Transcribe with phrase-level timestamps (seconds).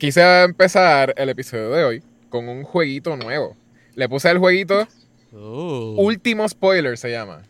[0.00, 3.54] quise empezar el episodio de hoy con un jueguito nuevo.
[3.94, 4.88] Le puse el jueguito
[5.32, 5.94] Oh.
[5.98, 7.42] Último Spoiler se llama.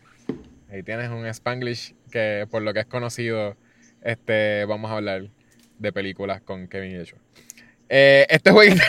[0.69, 3.55] Ahí tienes un Spanglish que por lo que es conocido,
[4.03, 5.29] este, vamos a hablar
[5.79, 7.05] de películas con Kevin y.
[7.89, 8.83] Eh, este jueguito,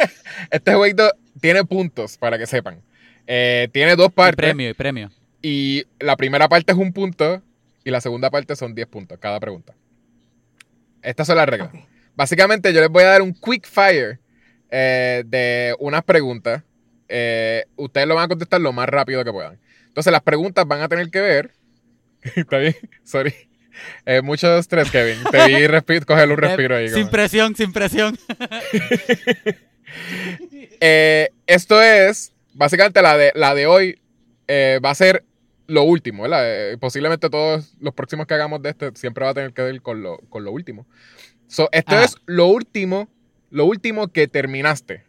[0.50, 1.10] este jueguito
[1.42, 2.80] tiene puntos para que sepan.
[3.26, 4.36] Eh, tiene dos Y partes.
[4.36, 5.10] premio, y premio.
[5.42, 7.42] Y la primera parte es un punto
[7.84, 9.74] y la segunda parte son 10 puntos cada pregunta.
[11.02, 11.70] Estas son las reglas.
[12.18, 14.18] Básicamente yo les voy a dar un quick fire
[14.72, 16.64] eh, de unas preguntas.
[17.08, 19.60] Eh, ustedes lo van a contestar lo más rápido que puedan.
[19.86, 21.52] Entonces las preguntas van a tener que ver...
[22.34, 22.74] ¿Está bien?
[23.04, 23.32] Sorry.
[24.04, 25.18] Eh, mucho estrés, Kevin.
[25.30, 26.86] Te vi coger un respiro ahí.
[26.86, 28.18] Eh, Sin como- presión, sin presión.
[30.80, 33.98] Eh, esto es, básicamente la de, la de hoy
[34.46, 35.24] eh, va a ser
[35.66, 36.42] lo último, ¿verdad?
[36.44, 39.80] Eh, posiblemente todos los próximos que hagamos de este siempre va a tener que ver
[39.80, 40.86] con lo, con lo último.
[41.48, 42.04] So, esto Ajá.
[42.04, 43.08] es lo último,
[43.50, 45.04] lo último que terminaste,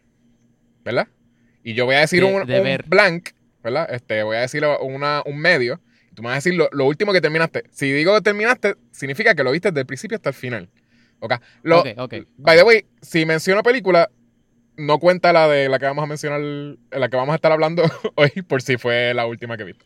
[0.84, 1.06] ¿verdad?
[1.62, 3.30] Y yo voy a decir De- un, de un blank,
[3.62, 3.86] ¿verdad?
[3.92, 5.80] Este, voy a decir una, un medio.
[6.10, 7.64] Y tú me vas a decir lo, lo último que terminaste.
[7.70, 10.68] Si digo que terminaste, significa que lo viste desde el principio hasta el final.
[11.20, 11.34] ¿Ok?
[11.62, 12.14] Lo, Ok, ok.
[12.38, 14.10] By the way, si menciono película,
[14.78, 17.82] no cuenta la de la que vamos a mencionar, la que vamos a estar hablando
[18.16, 19.84] hoy, por si fue la última que viste.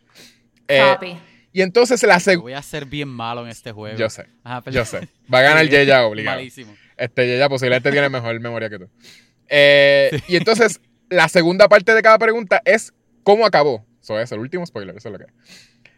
[0.68, 1.16] Eh, Copy.
[1.54, 2.42] Y entonces la segunda.
[2.42, 3.96] voy a ser bien malo en este juego.
[3.96, 5.08] Yo sé, Ajá, pero- yo sé.
[5.32, 6.36] Va a ganar Sí, Yeya obligado.
[6.36, 6.74] Malísimo.
[6.98, 8.90] Este Yeya posiblemente tiene mejor memoria que tú.
[9.48, 13.86] Eh, Y entonces, la segunda parte de cada pregunta es cómo acabó.
[14.02, 15.30] Eso es el último spoiler, eso es lo que es.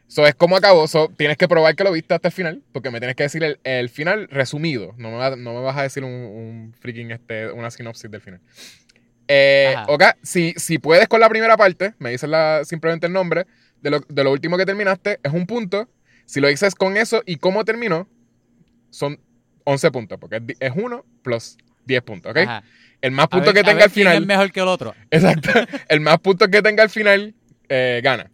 [0.09, 0.87] Eso es cómo acabó.
[0.87, 3.43] So, tienes que probar que lo viste hasta el final, porque me tienes que decir
[3.43, 4.95] el, el final resumido.
[4.99, 8.21] No me, va- no me vas a decir un, un freaking, este, una sinopsis del
[8.21, 8.41] final.
[9.29, 9.87] Eh, Ajá.
[9.93, 13.47] ok, si, si puedes con la primera parte, me dices la, simplemente el nombre
[13.83, 15.89] de lo, de lo último que terminaste, es un punto.
[16.25, 18.09] Si lo dices con eso y cómo terminó,
[18.91, 19.21] son
[19.65, 22.39] 11 puntos, porque es di- es 1 plus 10 puntos, ¿ok?
[22.39, 22.63] Ajá.
[23.01, 24.23] El más puntos ver- que tenga al quién final.
[24.23, 24.95] es mejor que el otro.
[25.11, 25.51] Exacto.
[25.89, 27.35] El más puntos que tenga al final
[27.69, 28.31] eh, gana.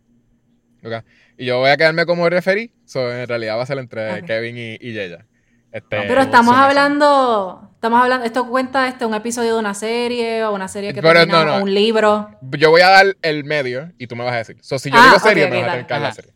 [0.85, 1.05] Ok.
[1.37, 2.73] Y yo voy a quedarme como referí.
[2.85, 4.23] So, en realidad va a ser entre.
[4.25, 5.27] Kevin y, y Yeya.
[5.73, 10.53] Este, Pero estamos hablando, estamos hablando, esto cuenta este un episodio de una serie o
[10.55, 11.57] una serie que Pero termina, no, no.
[11.59, 12.31] o un libro.
[12.43, 14.57] Yo voy a dar el medio y tú me vas a decir.
[14.61, 15.85] So, si yo Ah, digo serie, ok, me vas a dale.
[15.85, 16.33] tener que dar la serie.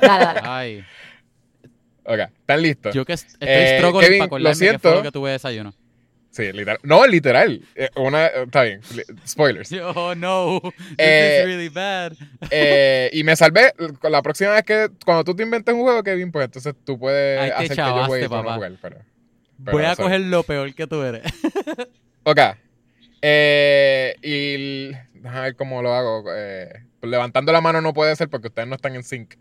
[0.00, 0.40] Dale, dale.
[0.44, 0.84] Ay.
[2.04, 2.18] Ok.
[2.40, 2.94] ¿Están listos?
[2.94, 4.94] Yo que est- estoy Eh, Kevin, para lo fue siento.
[4.94, 5.74] lo que tuve de desayuno.
[6.30, 6.78] Sí, literal.
[6.82, 7.62] No, literal.
[7.74, 8.80] Eh, Una, está bien.
[9.26, 9.70] Spoilers.
[9.82, 10.60] Oh, no.
[10.62, 12.12] This Eh, is really bad.
[12.50, 13.72] Eh, y me salvé.
[14.02, 17.40] La próxima vez que, cuando tú te inventes un juego, Kevin, pues entonces tú puedes
[17.40, 18.54] Ay, hacer que yo juegue papá.
[18.54, 18.72] jugar.
[18.80, 18.98] Pero,
[19.64, 21.22] pero, Voy a coger lo peor que tú eres.
[22.24, 22.38] Ok.
[23.22, 26.24] Eh, y déjame ver cómo lo hago.
[26.34, 29.34] Eh, levantando la mano no puede ser porque ustedes no están en sync.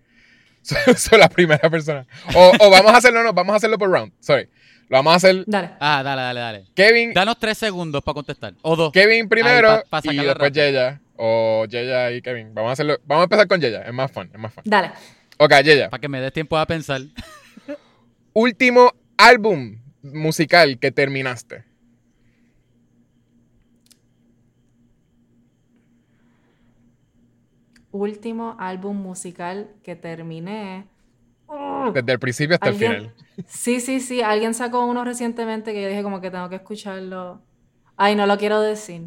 [0.62, 2.06] Soy la primera persona.
[2.36, 4.12] O, o vamos a hacerlo, no, vamos a hacerlo por round.
[4.20, 4.48] Sorry.
[4.90, 5.72] Lo vamos a hacer Dale.
[5.80, 6.66] Ah, dale, dale, dale.
[6.74, 8.54] Kevin, Danos tres segundos para contestar.
[8.62, 8.92] O dos.
[8.94, 10.52] Kevin primero Ahí, pa- pa y después.
[10.54, 11.02] Yeya.
[11.18, 12.54] O Yeya y Kevin.
[12.54, 12.98] Vamos a hacerlo.
[13.06, 13.82] Vamos a empezar con Yeya.
[13.82, 14.64] Es más fun, es más fun.
[14.66, 14.92] Dale.
[15.38, 15.90] Ok, Yeya.
[15.90, 17.02] Para que me des tiempo a pensar.
[18.34, 21.66] Último álbum musical que terminaste.
[27.92, 30.86] Último álbum musical que terminé.
[31.48, 33.14] Oh, Desde el principio hasta el final.
[33.48, 34.22] Sí, sí, sí.
[34.22, 37.42] Alguien sacó uno recientemente que yo dije como que tengo que escucharlo.
[37.96, 39.04] Ay, no lo quiero decir.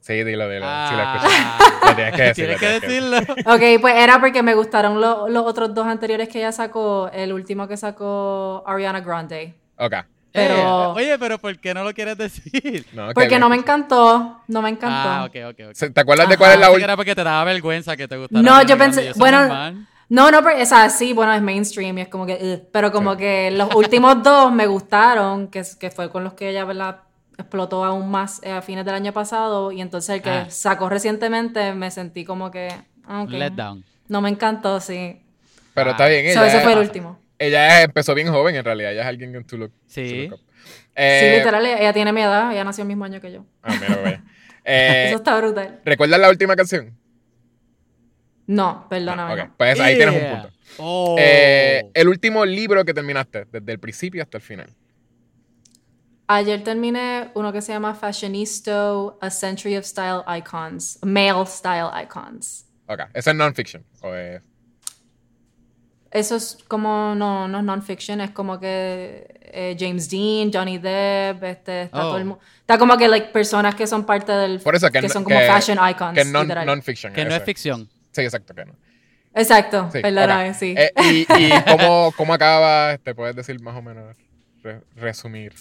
[0.00, 0.64] Sí, dilo, dilo.
[0.66, 0.88] Ah.
[0.90, 1.86] Sí, lo escuché.
[1.86, 2.34] Lo tienes que decir.
[2.58, 3.18] Tienes que decirlo.
[3.54, 7.08] Ok, pues era porque me gustaron lo- los otros dos anteriores que ella sacó.
[7.12, 9.54] El último que sacó Ariana Grande.
[9.76, 9.94] Ok.
[10.32, 12.86] Pero- Eh, oye, pero ¿por qué no lo quieres decir?
[12.94, 14.40] No, Porque no me encantó.
[14.48, 15.08] No me encantó.
[15.08, 15.74] Ah, ok, ok, ok.
[15.74, 16.84] Se- ¿Te acuerdas de cuál es la última?
[16.84, 18.42] era porque te daba vergüenza que te gustara.
[18.42, 19.86] No, Ariana yo pensé- bueno, normal.
[20.14, 22.68] No, no, pero, o sea, sí, bueno, es mainstream y es como que, ugh.
[22.70, 23.18] pero como Sí.
[23.20, 26.98] que los últimos dos me gustaron, que, que fue con los que ella, ¿verdad?
[27.38, 30.46] Explotó aún más eh, a fines del año pasado y entonces el que Ah.
[30.50, 32.68] sacó recientemente me sentí como que,
[33.06, 33.24] ah.
[33.26, 33.84] Let down.
[34.08, 35.22] No me encantó, sí.
[35.72, 35.92] Pero Ah.
[35.92, 36.34] está bien.
[36.34, 37.18] So, Ella, ese fue el último.
[37.38, 38.92] ella empezó bien joven en realidad.
[38.92, 39.68] Ella es alguien que tú lo.
[39.86, 40.28] Sí.
[40.28, 40.30] sí,
[40.94, 43.46] Eh, literal, ella tiene mi edad, ella nació el mismo año que yo.
[43.62, 44.22] Ah, mira, vaya.
[44.64, 45.80] Eh, Eso está brutal.
[45.84, 46.96] ¿Recuerdas la última canción?
[48.46, 49.32] No, perdóname.
[49.34, 49.54] Ok, no.
[49.56, 50.50] pues ahí tienes un punto.
[50.78, 51.16] Oh.
[51.18, 54.70] Eh, el último libro que terminaste, desde el principio hasta el final.
[56.28, 62.66] Ayer terminé uno que se llama Fashionista, A Century of Style Icons, Male Style Icons.
[62.86, 63.84] Ok, eso es non-fiction.
[64.02, 64.42] Es-
[66.10, 71.42] Eso es como, no, no es non-fiction, es como que eh, James Dean, Johnny Depp,
[71.42, 72.08] este, está Oh.
[72.10, 74.60] todo el mu- Está como que like, personas que son parte del...
[74.60, 76.14] Por eso que, que son como que- fashion icons.
[76.14, 77.12] Que non- non-fiction.
[77.14, 77.88] Que no es ficción.
[78.12, 78.74] Sí, exacto, que no.
[79.34, 80.56] Exacto, Sí, perdóname, ok.
[80.56, 80.74] sí.
[80.76, 84.14] Eh, y y cómo, cómo acaba, te puedes decir más o menos,
[84.62, 85.54] re- resumir.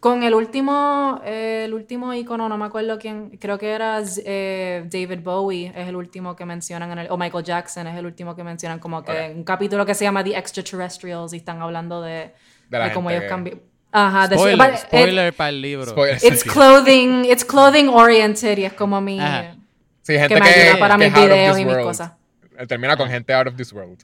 [0.00, 4.84] Con el último, eh, el último icono, no me acuerdo quién, creo que era eh,
[4.90, 8.34] David Bowie, es el último que mencionan en el, o Michael Jackson es el último
[8.34, 9.18] que mencionan como que Ok.
[9.18, 12.32] en un capítulo que se llama The Extraterrestrials y están hablando de,
[12.68, 13.60] De de cómo ellos que- cambian.
[13.92, 15.86] Ajá, de Spoiler, it- spoiler para el libro.
[15.86, 16.16] Spoiler.
[16.24, 19.54] it's clothing, it's clothing oriented y es como mi Ajá.
[20.02, 21.86] Sí, gente que me ayuda que, para que mis videos y mis world.
[21.88, 22.12] cosas.
[22.58, 24.02] Eh, Termina con gente out of this world.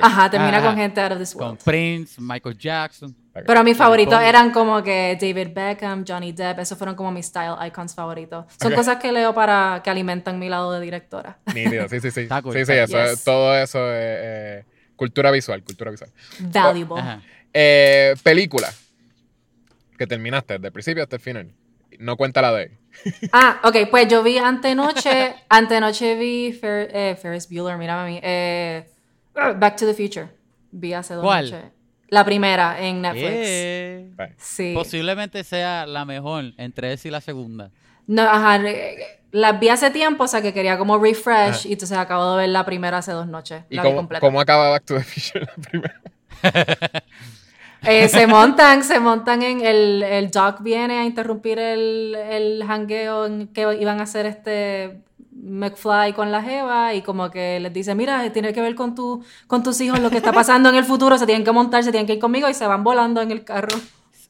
[0.00, 0.66] Ajá, termina Ajá.
[0.68, 1.62] con gente out of this Con world.
[1.62, 3.14] Prince, Michael Jackson.
[3.46, 7.54] Pero mis favoritos eran como que David Beckham, Johnny Depp, esos fueron como mis style
[7.66, 8.46] icons favoritos.
[8.58, 11.36] Son cosas que leo para que alimentan mi lado de directora.
[11.54, 12.20] Nítido, sí, sí, sí.
[12.20, 13.00] Está cool, sí, sí, eso, cool.
[13.06, 14.64] es- todo eso es eh,
[14.96, 16.10] cultura visual, cultura visual.
[16.40, 17.00] Valuable.
[17.02, 17.20] Ajá.
[17.52, 18.72] Eh, película
[19.98, 21.52] que terminaste desde el principio hasta el final.
[21.98, 22.68] No cuenta la de ahí.
[23.32, 28.20] Ah, ok, pues yo vi antenoche, antenoche vi Fer- eh, Ferris Bueller, mírame a mí,
[28.22, 28.88] eh,
[29.34, 30.28] Back to the Future.
[30.70, 31.50] Vi hace dos ¿Cuál?
[31.50, 31.70] noches.
[32.08, 33.30] La primera en Netflix.
[33.32, 34.10] Eh.
[34.38, 34.72] Sí.
[34.74, 37.70] Posiblemente sea la mejor entre esa y la segunda.
[38.06, 38.60] No, ajá,
[39.32, 42.48] las vi hace tiempo, o sea que quería como refresh y entonces acabo de ver
[42.50, 43.64] la primera hace dos noches.
[43.70, 44.20] ¿Y La vi completa.
[44.20, 46.00] cómo acaba Back to the Future la primera?
[47.86, 53.26] Eh, se montan, se montan en el, el Doc viene a interrumpir el, el hangueo
[53.26, 55.00] en que iban a hacer este
[55.32, 59.24] McFly con la Jeva y como que les dice, mira, tiene que ver con tu,
[59.46, 61.90] con tus hijos lo que está pasando en el futuro, se tienen que montar, se
[61.90, 63.76] tienen que ir conmigo y se van volando en el carro.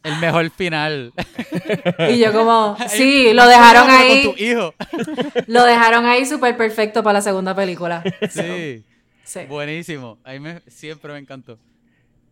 [0.02, 1.12] El mejor final.
[2.10, 4.74] Y yo como, sí, lo dejaron Con ahí, tu hijo.
[5.46, 8.02] lo dejaron ahí súper perfecto para la segunda película.
[8.30, 8.84] Sí.
[9.24, 9.40] Sí.
[9.48, 10.18] Buenísimo.
[10.24, 11.58] A mí me- siempre me encantó.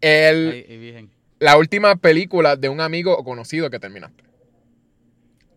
[0.02, 1.08] El,
[1.38, 4.24] la última película de un amigo o conocido que terminaste.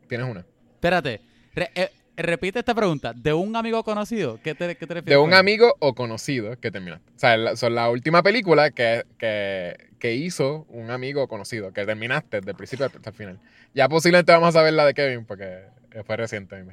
[0.07, 0.45] ¿Tienes una?
[0.75, 1.19] Espérate.
[1.55, 3.11] Re- eh, repite esta pregunta.
[3.13, 4.39] ¿De un amigo conocido?
[4.43, 5.05] ¿Qué te, qué te refieres?
[5.05, 7.11] De un amigo o conocido que terminaste.
[7.15, 11.73] O sea, la, son la última película que, que, que hizo un amigo o conocido,
[11.73, 13.39] que terminaste desde el principio hasta el final.
[13.73, 15.63] Ya posiblemente vamos a saber la de Kevin porque
[16.05, 16.63] fue reciente.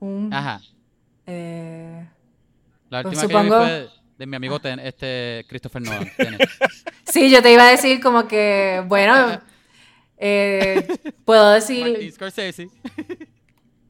[0.00, 0.60] Un- Ajá.
[1.26, 2.08] eh,
[2.90, 3.88] La Pues última que vi supongo- fue
[4.18, 6.10] de mi amigo Ten- este Christopher Nolan.
[6.16, 6.40] Tenet.
[7.10, 9.40] Sí, yo te iba a decir como que, bueno,
[10.18, 10.86] eh,
[11.24, 12.68] puedo Martin decir, Scorsese.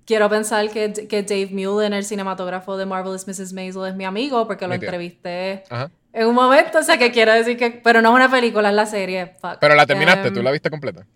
[0.06, 3.52] quiero pensar que, que Dave Mullen, el cinematógrafo de Marvelous Mrs.
[3.52, 5.90] Maisel, es mi amigo porque lo entrevisté Ajá.
[6.12, 8.74] en un momento, o sea que quiero decir que, pero no es una película, es
[8.74, 9.34] la serie.
[9.40, 9.58] fuck.
[9.60, 11.06] Pero la terminaste, Em, tú la viste completa.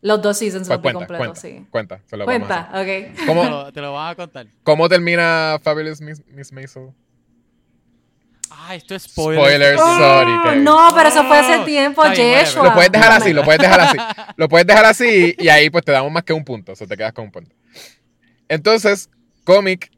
[0.00, 1.66] Los dos seasons Pues cuenta, completos, cuenta, sí.
[1.70, 2.00] cuenta.
[2.06, 3.08] se lo vamos a Cuenta, hacer.
[3.10, 3.16] ok.
[3.18, 4.46] Te ¿Cómo, lo, te lo van a contar.
[4.62, 6.90] ¿Cómo termina Fabulous Miss, Miss Maisel?
[8.50, 9.42] Ah, esto es spoiler.
[9.44, 10.42] Spoilers, Oh, sorry.
[10.44, 10.64] Kevin.
[10.64, 12.64] no, pero eso fue hace Oh, tiempo, bien, Yeshua.
[12.64, 13.96] Lo puedes dejar así, lo puedes dejar así.
[14.36, 16.72] Lo puedes dejar así y ahí pues te damos más que un punto.
[16.72, 17.54] O sea, te quedas con un punto.
[18.48, 19.10] Entonces,
[19.44, 19.90] cómic.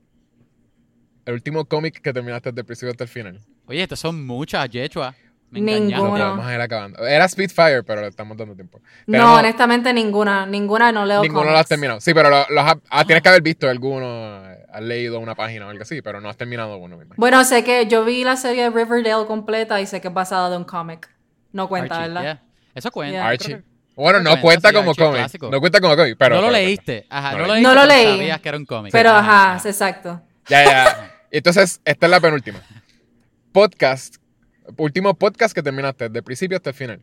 [1.26, 3.38] El último cómic que terminaste desde el principio hasta el final.
[3.66, 5.14] Oye, estas son muchas, Yechua.
[5.50, 6.10] Me engañaron.
[6.10, 6.24] Bueno.
[6.36, 7.06] podemos ir acabando.
[7.06, 8.80] Era Spitfire, pero le estamos dando tiempo.
[9.06, 12.00] No, honestamente ninguna, ninguna no leo Ninguno lo has terminado.
[12.00, 14.42] Sí, pero lo- los has- ah, tienes que haber visto alguno.
[14.70, 17.04] Eh, Has leído una página o algo así, pero no has terminado uno, me.
[17.16, 20.56] Bueno, sé que yo vi la serie Riverdale completa y sé que es basada de
[20.56, 21.08] un cómic.
[21.52, 22.22] No cuenta, Archie, ¿verdad?
[22.22, 22.42] yeah.
[22.74, 23.12] Eso cuenta.
[23.12, 23.28] Yeah.
[23.28, 23.62] Archie.
[23.96, 25.42] Bueno, no cuenta como cómic.
[25.42, 26.36] No cuenta como cómic, pero.
[26.36, 27.06] no lo leíste.
[27.10, 27.62] Ajá, No no, lo lo leí.
[27.62, 27.74] leíste.
[27.74, 28.16] No lo leí.
[28.18, 28.92] Sabías que era un cómic.
[28.92, 29.54] Pero Ajá.
[29.54, 30.22] ajá, exacto.
[30.48, 31.14] Ya, ya.
[31.30, 32.60] Entonces, esta es la penúltima.
[33.52, 34.16] Podcast.
[34.76, 37.02] Último podcast que terminaste, el principio hasta el final.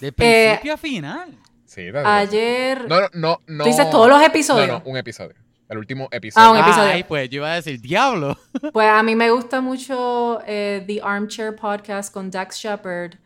[0.00, 1.38] De principio a final.
[1.66, 2.88] Sí, Ayer.
[2.88, 3.40] No, no, no.
[3.46, 4.66] no ¿Tú dices todos los episodios?
[4.66, 5.36] No, no, un episodio.
[5.70, 6.46] El último episodio.
[6.48, 6.90] Ah, un episodio.
[6.92, 8.36] Ay, pues yo iba a decir, diablo.
[8.72, 13.14] Pues a mí me gusta mucho eh, The Armchair Podcast con Dax Shepard.
[13.14, 13.18] ah,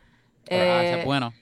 [0.46, 1.32] ese Eh, es bueno.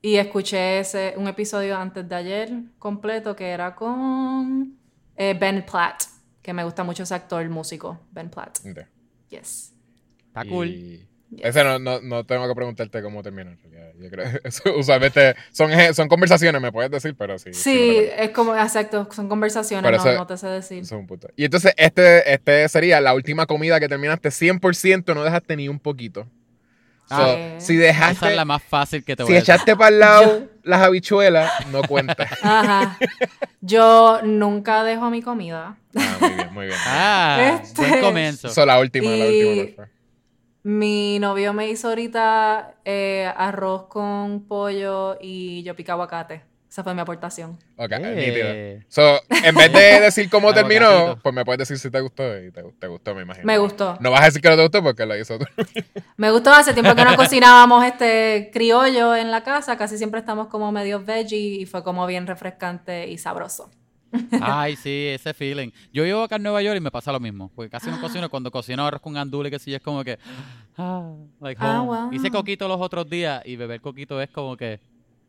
[0.00, 4.78] y escuché ese, un episodio antes de ayer completo que era con
[5.16, 6.04] eh, Ben Platt,
[6.40, 8.58] que me gusta mucho ese actor músico, Ben Platt.
[8.64, 8.86] Ok.
[9.30, 9.74] Yes.
[10.28, 10.68] Está cool.
[10.68, 13.52] Y Ese no, no, no tengo que preguntarte cómo termina.
[13.52, 13.92] en realidad.
[13.98, 17.54] Yo creo eso, usualmente son, son conversaciones, me puedes decir, pero sí.
[17.54, 20.78] Sí, es como, exacto, son conversaciones, Pero no, eso- no te sé decir.
[20.82, 21.28] Eso es un punto.
[21.36, 25.78] Y entonces, este, este sería la última comida que terminaste 100%, no dejaste ni un
[25.78, 26.26] poquito.
[27.08, 27.36] So, Ah.
[27.58, 29.54] si Esa dejaste, es la más fácil que te voy si a decir.
[29.54, 32.26] echaste para el lado las habichuelas, no cuenta.
[32.42, 32.96] Ajá.
[33.60, 35.76] Yo nunca dejo mi comida.
[35.96, 36.78] Ah, muy bien, muy bien.
[36.86, 38.48] Ah, Este- buen comienzo.
[38.48, 39.54] So, la última, la última.
[39.54, 40.01] ¿cuál fue?
[40.64, 46.42] Mi novio me hizo ahorita eh, arroz con pollo y yo piqué aguacate.
[46.70, 47.58] Esa fue mi aportación.
[47.76, 48.80] Ok, Eh.
[48.80, 48.86] nítido.
[48.88, 52.50] So, en vez de decir cómo terminó, pues me puedes decir si te gustó y
[52.50, 53.44] te, te gustó, me imagino.
[53.44, 53.98] Me gustó.
[54.00, 55.44] No vas a decir que no te gustó porque lo hizo tú.
[56.16, 59.76] Me gustó hace tiempo que no cocinábamos este criollo en la casa.
[59.76, 63.70] Casi siempre estamos como medio veggie y fue como bien refrescante y sabroso.
[64.40, 65.70] Ay, sí, ese feeling.
[65.92, 67.50] Yo vivo acá en Nueva York y me pasa lo mismo.
[67.54, 68.28] Porque casi no cocino.
[68.30, 70.18] Cuando cocino arroz con andule, que sí, es como que.
[70.76, 71.86] Ah, like Ah, home.
[72.02, 72.12] wow.
[72.12, 74.80] Hice coquito los otros días y beber coquito es como que.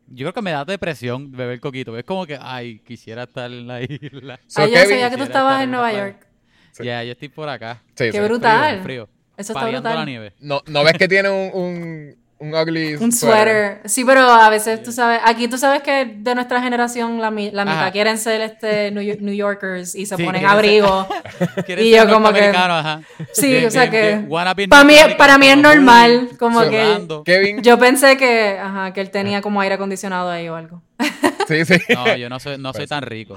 [0.06, 1.96] Yo creo que me da depresión beber coquito.
[1.96, 4.38] Es como que, ay, quisiera estar en la isla.
[4.46, 6.06] So, Ah, yo Kevin- sabía que tú estabas en Nueva playa.
[6.08, 6.26] York.
[6.72, 6.84] Sí.
[6.84, 7.82] Ya, yo estoy por acá.
[7.94, 8.20] Sí, Qué sí.
[8.20, 8.82] brutal.
[8.82, 9.08] Frío, frío.
[9.36, 9.94] Eso está brutal.
[9.96, 10.32] la nieve.
[10.40, 13.80] No, ¿No ves que tiene un, un, un ugly Un sweater.
[13.84, 17.50] Sí, pero a veces tú sabes, aquí tú sabes que de nuestra generación la, mi-
[17.50, 17.92] la mitad Ajá.
[17.92, 21.06] quieren ser este New, Yo- New Yorkers y se Sí, ponen ser- abrigo.
[21.66, 22.44] ¿Quieres Y ser yo como que-?
[22.48, 23.00] Ajá.
[23.32, 27.22] Sí, o sea que para mí, para mí es normal, como que.
[27.24, 27.62] Kevin.
[27.62, 30.82] yo pensé que, ajá, que él tenía como aire acondicionado ahí o algo.
[31.46, 31.74] Sí, sí.
[31.94, 32.88] No, yo no soy, no soy Pues.
[32.88, 33.36] tan rico.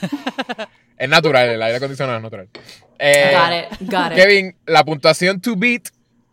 [0.96, 2.48] Es natural, el aire acondicionado es natural.
[2.98, 4.16] Eh, Got it, got it.
[4.16, 5.88] Kevin, la puntuación to beat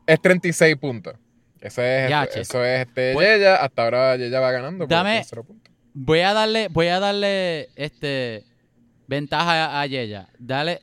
[0.05, 1.15] es 36 puntos.
[1.61, 3.55] Eso es, Ya, este, eso es este, Pues- Yeya.
[3.57, 4.79] Hasta ahora Yeya va ganando.
[4.85, 5.71] por Dame- puntos.
[5.93, 8.43] Voy a darle, voy a darle este
[9.07, 10.27] ventaja a, a Yeya.
[10.39, 10.81] Dale,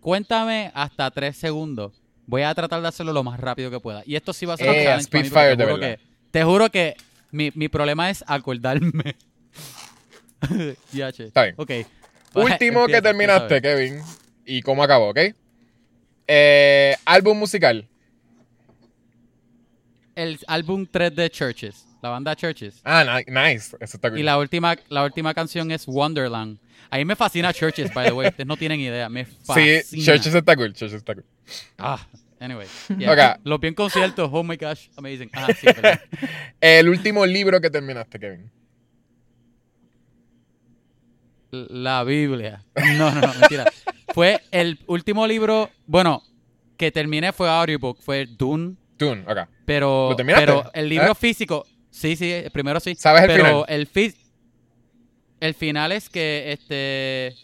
[0.00, 2.02] cuéntame hasta tres segundos.
[2.26, 4.02] Voy a tratar de hacerlo lo más rápido que pueda.
[4.04, 5.78] Y esto sí va a ser un Eh, te de juro verdad.
[5.80, 5.98] que,
[6.30, 6.94] te juro que
[7.30, 9.16] mi, mi problema es acordarme.
[10.92, 11.24] ya, che.
[11.24, 11.54] Está bien.
[11.56, 11.70] Ok.
[12.34, 13.62] Último que terminaste.
[13.62, 14.02] Kevin.
[14.44, 15.18] Y cómo acabó, ¿ok?
[16.26, 17.88] Eh, álbum musical.
[20.18, 21.86] El álbum 3 de Churches.
[22.02, 22.80] La banda Churches.
[22.84, 23.76] Ah, ni- nice.
[23.78, 24.18] Eso está cool.
[24.18, 26.58] Y la última, la última canción es Wonderland.
[26.90, 28.26] A mí me fascina Churches, by the way.
[28.26, 29.08] Ustedes no tienen idea.
[29.08, 29.80] Me fascina.
[29.82, 30.72] Sí, Churches está cool.
[30.72, 31.24] Churches está cool.
[31.78, 32.04] Ah,
[32.40, 32.66] anyway.
[32.98, 33.12] yeah.
[33.36, 33.40] Ok.
[33.44, 35.30] Los bien conciertos, oh my gosh, amazing.
[35.34, 35.68] Ah, sí.
[36.60, 38.50] El último libro que terminaste, Kevin.
[41.52, 42.64] La Biblia.
[42.96, 43.66] No, no, no, mentira.
[44.12, 46.24] Fue el último libro, bueno,
[46.76, 49.48] que terminé fue audiobook, fue Dune, Dune, ok.
[49.68, 51.14] Pero, pero el libro ¿Eh?
[51.14, 52.94] físico, sí, sí, primero sí.
[52.94, 53.64] ¿Sabes el pero final?
[53.68, 54.14] el fi-
[55.40, 57.36] el final es que este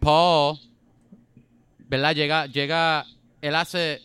[0.00, 0.58] Paul,
[1.78, 2.14] ¿verdad?
[2.14, 3.04] Llega, llega,
[3.42, 4.00] él hace,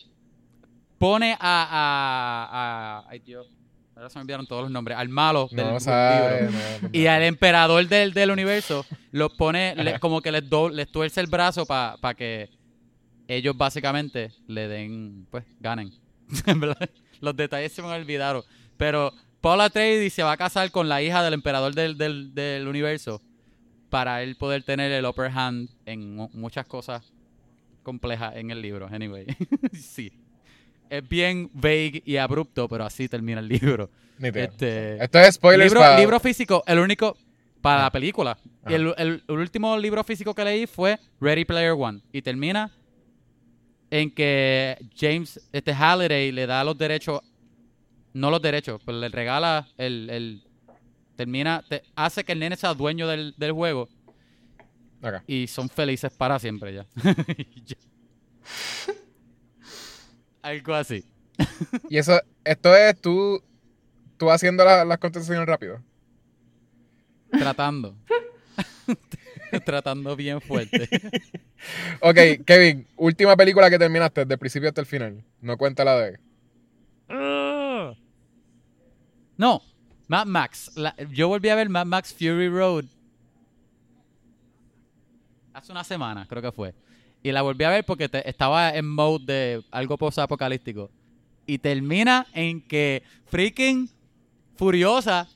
[0.98, 3.48] pone a, a, a- ay Dios,
[3.96, 6.42] ahora se me olvidaron todos los nombres, al malo del, No sabe.
[6.42, 6.58] libro.
[6.82, 10.88] no- Y al emperador del, del universo los pone, le- como que les, do- les
[10.92, 12.50] tuerce el brazo para que
[13.26, 15.92] ellos básicamente le den, pues, ganen.
[17.20, 18.42] Los detalles se me olvidaron.
[18.76, 22.66] Pero Paul Atreides se va a casar con la hija del emperador del, del, del
[22.68, 23.20] universo
[23.90, 27.02] para él poder tener el upper hand en mu- muchas cosas
[27.82, 28.88] complejas en el libro.
[28.92, 29.26] Anyway,
[29.72, 30.12] sí.
[30.90, 33.90] Es bien vague y abrupto, pero así termina el libro.
[34.20, 35.98] Este, Esto es spoilers libro, para...
[35.98, 37.16] libro físico, el único
[37.60, 37.84] para Ah.
[37.84, 38.38] la película.
[38.68, 42.00] Y el, el- el último libro físico que leí fue Ready Player One.
[42.12, 42.70] Y termina
[43.90, 47.20] en que James este Halliday le da los derechos,
[48.12, 50.42] no los derechos, pero le regala el, el-
[51.16, 53.88] termina, te- hace que el nene sea dueño del, del juego
[55.26, 56.86] y son felices para siempre ya.
[60.42, 61.04] Algo así.
[61.88, 63.42] Y eso, esto es tú,
[64.16, 65.82] tú haciendo la- las contestaciones rápido.
[67.30, 67.94] Tratando.
[69.64, 70.88] Tratando bien fuerte.
[72.00, 75.24] Ok, Kevin, última película que terminaste, desde el principio hasta el final.
[75.40, 76.18] No cuenta la de...
[79.36, 79.62] No,
[80.06, 80.70] Mad Max.
[80.76, 82.84] La- yo volví a ver Mad Max Fury Road
[85.52, 86.74] hace una semana, creo que fue.
[87.22, 90.90] Y la volví a ver porque te- estaba en mode de algo post-apocalíptico.
[91.46, 93.88] Y termina en que freaking
[94.56, 95.28] Furiosa,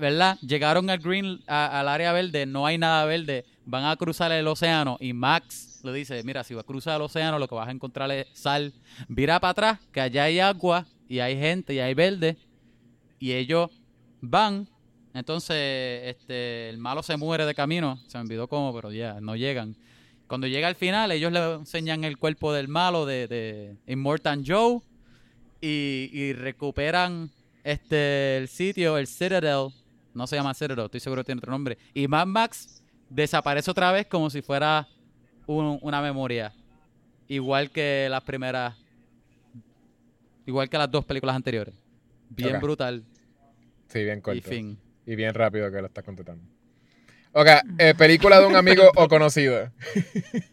[0.00, 0.38] ¿verdad?
[0.40, 4.46] Llegaron al green, a- al área verde, no hay nada verde, van a cruzar el
[4.48, 7.68] océano y Max le dice, mira, si vas a cruzar el océano lo que vas
[7.68, 8.72] a encontrar es sal.
[9.08, 12.36] Vira para atrás, que allá hay agua y hay gente y hay verde.
[13.18, 13.70] Y ellos
[14.20, 14.68] van,
[15.14, 19.36] entonces este, el malo se muere de camino, se me olvidó cómo, pero ya, no
[19.36, 19.76] llegan.
[20.26, 24.80] Cuando llega al final, ellos le enseñan el cuerpo del malo de, Immortan Joe
[25.60, 27.30] y, y recuperan
[27.64, 29.68] este el sitio, el Citadel.
[30.14, 31.78] No se llama Citadel, estoy seguro que tiene otro nombre.
[31.94, 34.88] Y Mad Max desaparece otra vez como si fuera
[35.46, 36.52] un- una memoria.
[37.28, 38.74] Igual que las primeras.
[40.46, 41.74] Igual que las dos películas anteriores.
[42.28, 43.04] Bien brutal.
[43.88, 44.48] Sí, bien Y corto.
[44.48, 44.78] fin.
[45.06, 46.44] Y bien rápido que lo estás contestando.
[47.32, 47.46] Ok,
[47.78, 49.70] eh, película de un amigo o conocido.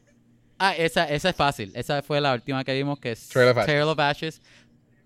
[0.60, 1.72] Ah, esa, esa es fácil.
[1.76, 3.66] Esa fue la última que vimos, que es Trail of Ashes.
[3.68, 4.42] Trail of Ashes.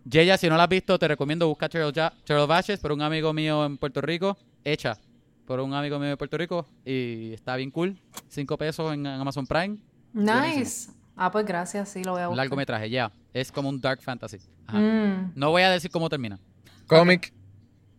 [0.04, 2.92] Yeya, si no la has visto, te recomiendo buscar of Ja- Trail of Ashes por
[2.92, 4.38] un amigo mío en Puerto Rico.
[4.64, 4.98] Hecha
[5.46, 6.66] por un amigo mío de Puerto Rico.
[6.86, 8.00] Y está bien cool.
[8.28, 9.78] Cinco pesos en Amazon Prime.
[10.14, 10.92] Nice.
[11.16, 12.46] Ah, pues gracias, sí, lo voy a Un buscar.
[12.46, 13.12] largometraje, ya.
[13.34, 14.38] Es como un dark fantasy.
[14.66, 14.80] Ajá.
[14.80, 15.34] Mm.
[15.36, 16.40] No voy a decir cómo termina.
[16.88, 17.32] Cómic,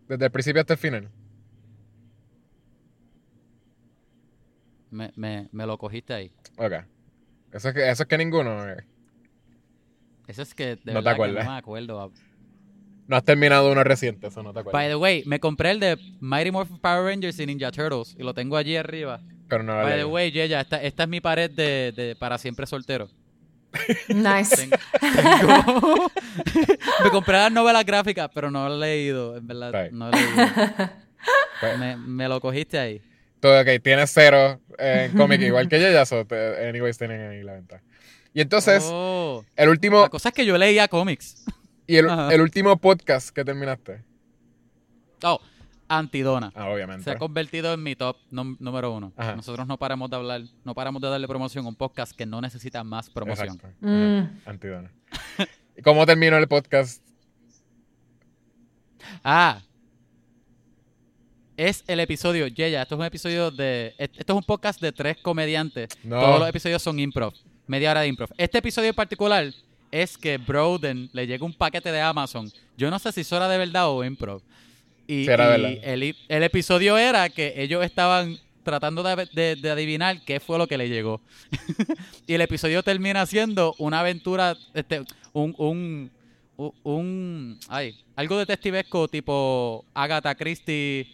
[0.07, 1.09] desde el principio hasta el final.
[4.91, 6.31] Me, me, me lo cogiste ahí.
[6.57, 6.73] Ok.
[7.51, 8.57] Eso es que, eso es que ninguno.
[10.27, 11.45] Eso es que de No te verdad que acuerdas.
[11.45, 12.11] no me acuerdo.
[13.07, 14.79] No has terminado uno reciente, eso no te acuerdas.
[14.81, 18.23] By the way, me compré el de Mighty Morphin Power Rangers y Ninja Turtles y
[18.23, 19.19] lo tengo allí arriba.
[19.49, 22.37] Pero no lo By the way, Yeya, esta, esta es mi pared de, de para
[22.37, 23.09] siempre soltero.
[24.07, 24.55] Nice.
[24.55, 24.69] Ten-
[25.01, 26.11] tengo-
[27.03, 29.73] me compré las novelas gráficas, pero no lo he leído, en verdad.
[29.83, 29.91] Right.
[29.91, 30.45] No lo he leído.
[31.61, 33.01] Pues, Me, me lo cogiste ahí.
[33.39, 37.43] Todo ok, tienes cero en cómic igual que yo, ya so, te- anyways tienen ahí
[37.43, 37.81] la ventaja.
[38.33, 39.43] Y entonces, Oh.
[39.55, 41.45] el último La cosa es que yo leía cómics.
[41.87, 44.03] y el, el último podcast que terminaste.
[45.23, 45.39] Oh,
[45.87, 46.51] Antidona.
[46.55, 47.03] Ah, obviamente.
[47.03, 49.13] Se ha convertido en mi top número uno.
[49.15, 49.35] Ajá.
[49.35, 52.41] Nosotros no paramos de hablar, no paramos de darle promoción a un podcast que no
[52.41, 53.59] necesita más promoción.
[53.81, 54.39] Mm.
[54.49, 54.91] Antidona.
[55.77, 57.03] ¿Y cómo terminó el podcast?
[59.23, 59.61] Ah.
[61.55, 63.93] Es el episodio, Yeya, esto es un episodio de...
[63.99, 65.89] et- Esto es un podcast de tres comediantes.
[66.03, 66.19] No.
[66.19, 67.33] Todos los episodios son improv.
[67.67, 68.29] Media hora de improv.
[68.37, 69.53] Este episodio en particular
[69.91, 72.51] es que Broden le llega un paquete de Amazon.
[72.77, 74.41] Yo no sé si eso era de verdad o improv.
[75.07, 75.55] Y, y verdad.
[75.83, 80.67] el, el episodio era que ellos estaban tratando de, de- de adivinar qué fue lo
[80.67, 81.21] que le llegó.
[82.27, 85.03] y el episodio termina siendo una aventura, este,
[85.33, 86.11] un, un,
[86.83, 91.07] un, ay, algo detectivesco tipo Agatha Christie,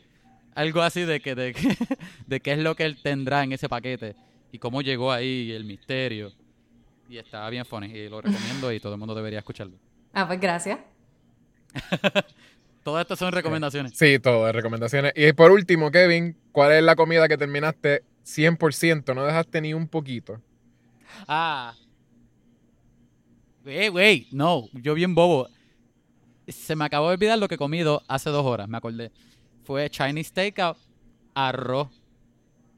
[0.55, 1.77] algo así de que, de, que-
[2.27, 4.15] de qué es lo que él tendrá en ese paquete
[4.51, 6.31] y cómo llegó ahí el misterio.
[7.09, 9.75] Y estaba bien funny y lo recomiendo y todo el mundo debería escucharlo.
[10.13, 10.79] Ah, pues gracias.
[12.83, 13.91] Todo esto son recomendaciones.
[13.95, 15.11] Sí, todo, recomendaciones.
[15.15, 19.13] Y por último, Kevin, ¿cuál es la comida que terminaste 100%?
[19.13, 20.41] No dejaste ni un poquito.
[21.27, 21.75] Ah.
[23.65, 25.49] Wey, wey, no, yo bien bobo.
[26.47, 29.11] Se me acabó de olvidar lo que he comido hace dos horas, me acordé.
[29.63, 30.77] Fue Chinese Takeout,
[31.35, 31.89] arroz,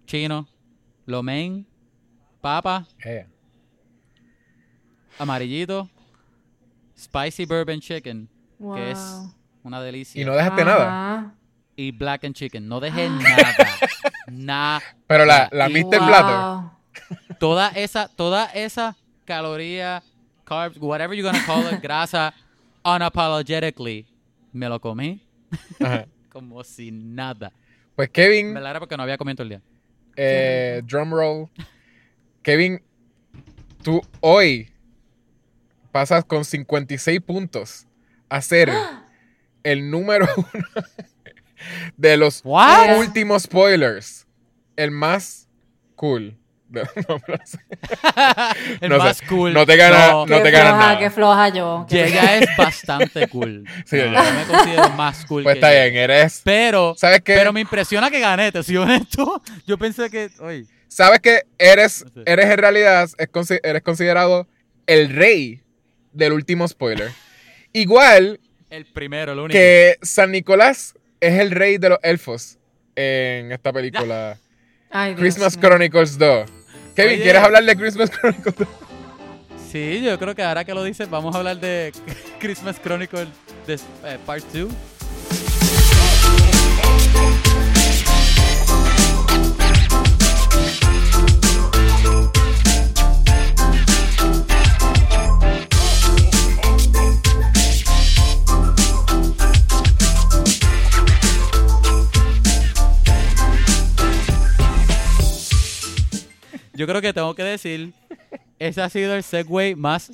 [0.06, 0.48] chino,
[1.06, 1.66] lo mein,
[2.42, 3.28] papa, Eh,
[5.20, 5.90] amarillito,
[6.98, 8.28] spicy bourbon chicken,
[8.60, 8.76] Wow.
[8.76, 9.00] que es
[9.64, 10.22] una delicia.
[10.22, 11.34] Y no dejaste nada.
[11.76, 12.68] Y black and chicken.
[12.68, 13.56] No dejé nada.
[14.32, 14.82] nada.
[15.08, 16.72] Pero la, la Y en plato.
[17.40, 18.96] Toda esa, toda esa
[19.26, 20.04] caloría,
[20.44, 22.34] carbs, whatever you're gonna call it, grasa,
[22.84, 24.06] unapologetically,
[24.54, 25.22] me lo comí
[25.80, 26.06] Ajá.
[26.30, 27.52] como si nada.
[27.96, 29.62] Pues Kevin, verdad era porque no había comido todo el día.
[30.18, 31.50] eh, drum roll.
[32.44, 32.82] Kevin,
[33.84, 34.71] tú hoy
[35.92, 37.88] pasas con 56 puntos
[38.30, 38.72] a ser
[39.64, 40.66] el número uno
[41.98, 42.98] de los What?
[42.98, 44.26] últimos spoilers.
[44.76, 45.48] El más
[45.96, 46.38] cool.
[46.72, 47.60] de- no, no sé.
[48.82, 49.54] el No sé, más cool.
[49.54, 51.00] no te gana- No, te ganas floja, nada.
[51.00, 51.86] qué floja yo.
[51.90, 53.66] Qué Ella es bastante cool.
[53.86, 55.84] Sí, yo me considero más cool Pues que está ella.
[55.92, 56.42] bien, eres.
[56.46, 57.36] Pero, ¿Sabes qué?
[57.36, 59.42] pero me impresiona que gané, te soy honesto.
[59.68, 64.48] Yo pensé que, oye, ¿Sabes que eres, eres en realidad, eres considerado
[64.88, 65.61] el rey
[66.14, 67.12] del último spoiler?
[67.74, 69.54] Igual el primero, el único.
[69.54, 72.58] que San Nicolás es el rey de los elfos
[72.96, 74.38] en esta película
[74.90, 75.70] Ay, Dios Christmas mío.
[75.70, 76.50] Chronicles 2.
[76.96, 77.24] Kevin, Oye.
[77.24, 78.68] ¿quieres hablar de Christmas Chronicles 2?
[79.72, 81.94] Sí, yo creo que ahora que lo dices, vamos a hablar de
[82.40, 83.28] Christmas Chronicle
[83.68, 84.70] de, eh, Part 2.
[106.74, 107.94] Yo creo que tengo que decir,
[108.60, 110.12] ese ha sido el segue más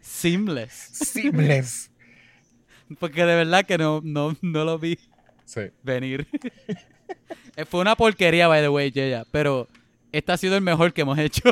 [0.00, 0.72] seamless.
[0.72, 1.90] Seamless.
[2.98, 4.98] Porque de verdad que no, no, no lo vi
[5.44, 5.62] Sí.
[5.82, 6.26] venir.
[7.58, 9.24] Eh, Fue una porquería, by the way, Yeya.
[9.30, 9.66] Pero
[10.12, 11.42] este ha sido el mejor que hemos hecho.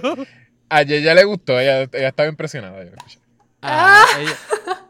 [0.68, 2.84] A ella le gustó, ella, ella estaba impresionada.
[2.84, 3.18] yo escuché.
[3.62, 4.36] Ah, ella,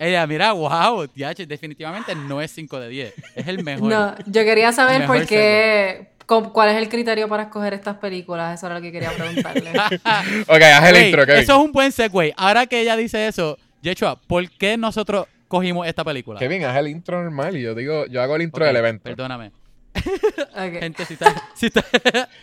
[0.01, 1.09] ella, mira, wow,
[1.47, 3.15] definitivamente no es 5 de 10.
[3.37, 3.89] Es el mejor.
[3.89, 8.59] No, yo quería saber por qué, cuál es el criterio para escoger estas películas.
[8.59, 9.73] Eso era lo que quería preguntarle.
[10.49, 11.43] Ok, haz el Wait, intro, Kevin.
[11.43, 12.35] eso es un buen segue.
[12.37, 16.39] Ahora que ella dice eso, Yechua, ¿por qué nosotros cogimos esta película?
[16.39, 19.05] Kevin, haz el intro normal y yo digo, yo hago el intro del evento.
[19.05, 19.53] Perdóname.
[20.55, 21.85] Gente, si estás, si estás,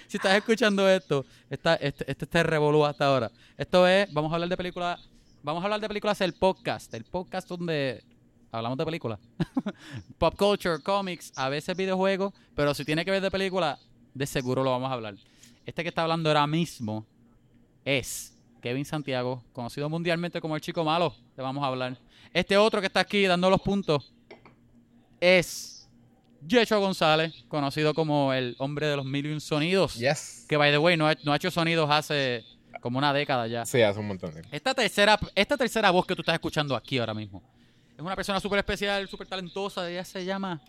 [0.08, 3.30] si estás escuchando esto, esta, este, este, este revolú hasta ahora.
[3.58, 5.10] Esto es, vamos a hablar de películas,
[5.44, 8.04] vamos a hablar de películas el podcast, el podcast donde
[8.52, 9.20] hablamos de películas.
[10.18, 13.80] Pop culture, comics, a veces videojuegos, pero si tiene que ver de película,
[14.14, 15.16] de seguro lo vamos a hablar.
[15.66, 17.06] Este que está hablando ahora mismo
[17.86, 21.98] es Kevin Santiago, conocido mundialmente como el chico malo, le vamos a hablar.
[22.34, 24.14] Este otro que está aquí dando los puntos
[25.20, 25.90] es
[26.48, 29.96] Yecho González, conocido como el hombre de los mil y un sonidos.
[29.96, 30.46] Yes.
[30.48, 32.44] Que, by the way, no ha, no ha hecho sonidos hace
[32.82, 33.66] como una década ya.
[33.66, 36.98] Sí, hace un montón de Esta tercera, esta tercera voz que tú estás escuchando aquí
[36.98, 37.44] ahora mismo
[38.02, 39.90] es una persona súper especial, súper talentosa.
[39.90, 40.60] Ella se llama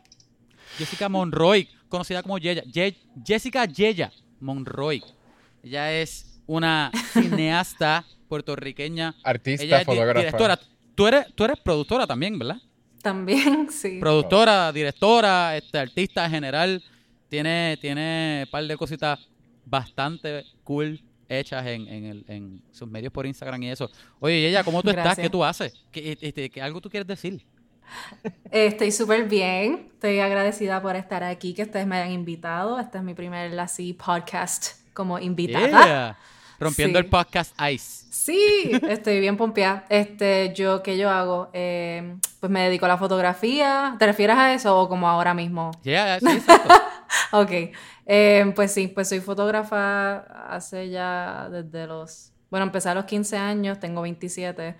[0.77, 2.63] Jessica Monroy, conocida como Yeya.
[2.65, 5.03] Ye- Jessica Yeya Monroy.
[5.63, 9.15] Ella es una cineasta puertorriqueña.
[9.23, 10.19] Artista, Ella es di- fotógrafa.
[10.21, 10.59] directora.
[10.95, 12.59] Tú eres, tú eres productora también, ¿verdad?
[13.03, 13.99] También, sí.
[13.99, 16.85] Productora, directora, este, artista en general.
[17.31, 19.19] Tiene, tiene un par de cositas
[19.65, 21.01] bastante cool
[21.39, 23.91] hechas en, en, el- en sus medios por Instagram y eso.
[24.21, 25.17] Oye, ella, ¿cómo tú estás?
[25.19, 25.73] ¿Qué tú haces?
[25.91, 27.45] ¿Qué, este, qué- algo tú quieres decir?
[28.51, 29.89] Estoy súper bien.
[29.95, 32.79] Estoy agradecida por estar aquí, que ustedes me hayan invitado.
[32.79, 35.69] Este es mi primer así podcast como invitada.
[35.69, 36.19] Yeah.
[36.59, 37.05] Rompiendo Sí.
[37.05, 38.07] el podcast Ice.
[38.11, 39.85] Sí, estoy bien pompeada.
[39.89, 41.51] Este, yo, ¿qué yo hago?
[41.53, 43.97] Eh, pues me dedico a la fotografía.
[43.99, 45.73] ¿Te refieres a eso o como ahora mismo?
[45.83, 46.73] Yeah, sí, exacto.
[47.33, 47.51] Ok.
[48.07, 52.33] Eh, pues sí, pues soy fotógrafa hace ya desde los...
[52.51, 54.77] Bueno, empecé a los 15 años, tengo 27.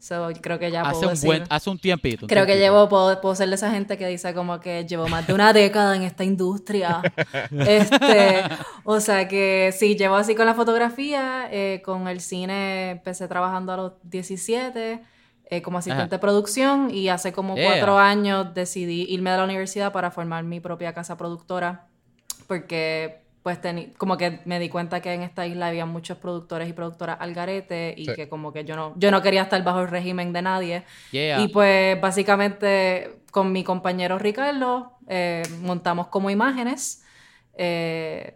[0.00, 1.26] So, creo que ya hace, puedo un decir...
[1.26, 2.26] buen, hace un tiempito.
[2.26, 5.08] un Creo que llevo, puedo, puedo ser de esa gente que dice como que llevo
[5.08, 7.02] más de una década en esta industria.
[7.50, 8.42] Este,
[8.84, 13.72] o sea que sí, llevo así con la fotografía, eh, con el cine empecé trabajando
[13.72, 15.02] a los 17
[15.50, 17.70] eh, como asistente de producción y hace como Yeah.
[17.70, 21.86] cuatro años decidí irme de la universidad para formar mi propia casa productora
[22.46, 23.60] porque pues
[23.96, 27.32] como que me di cuenta que en esta isla había muchos productores y productoras al
[27.32, 28.12] garete y Sí.
[28.14, 30.84] que como que yo no, yo no quería estar bajo el régimen de nadie.
[31.12, 31.40] Yeah.
[31.40, 37.04] Y pues básicamente con mi compañero Ricardo eh, montamos como imágenes.
[37.54, 38.34] eh,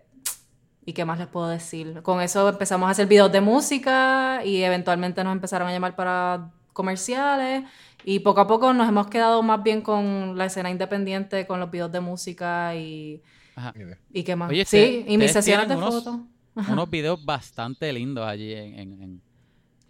[0.85, 2.01] ¿Y qué más les puedo decir?
[2.03, 6.51] Con eso empezamos a hacer videos de música y eventualmente nos empezaron a llamar para
[6.72, 7.64] comerciales
[8.04, 11.70] y poco a poco nos hemos quedado más bien con la escena independiente, con los
[11.70, 13.22] videos de música y,
[13.54, 13.72] Ajá.
[14.12, 14.50] y qué más.
[14.50, 16.20] Oye, sí, y mis sesiones de unos- fotos.
[16.68, 19.22] unos videos bastante lindos allí en, en- en- en-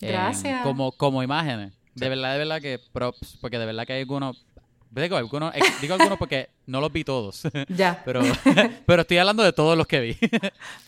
[0.00, 0.62] Gracias.
[0.62, 1.72] como, como imágenes.
[1.94, 4.46] De verdad, de verdad que props, porque de verdad que hay algunos,
[4.90, 8.20] digo algunos, ex- digo algunos porque no los vi todos, Ya, pero,
[8.86, 10.16] pero estoy hablando de todos los que vi.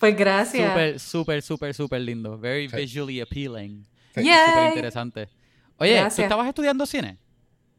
[0.00, 0.68] pues gracias.
[0.70, 2.38] Súper, súper, súper, súper lindo.
[2.38, 3.84] Very visually appealing.
[4.14, 5.28] Súper interesante.
[5.78, 6.24] Oye, ¿tú Gracias.
[6.24, 7.18] estabas estudiando cine?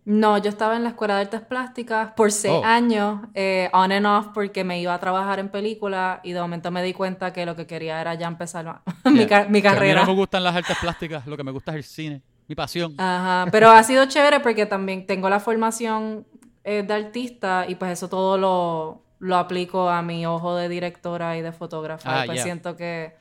[0.08, 2.64] No, yo estaba en la escuela de artes plásticas por seis Oh.
[2.64, 6.70] años, eh, on and off, porque me iba a trabajar en película y de momento
[6.70, 9.28] me di cuenta que lo que quería era ya empezar mi, Yeah.
[9.28, 10.02] ca- mi A mí carrera.
[10.02, 12.94] no me gustan las artes plásticas, lo que me gusta es el cine, mi pasión.
[13.00, 16.28] Ajá, pero ha sido chévere porque también tengo la formación
[16.64, 21.36] eh, de artista y pues eso todo lo, lo aplico a mi ojo de directora
[21.36, 22.20] y de fotógrafa.
[22.22, 22.44] Ah, y pues ya.
[22.44, 23.16] siento que,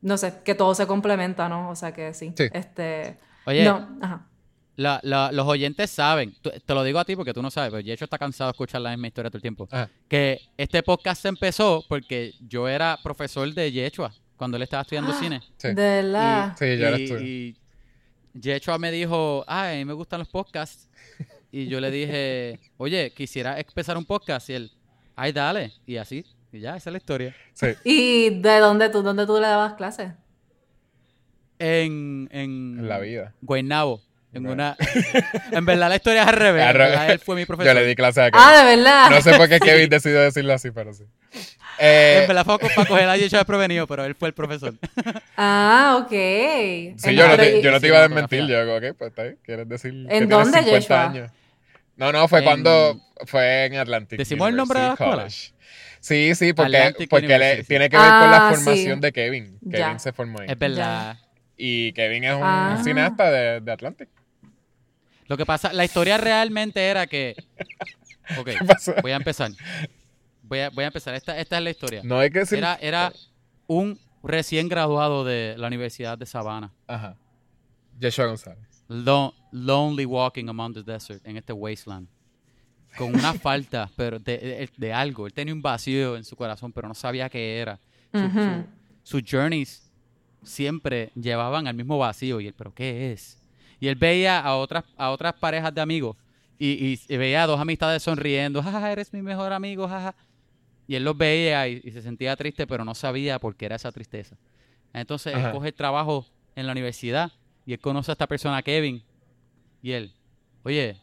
[0.00, 1.68] no sé, que todo se complementa, ¿no?
[1.68, 2.32] O sea que sí.
[2.34, 2.44] Sí.
[2.54, 4.26] Este, Oye, no, ajá.
[4.76, 7.80] La- la- los oyentes saben, te lo digo a ti porque tú no sabes, pero
[7.80, 9.68] Yecho está cansado de escuchar la misma historia todo el tiempo.
[9.70, 9.90] Ajá.
[10.08, 15.12] Que este podcast se empezó porque yo era profesor de Yechua cuando él estaba estudiando
[15.12, 15.40] cine.
[15.58, 15.68] Sí.
[15.68, 16.56] De verdad.
[16.58, 17.56] Sí, ya eres y,
[18.34, 20.88] y Yechua me dijo, ay, a mí me gustan los podcasts.
[21.50, 24.48] Y yo le dije, oye, quisiera empezar un podcast.
[24.48, 24.72] Y él,
[25.14, 25.74] ay, dale.
[25.86, 27.36] Y así, y ya, esa es la historia.
[27.52, 27.66] Sí.
[27.84, 30.12] ¿Y de dónde tú, dónde tú le dabas clases?
[31.62, 33.32] En, en, En la vida.
[33.40, 34.00] Guaynabo.
[34.34, 34.76] En una...
[35.52, 36.64] en verdad la historia es al revés.
[36.64, 37.74] Al él fue mi profesor.
[37.74, 38.44] Yo le di clase a Kevin.
[38.48, 39.10] Ah, de verdad.
[39.10, 41.04] No sé por qué Kevin decidió decirlo así, pero sí.
[41.78, 44.74] Eh, En verdad fue para coger a Yecho desprevenido, pero él fue el profesor.
[45.36, 46.10] Ah, ok.
[46.10, 48.46] sí, En- yo no, te, y- yo no te sí, iba a desmentir.
[48.46, 49.38] Yo digo, ok, pues está bien.
[49.44, 51.04] ¿Quieres decir ¿En dónde, 50 Joshua?
[51.10, 51.30] años?
[51.96, 55.12] No, no, fue En- cuando fue en Atlantic ¿Decimos el nombre de la escuela?
[55.16, 55.52] College.
[56.00, 59.00] Sí, sí, porque, Atlantic porque le- tiene que ver con la Ah, formación sí.
[59.02, 59.58] de Kevin.
[59.60, 59.78] Ya.
[59.84, 60.46] Kevin se formó ahí.
[60.50, 61.18] Es verdad.
[61.64, 62.80] Y Kevin es un Ah.
[62.82, 64.08] cineasta de, de Atlantic.
[65.28, 67.36] Lo que pasa, la historia realmente era que...
[68.38, 68.94] Ok, ¿Qué pasó?
[69.00, 69.50] voy a empezar.
[70.42, 71.14] Voy a, voy a empezar.
[71.14, 72.00] Esta, esta es la historia.
[72.04, 72.58] No hay que decir...
[72.58, 73.12] Era, era
[73.68, 76.72] un recién graduado de la Universidad de Savannah.
[76.88, 77.16] Ajá.
[78.00, 78.84] Joshua González.
[78.88, 82.08] Lo- lonely walking among the desert, en este wasteland.
[82.96, 85.26] Con una falta pero de, de- de algo.
[85.26, 87.78] Él tenía un vacío en su corazón, pero no sabía qué era.
[88.12, 88.40] Su- Ujú.
[89.04, 89.81] su- sus journeys
[90.42, 92.40] siempre llevaban al mismo vacío.
[92.40, 93.38] Y él, ¿pero qué es?
[93.80, 96.16] Y él veía a otras, a otras parejas de amigos
[96.58, 98.62] y, y- y veía a dos amistades sonriendo.
[98.62, 100.14] Jaja, eres mi mejor amigo, jaja.
[100.86, 103.76] Y él los veía y, y se sentía triste, pero no sabía por qué era
[103.76, 104.36] esa tristeza.
[104.92, 105.48] Entonces Ajá.
[105.48, 107.32] él coge el trabajo en la universidad
[107.64, 109.02] y él conoce a esta persona, Kevin.
[109.80, 110.12] Y él,
[110.64, 110.96] oye,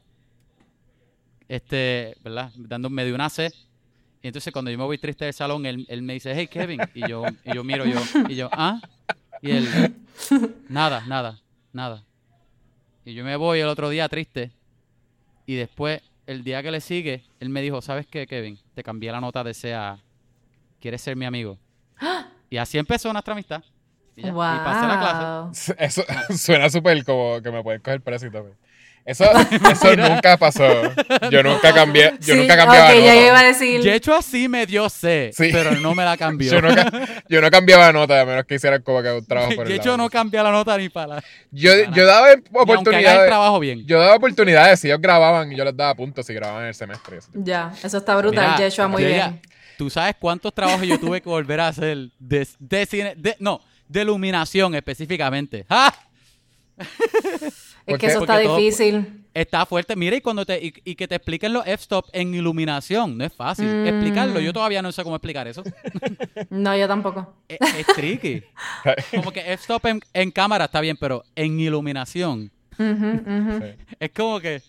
[1.48, 2.52] este, ¿verdad?
[2.56, 3.52] Dando, me dio una sed.
[4.22, 6.80] Y entonces cuando yo me voy triste del salón, él, él me dice, hey Kevin.
[6.94, 8.82] Y yo, y yo miro yo, y yo, ah.
[9.42, 9.96] Y él,
[10.70, 11.40] nada, nada,
[11.72, 12.04] nada.
[13.06, 14.52] Y yo me voy el otro día triste.
[15.46, 18.60] Y después, el día que le sigue, él me dijo, ¿sabes qué, Kevin?
[18.76, 20.00] Te cambié la nota de sea,
[20.80, 21.58] ¿quieres ser mi amigo?
[22.50, 23.64] Y así empezó nuestra amistad.
[24.16, 25.76] Y, ya, y pasé la clase.
[25.80, 26.04] Eso
[26.38, 28.58] suena súper como que me pueden coger preso y también.
[29.10, 29.24] Eso,
[29.72, 30.68] eso nunca pasó.
[31.32, 33.16] Yo nunca cambié, yo Sí, nunca cambiaba ok, ya nota.
[33.16, 33.82] yo iba a decir.
[33.82, 35.50] Yecho así me dio C, Sí.
[35.52, 36.52] pero no me la cambió.
[36.54, 36.92] Yo nunca,
[37.28, 39.86] yo no cambiaba nota, a menos que hicieran como que un trabajo por el Yecho
[39.86, 39.98] lado.
[39.98, 41.24] no cambia la nota ni para la...
[41.52, 43.28] Yo, para yo daba oportunidades.
[43.28, 43.84] trabajo bien.
[43.88, 44.80] Yo daba oportunidades.
[44.80, 47.18] Si ellos grababan, yo les daba puntos si grababan el semestre.
[47.34, 47.44] y.
[47.44, 49.42] Ya, eso está brutal, Mira, Yeshua, muy bien.
[49.78, 53.14] ¿Tú sabes cuántos trabajos yo tuve que volver a hacer de, de cine?
[53.18, 55.66] de- no, de iluminación específicamente.
[55.68, 55.94] ¡Ah!
[57.86, 59.26] Es ¿Por que eso está difícil.
[59.34, 59.96] Está fuerte.
[59.96, 63.34] Mira, y cuando te y, y que te expliquen los f-stop en iluminación, no es
[63.34, 63.68] fácil.
[63.68, 63.88] Mm.
[63.88, 65.64] Explicarlo, yo todavía no sé cómo explicar eso.
[66.50, 67.36] No, yo tampoco.
[67.48, 68.44] es, es tricky.
[69.16, 72.52] Como que f-stop en, en cámara está bien, pero en iluminación
[74.00, 74.62] es como que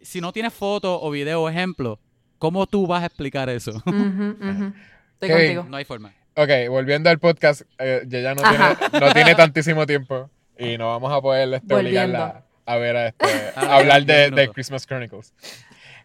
[0.00, 2.00] si no tienes foto o video o ejemplo,
[2.38, 3.70] ¿cómo tú vas a explicar eso?
[3.76, 5.56] Estoy Kevin.
[5.56, 5.66] contigo.
[5.68, 6.12] no hay forma.
[6.36, 8.76] Ok, volviendo al podcast, eh, ya no Ajá.
[8.90, 13.08] tiene, no tiene tantísimo tiempo y no vamos a poder este, obligarla a ver a,
[13.08, 14.50] este, a hablar de.
[14.52, 15.32] Christmas Chronicles.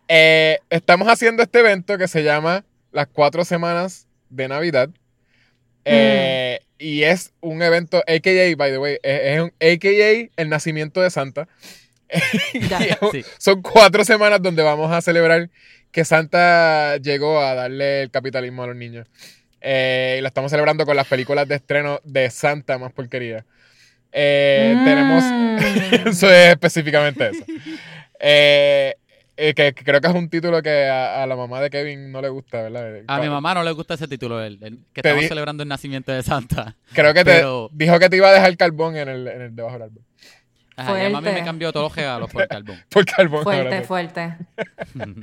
[0.07, 4.89] Eh, estamos haciendo este evento que se llama Las Cuatro Semanas de Navidad.
[5.85, 11.01] Eh, Y es un evento, AKA, by the way, es, es un AKA el nacimiento
[11.01, 11.47] de Santa.
[13.11, 13.23] Sí.
[13.37, 15.49] Son cuatro semanas donde vamos a celebrar
[15.91, 19.07] que Santa llegó a darle el capitalismo a los niños.
[19.61, 23.45] Eh, y lo estamos celebrando con las películas de estreno de Santa más porquería.
[24.11, 25.23] Eh, Tenemos.
[25.23, 26.07] Mm.
[26.09, 27.43] eso es específicamente eso.
[28.19, 28.95] Eh,
[29.37, 32.11] eh, que, que creo que es un título que a, a la mamá de Kevin
[32.11, 33.03] no le gusta, ¿verdad?
[33.07, 35.63] A mi mamá no le gusta ese título, el, el que Te estamos di- celebrando
[35.63, 36.75] el nacimiento de Santa.
[36.93, 39.73] Creo que te dijo que te iba a dejar carbón en el, en el debajo
[39.75, 40.03] del árbol.
[40.75, 42.83] Ajá, y mami me cambió todos los regalos por carbón.
[42.89, 43.43] Por carbón.
[43.43, 44.37] Fuerte, ahora fuerte.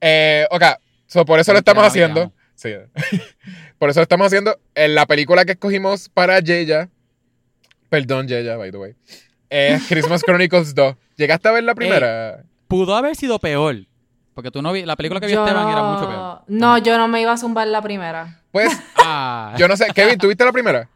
[0.00, 0.62] Eh, ok,
[1.06, 2.32] so, por eso lo estamos haciendo.
[2.54, 2.74] Sí.
[3.78, 4.58] por eso lo estamos haciendo.
[4.74, 6.88] En la película que escogimos para Yeya,
[7.90, 8.94] perdón Yeya, by the way,
[9.50, 10.94] es Christmas Chronicles 2.
[11.16, 12.44] ¿Llegaste a ver la primera?
[12.68, 13.76] Pudo haber sido peor.
[14.32, 16.42] Porque tú no vi, la película que vio Yo Esteban era mucho peor.
[16.46, 18.40] No, yo no me iba a zumbar la primera.
[18.52, 19.88] Pues, Ah, yo no sé.
[19.94, 20.88] Kevin, ¿tú viste la primera?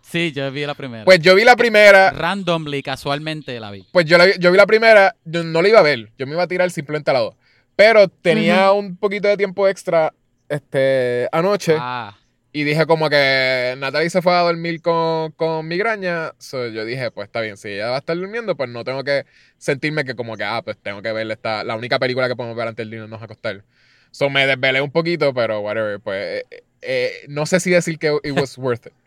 [0.00, 1.04] sí, yo vi la primera.
[1.04, 2.10] Pues yo vi la primera.
[2.12, 3.86] Randomly, casualmente la vi.
[3.92, 6.26] Pues yo, la vi- yo vi la primera, yo no la iba a ver, yo
[6.26, 7.34] me iba a tirar simplemente a la dos.
[7.76, 10.14] Pero tenía un poquito de tiempo extra
[10.48, 12.16] este, anoche Ah,
[12.52, 16.32] y dije como que Natalie se fue a dormir con, con migraña.
[16.38, 19.04] So yo dije, pues está bien, si ella va a estar durmiendo, pues no tengo
[19.04, 19.26] que
[19.58, 22.56] sentirme que como que, ah, pues tengo que ver esta, la única película que podemos
[22.56, 23.64] ver antes de irnos a acostar.
[24.10, 28.18] So me desvelé un poquito, pero whatever, pues eh, eh, no sé si decir que
[28.24, 28.92] it was worth it.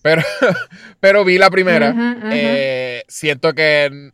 [0.00, 0.22] Pero,
[1.00, 1.92] pero vi la primera.
[2.32, 4.12] Eh, siento que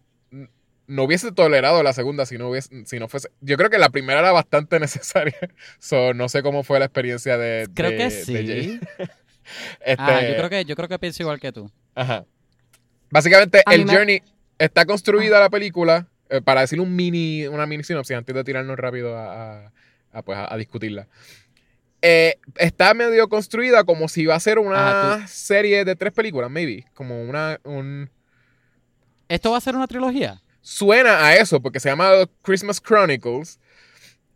[0.86, 3.30] no hubiese tolerado la segunda si no hubiese, si no fuese.
[3.40, 5.34] Yo creo que la primera era bastante necesaria.
[5.78, 7.68] So, no sé cómo fue la experiencia de.
[7.74, 8.80] creo de- que sí.
[9.84, 11.70] Este, Ah, yo creo que yo creo que pienso igual que tú.
[11.94, 12.24] Ajá.
[13.10, 14.22] Básicamente, A el me- Journey
[14.58, 16.08] está construida la película.
[16.30, 19.72] eh, para decir un mini, una mini sinopsis antes de tirarnos rápido a, a-
[20.12, 21.06] a, pues, a- a discutirla.
[22.00, 26.50] Eh, está medio construida como si iba a ser una Ajá, serie de tres películas,
[26.50, 26.86] maybe.
[26.94, 27.60] Como una.
[27.64, 28.10] Un,
[29.28, 30.40] ¿Esto va a ser una trilogía?
[30.64, 32.10] Suena a eso porque se llama
[32.42, 33.60] Christmas Chronicles.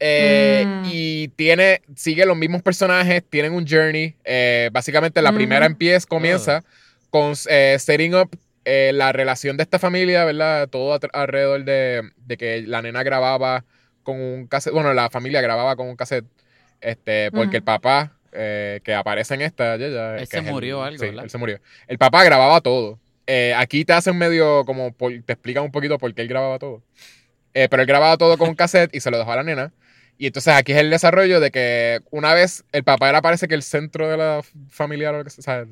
[0.01, 0.83] eh, Mm.
[0.93, 4.14] Y tiene, sigue los mismos personajes, tienen un journey.
[4.25, 6.62] eh, básicamente la primera empieza, comienza
[7.11, 8.31] con eh, setting up
[8.64, 10.69] eh, la relación de esta familia, ¿verdad?
[10.69, 13.64] Todo alrededor de, de que la nena grababa
[14.03, 16.27] con un cassette, bueno, la familia grababa con un cassette,
[16.81, 20.45] este, porque el papá eh, que aparece en esta, ya, ya, Él que se es
[20.47, 21.25] el- murió algo, sí, ¿verdad?
[21.25, 21.61] él se murió.
[21.88, 22.99] El papá grababa todo.
[23.31, 26.59] Eh, aquí te hacen medio como, por- te explican un poquito por qué él grababa
[26.59, 26.83] todo.
[27.53, 29.71] Eh, pero él grababa todo con un cassette y se lo dejó a la nena.
[30.17, 33.55] Y entonces aquí es el desarrollo de que una vez el papá era parece que
[33.55, 35.64] el centro de la familia, o lo que sea,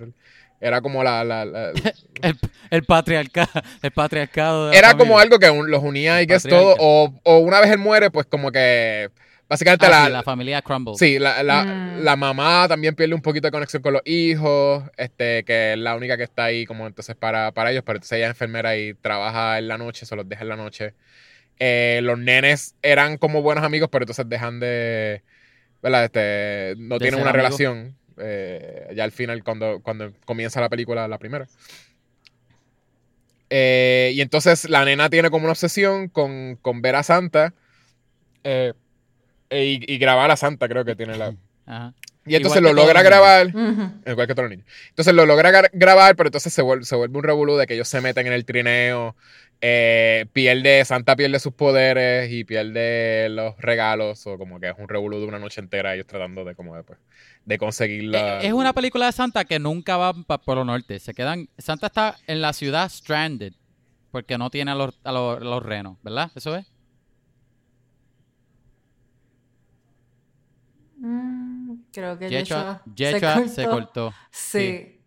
[0.60, 1.24] era como la...
[1.24, 1.72] la- la-
[2.22, 2.38] El,
[2.70, 3.50] el patriarcado,
[3.82, 6.76] el patriarcado de la era como algo que un- los unía y que es todo.
[6.78, 9.08] O, o una vez él muere, pues como que...
[9.48, 10.94] Básicamente Ah, la, sí, la familia Crumble.
[10.96, 12.02] Sí, la, la, Mm.
[12.04, 15.94] la mamá también pierde un poquito de conexión con los hijos, este, que es la
[15.94, 18.94] única que está ahí como entonces para, para ellos, pero entonces ella es enfermera y
[18.94, 20.94] trabaja en la noche, se los deja en la noche.
[21.58, 25.22] Eh, los nenes eran como buenos amigos, pero entonces dejan de,
[25.82, 26.04] ¿verdad?
[26.04, 27.96] Este, no De tienen una relación.
[28.18, 31.46] eh, ya al final, cuando, cuando comienza la película, la primera.
[33.48, 37.54] Eh, y entonces la nena tiene como una obsesión con, con ver a Santa
[38.42, 38.72] eh,
[39.50, 41.34] y, y grabar a Santa, creo que tiene la,
[41.66, 41.94] Ajá.
[42.24, 43.92] y entonces lo logra grabar, Ujú.
[44.10, 44.66] igual que todos los niños.
[44.90, 47.74] Entonces lo logra gra- grabar, pero entonces se vuelve, se vuelve un revolú de que
[47.74, 49.14] ellos se meten en el trineo,
[49.60, 54.88] eh, pierde, Santa pierde sus poderes y pierde los regalos, o como que es un
[54.88, 56.98] revolú de una noche entera, ellos tratando de como de, pues,
[57.44, 58.42] de conseguir la...
[58.42, 60.98] Eh, Es una película de Santa que nunca va para Polo Norte.
[60.98, 61.48] Se quedan.
[61.56, 63.52] Santa está en la ciudad stranded.
[64.10, 66.30] porque no tiene a los, a los, a los renos, ¿verdad?
[66.34, 66.66] ¿Eso es?
[70.98, 72.82] Mm, creo que Yechua,
[73.48, 74.12] se cortó.
[74.30, 75.00] Sí.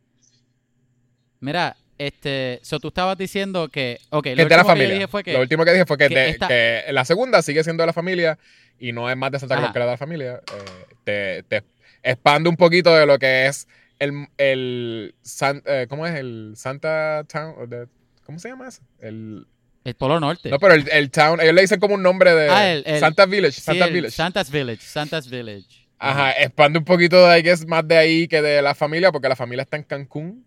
[1.39, 5.23] Mira, este, so tú estabas diciendo que, ok, Que lo la último que dije fue
[5.23, 7.81] que, Lo último que dije fue que, que de- esta- que la segunda sigue siendo
[7.83, 8.37] de la familia
[8.77, 9.73] y no es más de Santa Claus Ajá.
[9.73, 10.41] que era de la familia.
[10.53, 11.63] Eh, te, te
[12.03, 13.67] expande un poquito de lo que es
[13.99, 16.15] el, el San- eh, ¿cómo es?
[16.15, 17.87] El Santa Town, o de-
[18.25, 18.81] ¿cómo se llama eso?
[18.99, 19.45] El,
[19.85, 20.49] el Polo Norte.
[20.49, 22.99] no, pero el, el town, ellos le dicen como un nombre de Ah, el- el-
[22.99, 24.11] Santa Village, Sí, Santa Village.
[24.15, 25.78] Santa's Village, Santa's Village.
[25.99, 29.11] Ajá, expande un poquito de ahí que es más de ahí que de la familia,
[29.11, 30.45] porque la familia está en Cancún.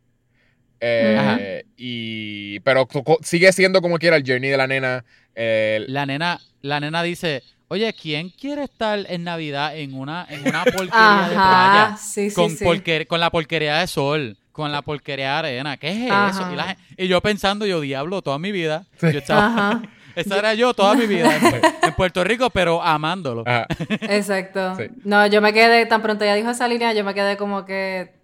[0.80, 1.38] Eh, Ajá.
[1.76, 2.88] y pero
[3.22, 5.04] sigue siendo como quiera el journey de la nena.
[5.34, 10.44] eh, La nena, la nena dice, oye, ¿quién quiere estar en Navidad en una, en
[10.44, 11.96] una porquería de playa?
[11.96, 12.64] sí, sí, con, sí.
[12.64, 15.76] porquer- con la porquería de sol, con la porquería de arena.
[15.76, 16.28] ¿Qué es Ajá.
[16.30, 16.52] eso?
[16.52, 18.84] Y, la gen- y yo pensando, yo diablo, toda mi vida.
[19.00, 19.82] Yo estaba, Ajá,
[20.14, 23.42] esa era yo toda mi vida en, en Puerto Rico, pero amándolo.
[23.46, 23.66] ajá.
[24.02, 24.76] exacto.
[24.76, 24.84] Sí.
[25.04, 28.20] No, yo me quedé, tan pronto ella dijo esa línea, yo me quedé como que...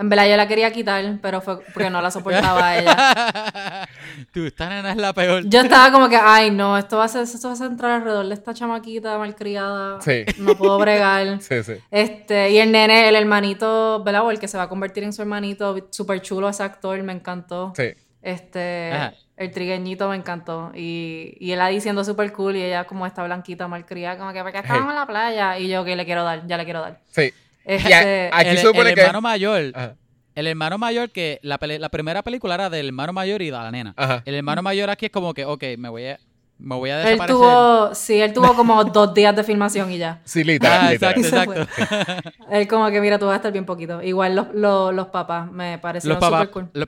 [0.00, 3.88] En verdad yo la quería quitar, pero fue porque no la soportaba a ella.
[4.32, 5.42] Tú, esta nena es la peor.
[5.48, 8.28] Yo estaba como que, ay, no, esto va a ser, esto va a centrar alrededor
[8.28, 10.00] de esta chamaquita malcriada.
[10.00, 10.24] Sí.
[10.38, 11.18] No puedo bregar.
[11.40, 11.72] Sí, sí.
[11.90, 14.24] Este, y el nene, el hermanito, ¿verdad?
[14.24, 17.12] O el que se va a convertir en su hermanito, súper chulo ese actor, me
[17.12, 17.72] encantó.
[17.74, 17.88] Sí.
[18.22, 19.14] Este, Ajá.
[19.38, 20.72] El trigueñito me encantó.
[20.74, 24.42] Y, y él ahí diciendo súper cool y ella como esta blanquita malcriada, como que,
[24.42, 25.58] porque estábamos en la playa.
[25.58, 27.00] Y yo, que le quiero dar, ya le quiero dar.
[27.10, 27.32] Sí.
[27.64, 29.94] Este, aquí el, se supone el que- hermano mayor, Ajá.
[30.34, 33.52] el hermano mayor que la, pele- la primera película era del hermano mayor y de
[33.52, 33.94] la nena.
[33.96, 34.22] Ajá.
[34.24, 36.18] El hermano mayor aquí es como que, ok, me voy a,
[36.58, 40.20] me voy a él tuvo, sí, él tuvo como dos días de filmación y ya.
[40.24, 40.80] Sí, literal.
[40.86, 41.14] Ah, literal.
[41.18, 42.30] exacto, exacto.
[42.50, 44.02] Él como que, mira, tú vas a estar bien poquito.
[44.02, 46.70] Igual los, los, los papás me Los parecieron súper cool.
[46.72, 46.86] lo-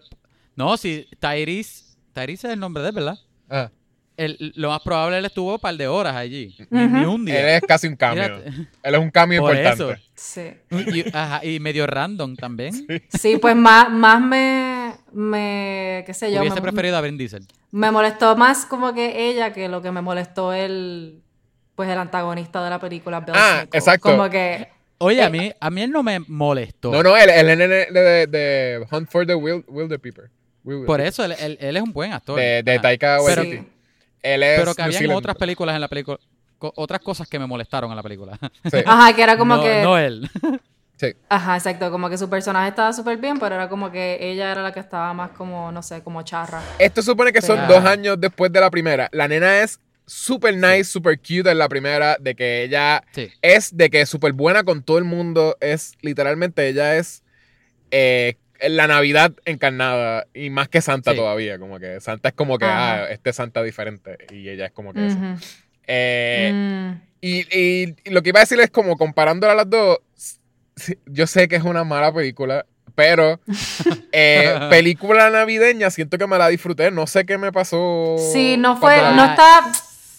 [0.57, 1.90] no, sí, Tyrese.
[2.21, 3.19] Tyrese es el nombre de él, ¿verdad?
[4.17, 6.55] El- lo más probable él estuvo un par de horas allí.
[6.69, 7.57] Ni, un Él día.
[7.57, 8.25] es casi un cambio.
[8.83, 9.93] Él es un cambio Por importante.
[9.95, 10.03] eso.
[10.15, 10.51] Sí.
[10.95, 12.75] Y, ajá, y medio random también.
[13.09, 17.47] Sí, pues más, más me, me, qué sé yo, Hubiese me, preferido a Vin Diesel.
[17.71, 21.23] me molestó más como que ella que lo que me molestó el,
[21.75, 24.11] pues el antagonista de la película, Bill Ah, exacto.
[24.11, 26.93] Como que, Oye, a mí, a mí él no me molestó.
[26.93, 29.65] No, no, el, el nene de, de, de Hunt for the Wild.
[29.67, 29.99] Wilder-
[30.87, 32.39] Por eso, él, él- él es un buen actor.
[32.39, 32.79] De.
[32.83, 33.69] Taika Pero- Waititi.
[34.23, 35.19] Él es Pero que habían Zealand.
[35.19, 36.19] otras películas en la película,
[36.59, 38.39] co- otras cosas que me molestaron en la película.
[38.71, 40.29] Sí, ajá, que era como no, que, no él.
[40.99, 41.15] sí.
[41.31, 44.63] ajá, exacto, como que su personaje estaba súper bien, pero era como que ella era
[44.63, 46.61] la que estaba más como, no sé, como charra.
[46.79, 49.09] Esto supone que son dos años después de la primera.
[49.13, 53.31] La nena es super nice, super cute en la primera, de que ella Sí.
[53.41, 55.57] es de que es súper buena con todo el mundo.
[55.61, 57.23] Es literalmente, ella es
[57.91, 58.37] eh,
[58.69, 61.17] la Navidad encarnada y más que Santa Sí.
[61.17, 61.59] todavía.
[61.59, 62.95] Como que Santa es como que, Ajá.
[63.05, 65.17] ah, este Santa diferente y ella es como que eso.
[65.17, 65.37] Ujú.
[65.87, 67.01] Eh, Mm.
[67.21, 69.99] y, y- y lo que iba a decir es como comparándola a las dos,
[71.07, 73.41] yo sé que es una mala película, pero
[74.13, 78.17] eh, película navideña siento que me la disfruté, no sé qué me pasó.
[78.33, 79.63] Sí, no fue, no está,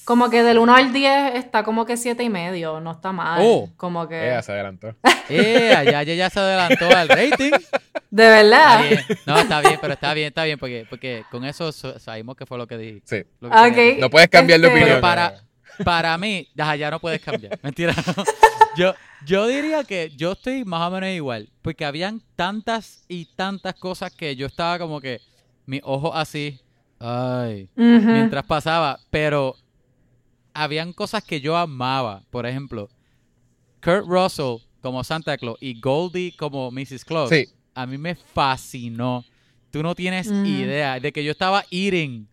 [0.06, 3.40] como que del 1 al 10 está como que siete y medio, no está mal.
[3.44, 3.70] Oh.
[3.78, 4.96] Como que, Ella se adelantó.
[5.34, 7.52] Eh, allá ya, ya se adelantó al rating.
[8.12, 8.90] De Está verdad.
[8.90, 9.20] bien.
[9.26, 12.46] No, está bien, pero está bien, está bien, porque, porque con eso so- sabemos que
[12.46, 13.02] fue lo que dije.
[13.06, 13.24] Sí.
[13.40, 13.98] lo que.
[14.00, 14.90] No puedes cambiar de Este- opinión.
[14.98, 15.44] Pero para,
[15.84, 17.58] para mí, ya, no puedes cambiar.
[17.64, 17.96] Mentira.
[18.16, 18.24] no.
[18.78, 18.94] Yo,
[19.26, 21.50] yo diría que yo estoy más o menos igual.
[21.62, 25.20] Porque habían tantas y tantas cosas que yo estaba como que
[25.66, 26.58] mis ojos así.
[26.98, 27.68] Ay.
[27.76, 28.98] Mientras pasaba.
[29.10, 29.58] Pero
[30.54, 32.24] habían cosas que yo amaba.
[32.30, 32.90] Por ejemplo,
[33.84, 37.04] Kurt Russell como Santa Claus y Goldie como Mrs.
[37.04, 37.30] Claus.
[37.30, 37.50] Sí.
[37.74, 39.24] A mí me fascinó.
[39.72, 40.46] Tú no tienes Mm.
[40.46, 42.28] idea de que yo estaba eating,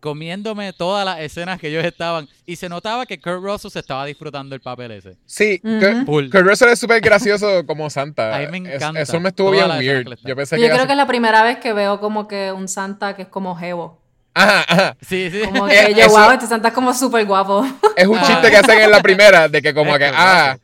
[0.00, 2.26] comiéndome todas las escenas que ellos estaban.
[2.46, 5.16] Y se notaba que Kurt Russell se estaba disfrutando el papel ese.
[5.26, 5.60] Sí.
[5.62, 8.34] Kurt- Russell es súper gracioso como Santa.
[8.34, 10.16] A mí me Es- encanta eso me estuvo bien weird.
[10.24, 12.66] Yo pensé Yo que creo que es la primera vez que veo como que un
[12.68, 14.00] Santa que es como jevo.
[14.32, 14.96] Ajá, ajá.
[15.06, 15.40] Sí, sí.
[15.44, 17.66] Como Eh, que yo, eso- wow, este Santa es como súper guapo.
[17.96, 18.22] Es un Ah.
[18.26, 20.58] chiste que hacen en la primera, de que como Es que, Kurt ah,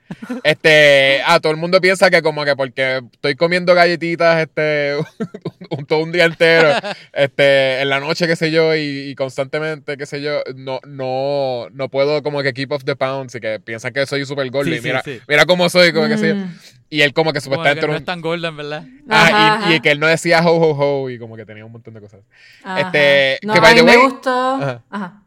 [0.45, 4.97] este, ah, todo el mundo piensa que como que porque estoy comiendo galletitas, este,
[5.71, 6.71] un, todo un día entero,
[7.13, 11.67] este, en la noche, qué sé yo, y, y constantemente, qué sé yo, no, no,
[11.73, 14.71] no puedo como que keep off the pounds y que piensan que soy super gordo
[14.71, 15.21] Sí, y sí, mira, sí.
[15.29, 16.33] mira cómo soy, como que sí.
[16.33, 16.59] Mm.
[16.89, 18.85] Y él como que Como que supuestamente no es tan gordo, verdad.
[19.11, 19.31] ah, Ajá,
[19.67, 19.83] y, y ajá.
[19.83, 22.21] que él no decía ho ho ho y como que tenía un montón de cosas.
[22.63, 22.81] Ajá.
[22.81, 24.31] Este, No, que by me gustó.
[24.55, 24.83] Ajá.
[24.91, 25.23] Ajá.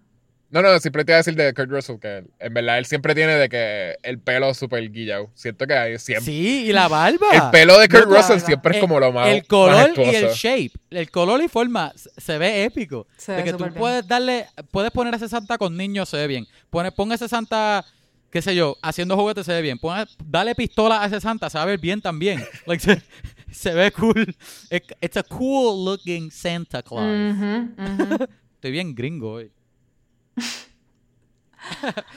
[0.52, 3.14] No, no, siempre te iba a decir de Kurt Russell que en verdad él siempre
[3.14, 5.30] tiene de que el pelo súper guillado.
[5.36, 6.26] Siento que hay siempre.
[6.26, 7.28] Sí, y la barba.
[7.32, 9.28] El pelo de Kurt No, Russell siempre es El- como lo más.
[9.28, 10.72] El color y el shape.
[10.90, 13.06] El color y forma se ve épico.
[13.16, 13.76] Se de ve que tú bien.
[13.76, 16.48] puedes darle, puedes poner ese Santa con niños, se ve bien.
[16.72, 17.86] Pone, pon ese Santa,
[18.32, 19.78] qué sé yo, haciendo juguetes se ve bien.
[19.78, 22.44] Pon, dale pistola a ese Santa, se va a ver bien también.
[22.66, 23.04] Like, se,
[23.54, 24.36] se ve cool.
[24.70, 27.06] It- It's a cool looking Santa Claus.
[28.56, 29.52] Estoy bien gringo hoy.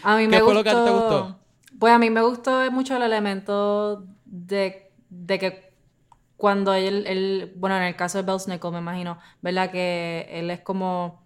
[0.03, 1.39] A mí ¿Qué me fue gustó, lo que te gustó?
[1.79, 5.73] Pues a mí me gustó mucho el elemento de, de que
[6.37, 9.71] cuando él, él- bueno, en el caso de Belsnickel me imagino, ¿verdad?
[9.71, 11.23] Que él es como,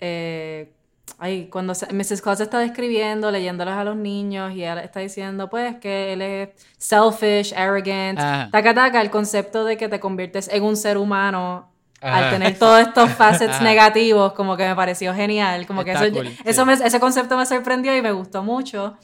[0.00, 0.74] eh,
[1.18, 2.20] ay, cuando se- Mrs.
[2.22, 6.48] Claus está describiendo, leyéndoles a los niños y él está diciendo, pues, que él es
[6.78, 8.48] selfish, arrogant, Ajá.
[8.50, 12.16] taca taca, el concepto de que te conviertes en un ser humano Ajá.
[12.28, 13.64] al tener todos estos facets Ajá.
[13.64, 16.66] negativos, como que me pareció genial, como que Está eso, cool, eso sí.
[16.66, 18.96] me- ese concepto me sorprendió y me gustó mucho.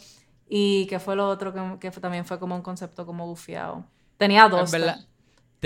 [0.48, 3.84] Y que fue lo otro que, que también fue como un concepto como bufiado.
[4.18, 4.70] Tenía En dos.
[4.70, 4.96] tenía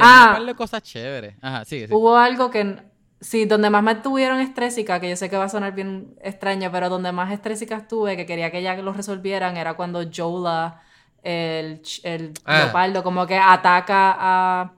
[0.01, 0.26] Ah.
[0.30, 1.34] un par de cosas chéveres.
[1.43, 1.93] Ajá, sí, sí.
[1.93, 2.76] Hubo algo que,
[3.20, 6.70] sí, donde más me tuvieron estrésica, que yo sé que va a sonar bien extraño,
[6.72, 10.82] pero donde más estrésica estuve, que quería que ya lo resolvieran, era cuando Jola,
[11.22, 12.58] el, el Ah.
[12.58, 14.72] leopardo, como que ataca a,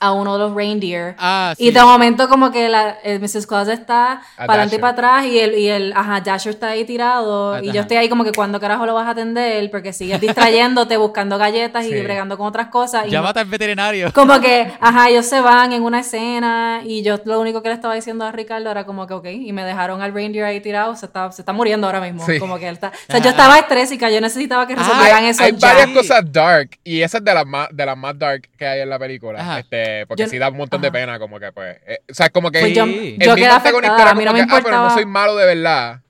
[0.00, 1.14] a uno de los reindeer.
[1.18, 1.70] Ah, Y sí.
[1.72, 3.46] de momento como que la, el Mrs.
[3.46, 6.84] Claus está para adelante y para atrás y el, y el ajá, Dasher está ahí
[6.84, 7.74] tirado Ah, y ajá.
[7.74, 11.38] yo estoy ahí como que cuando carajo lo vas a atender porque sigues distrayéndote buscando
[11.38, 14.12] galletas y bregando con otras cosas y Llámate al veterinario.
[14.12, 17.74] como que, ajá, ellos se van en una escena y yo lo único que le
[17.74, 20.94] estaba diciendo a Ricardo era como que, ok, y me dejaron al reindeer ahí tirado,
[20.96, 22.24] se está, se está muriendo ahora mismo.
[22.26, 22.38] Sí.
[22.38, 22.88] Como que él está...
[22.88, 25.68] O sea, yo estaba estrésica, yo necesitaba que Ah, resolvieran hay, eso hay ya.
[25.68, 28.80] varias cosas dark y esa es de las más de las más dark que hay
[28.80, 29.58] en la película Ajá.
[29.60, 32.28] este porque Yo- sí da un montón de pena como que pues eh, o sea
[32.30, 34.76] como que Pues yo, el yo mismo afectada, a mí no me que, ah, pero
[34.82, 36.00] no soy malo de verdad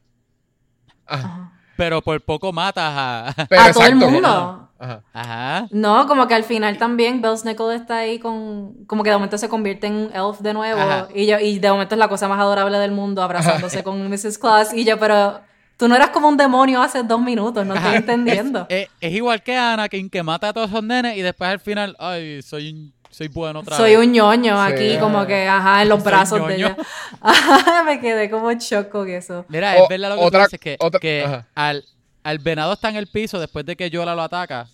[1.07, 1.27] Ajá.
[1.27, 1.53] Ajá.
[1.77, 3.35] Pero por poco matas a.
[3.49, 4.71] Pero a todo el mundo.
[4.79, 5.03] Ajá.
[5.13, 5.67] Ajá.
[5.71, 8.85] No, como que al final también Belsnickel está ahí con...
[8.87, 10.81] Como que de momento se convierte en un elf de nuevo.
[10.81, 11.09] Ajá.
[11.15, 14.39] Y, yo, y de momento es la cosa más adorable del mundo abrazándose con Mrs.
[14.39, 14.73] Claus.
[14.75, 15.41] Y yo, pero
[15.79, 18.67] tú no eras como un demonio hace dos minutos, no estoy entendiendo.
[18.69, 21.97] Es, es igual que Anakin, que mata a todos esos nenes y después al final,
[21.99, 24.07] ay, soy, un- soy bueno otra Soy vez.
[24.07, 24.73] un ñoño Sí.
[24.73, 26.77] aquí, como que, ajá, en los Soy brazos de ella.
[27.21, 29.47] Ajá, me quedé como en shock con eso.
[29.49, 31.47] Mira, O- es verdad lo que otra- tú dices, que, otra- que ajá.
[31.55, 31.85] al,
[32.23, 34.69] al venado está en el piso después de que Yola lo ataca.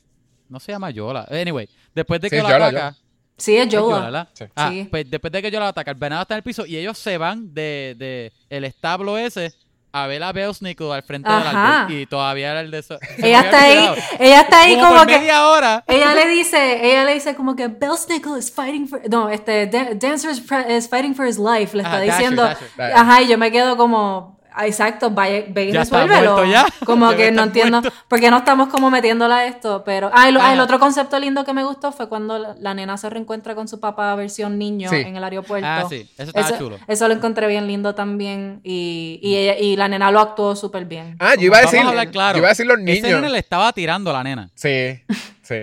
[0.48, 1.26] No se llama Yola.
[1.30, 2.96] Anyway, después de Sí, que lo Yola, ataca.
[3.36, 4.28] Sí, es es Yola.
[4.32, 4.44] Sí.
[4.56, 4.88] Ah, Sí.
[4.90, 6.98] pues después de que Yola lo ataca, el venado está en el piso y ellos
[6.98, 9.52] se van de, de el establo ese
[9.92, 11.92] a ver a Belsnickel al frente del árbol.
[11.92, 12.98] Y todavía era el de eso.
[13.18, 15.18] Ella está ahí, ella está ahí Como como por que...
[15.18, 15.84] media hora.
[15.86, 19.98] Ella le dice, ella le dice como que Belsnickel is fighting for, no, este, Dan-
[19.98, 22.96] Dancer is, fighting for his life, le está Ajá, Dasher, diciendo, Dasher.
[22.96, 26.44] ajá, y yo me quedo como, exacto, vaya, ve y Ya resuélvelo.
[26.44, 26.66] ya.
[26.84, 27.98] Como que no entiendo, muerto.
[28.08, 31.52] porque no estamos como metiéndola a esto, pero, ah, ah, el otro concepto lindo que
[31.52, 34.96] me gustó fue cuando la, la nena se reencuentra con su papá versión niño Sí.
[34.96, 35.66] en el aeropuerto.
[35.68, 36.78] Ah, sí, eso estaba chulo.
[36.86, 40.84] Eso lo encontré bien lindo también, y, y, ella, y la nena lo actuó súper
[40.84, 41.16] bien.
[41.20, 42.34] ah yo iba a Vamos decir a hablar claro.
[42.36, 44.50] yo iba a decir los Ese niños nene le estaba tirando a la nena.
[44.54, 45.00] sí
[45.42, 45.54] sí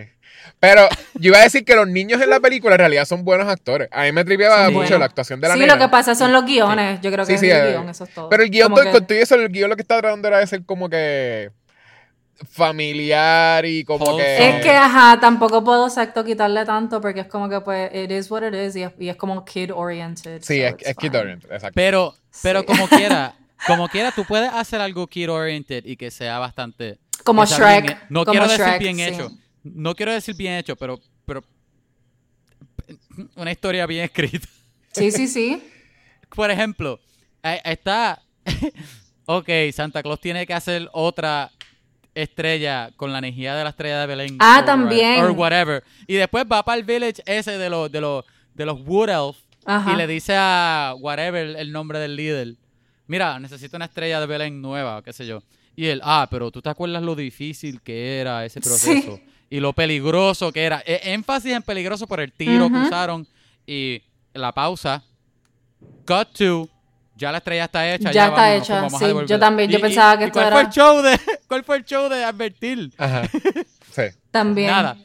[0.60, 3.47] pero yo iba a decir que los niños en la película en realidad son buenos
[3.47, 6.16] actores a mí me tripeaba mucho la actuación de la sí, nena lo que pasa
[6.16, 8.30] son los guiones, yo creo que Sí, es sí, el eh, guion, eso es todo.
[8.30, 10.39] Pero el guion, todo- que- con todo eso, el guion lo que está tratando era
[10.39, 11.51] de ser como que
[12.51, 14.49] familiar y como que...
[14.57, 18.30] Es que, ajá, tampoco puedo exacto quitarle tanto porque es como que, pues, it is
[18.32, 20.41] what it is y es, y es como kid oriented.
[20.41, 21.20] Sí, so es, it's es kid fine.
[21.22, 21.74] oriented, exacto.
[21.76, 22.66] Pero, pero Sí.
[22.66, 23.34] como quiera,
[23.68, 26.97] como quiera, tú puedes hacer algo kid oriented y que sea bastante.
[27.24, 29.03] Como Shrek, bien no como quiero decir bien sí.
[29.03, 29.32] hecho.
[29.64, 31.43] No quiero decir bien hecho, pero, pero
[33.36, 34.47] una historia bien escrita.
[34.91, 35.62] Sí, sí, sí.
[36.36, 36.99] Por ejemplo,
[37.41, 38.22] ahí está.
[39.26, 41.51] ok, Santa Claus tiene que hacer otra
[42.16, 44.38] estrella con la energía de la estrella de Belén.
[44.39, 45.20] Ah, or- también.
[45.24, 45.84] Or whatever.
[46.07, 49.38] Y después va para el village ese de los de los de los Wood Elf
[49.66, 49.93] Ajá.
[49.93, 52.55] y le dice a whatever el nombre del líder.
[53.07, 55.41] Mira, necesito una estrella de Belén nueva, qué sé yo.
[55.76, 59.24] Y él, ah, pero tú te acuerdas lo difícil que era ese proceso Sí.
[59.50, 60.82] Y lo peligroso que era.
[60.86, 63.28] E- énfasis en peligroso por el tiro que usaron
[63.66, 64.02] y
[64.34, 65.04] la pausa.
[66.06, 66.70] Cut to.
[67.16, 68.12] Ya la estrella está hecha.
[68.12, 70.39] Ya está vámonos, hecha, vamos sí, yo también, yo Y- y- pensaba que ¿y esto
[70.39, 72.91] cuál era- Fue el show de, ¿Cuál fue el show de advertir?
[72.97, 73.24] Ajá.
[73.91, 74.04] Sí.
[74.32, 74.68] También.
[74.68, 74.97] Nada.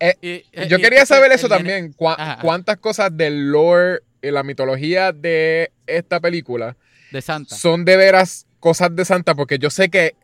[0.00, 1.94] Eh, Y- eh, Yo quería saber eso también.
[2.16, 2.38] Ajá.
[2.40, 6.76] ¿Cuántas cosas del lore y la mitología de esta película
[7.12, 7.54] De Santa.
[7.54, 9.34] son de veras cosas de Santa?
[9.34, 10.16] Porque yo sé que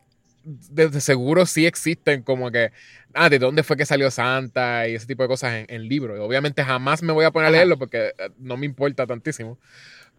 [0.42, 2.72] de, de seguro sí existen como que,
[3.14, 4.88] ah, ¿de dónde fue que salió Santa?
[4.88, 6.16] Y ese tipo de cosas en, en libros.
[6.18, 9.58] Y obviamente jamás me voy a poner a leerlo porque eh, no me importa tantísimo.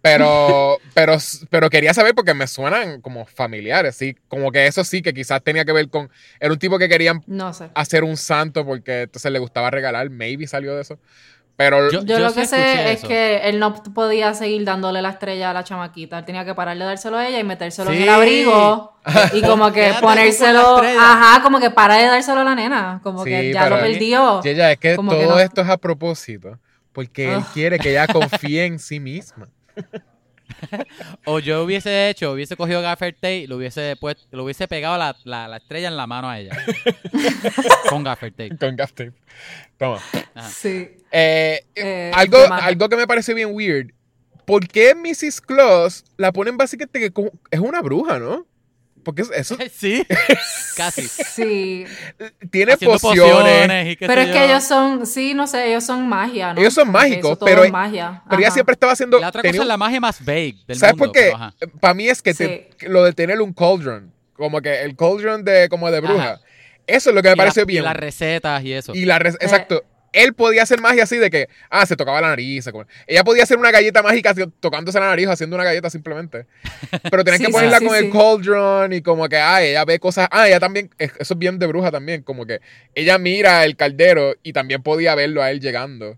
[0.01, 1.17] Pero, pero,
[1.49, 4.17] pero quería saber porque me suenan como familiares, sí.
[4.27, 6.09] Como que eso sí, que quizás tenía que ver con.
[6.39, 7.69] Era un tipo que querían No sé.
[7.73, 10.09] hacer un santo porque entonces le gustaba regalar.
[10.09, 10.99] Maybe salió de eso.
[11.55, 13.07] Pero Yo- Yo, lo sí que sé es eso.
[13.07, 16.17] que él no podía seguir dándole la estrella a la chamaquita.
[16.19, 18.97] Él tenía que parar de dárselo a ella y metérselo en el abrigo.
[19.33, 20.77] Y como que ponérselo.
[20.99, 22.99] Ajá, como que para de dárselo a la nena.
[23.03, 24.41] Como que ya lo perdió.
[24.41, 25.39] Yella, es que Como todo que no.
[25.39, 26.57] esto es a propósito.
[26.91, 29.47] Porque él quiere que ella confíe en sí misma.
[31.25, 34.97] O yo hubiese hecho, hubiese cogido Gaffer Tape y lo hubiese, puesto, lo hubiese pegado
[34.97, 36.51] la, la, la estrella en la mano a ella.
[37.89, 38.57] Con Gaffer Tape.
[38.57, 39.13] Con gaff tape.
[39.77, 39.99] Toma.
[40.35, 40.49] Ajá.
[40.49, 40.89] Sí.
[41.11, 43.91] Eh, Eh, algo, algo que me parece bien weird.
[44.45, 45.41] ¿Por qué Mrs.
[45.41, 48.45] Claus la ponen básicamente que como- es una bruja, no?
[49.03, 50.05] Porque eso, eso Sí,
[50.77, 51.07] casi.
[51.07, 51.85] Sí.
[52.51, 53.87] tiene Haciendo pociones.
[53.93, 56.61] y Pero es que ellos son, sí, no sé, ellos son magia, ¿no?
[56.61, 58.21] Ellos son mágicos, eso todo pero- es magia.
[58.29, 59.19] Pero ella siempre estaba haciendo.
[59.19, 61.11] La otra tenía cosa es la magia más vague del ¿Sabes mundo.
[61.11, 61.31] por qué?
[61.33, 61.53] ajá.
[61.79, 65.69] Para mí es que te- lo de tener un cauldron, como que el cauldron de
[65.69, 66.23] como de bruja.
[66.33, 66.39] Ajá.
[66.85, 67.83] Eso es lo que me Y la- parece y bien.
[67.83, 68.93] las recetas y eso.
[68.95, 69.83] Y la re- exacto.
[70.13, 72.65] Él podía hacer magia así de que, ah, se tocaba la nariz.
[73.07, 76.45] Ella podía hacer una galleta mágica tocándose la nariz, haciendo una galleta simplemente.
[77.11, 78.05] Pero tenías Sí, que ponerla sí, con sí.
[78.05, 80.27] el cauldron y como que, ah, ella ve cosas.
[80.31, 82.61] Ah, ella también, es- eso es bien de bruja también, como que
[82.95, 86.17] ella mira el caldero y también podía verlo a él llegando.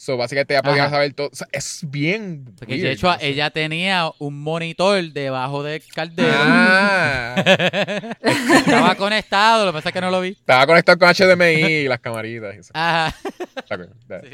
[0.00, 0.90] So, básicamente ella podía Ajá.
[0.92, 1.26] saber todo.
[1.32, 2.44] O sea, es bien.
[2.56, 3.26] Porque weird, de hecho no sé.
[3.26, 6.32] ella tenía un monitor debajo del caldero.
[6.32, 7.34] Ah,
[8.22, 10.28] Estaba conectado, lo que pasa es que no lo vi.
[10.28, 12.54] estaba conectado con HDMI y las camaritas.
[12.54, 12.70] y eso.
[12.74, 13.12] Ajá.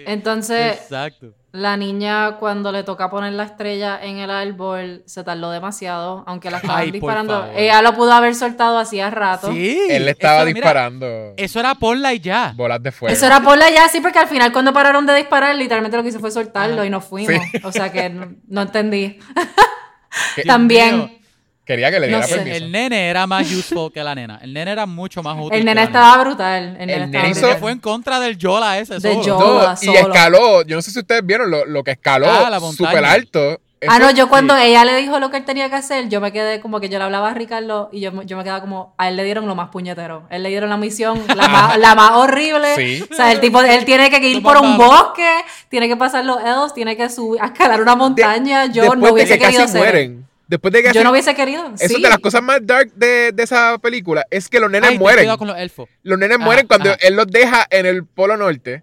[0.07, 1.35] Entonces, Exacto.
[1.57, 6.51] La niña cuando le toca poner la estrella en el árbol se tardó demasiado, aunque
[6.51, 7.47] la estaban Ay, disparando.
[7.55, 9.53] Ella lo pudo haber soltado hacía rato.
[9.53, 9.79] Sí.
[9.89, 12.53] Él le estaba eso, mira, disparando eso era ponla y ya.
[12.57, 13.13] bolas de fuego.
[13.15, 16.03] Eso era por la ya, sí, porque al final cuando pararon de disparar, literalmente lo
[16.03, 16.87] que hizo fue soltarlo Ah.
[16.87, 17.41] y nos fuimos.
[17.63, 19.21] O sea que no, no entendí.
[20.47, 21.21] También.
[21.65, 22.35] Quería que le No diera sé.
[22.37, 22.57] permiso.
[22.57, 24.39] El nene era más useful que la nena.
[24.43, 25.53] El nene era mucho más útil.
[25.55, 26.63] El que nene la estaba brutal.
[26.65, 29.23] El nene El estaba nene hizo- fue en contra del Yola ese De solo.
[29.25, 29.67] Yola.
[29.69, 29.99] No, y solo.
[30.13, 30.63] escaló.
[30.63, 32.91] Yo no sé si ustedes vieron lo, lo que escaló Ah, la montaña.
[32.91, 33.61] súper alto.
[33.87, 34.63] Ah, no, yo cuando sí.
[34.65, 36.97] ella le dijo lo que él tenía que hacer, yo me quedé como que yo
[36.97, 39.55] le hablaba a Ricardo y yo, yo me quedaba como, a él le dieron lo
[39.55, 40.27] más puñetero.
[40.31, 42.75] Él le dieron la misión, la más, la más horrible.
[42.77, 43.05] Sí.
[43.11, 45.29] O sea, el tipo, él tiene que ir Lo por un bosque,
[45.69, 48.67] tiene que pasar los elves, tiene que subir, escalar una De- montaña.
[48.67, 49.81] yo Después no de hubiese que querido casi hacer.
[49.83, 50.27] mueren.
[50.55, 51.67] Después de que Yo no hubiese querido.
[51.75, 51.95] Eso sí.
[51.97, 54.25] es de las cosas más dark de, de esa película.
[54.31, 55.25] Es que los nenes Ay, mueren.
[55.25, 55.89] cuidado con los elfos.
[56.03, 56.99] Los nenes Ajá, mueren cuando ajá.
[57.03, 58.83] él los deja en el Polo Norte,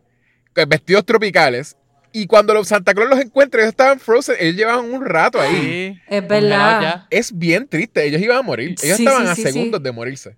[0.67, 1.77] vestidos tropicales.
[2.13, 4.35] Y cuando los Santa Claus los encuentra, ellos estaban frozen.
[4.39, 5.93] Ellos llevaban un rato ahí.
[5.95, 6.01] Sí.
[6.09, 7.05] Es verdad.
[7.09, 8.03] Es bien triste.
[8.05, 8.75] Ellos iban a morir.
[8.83, 9.51] Ellos Sí, estaban sí, a sí, sí.
[9.53, 10.35] segundos de morirse.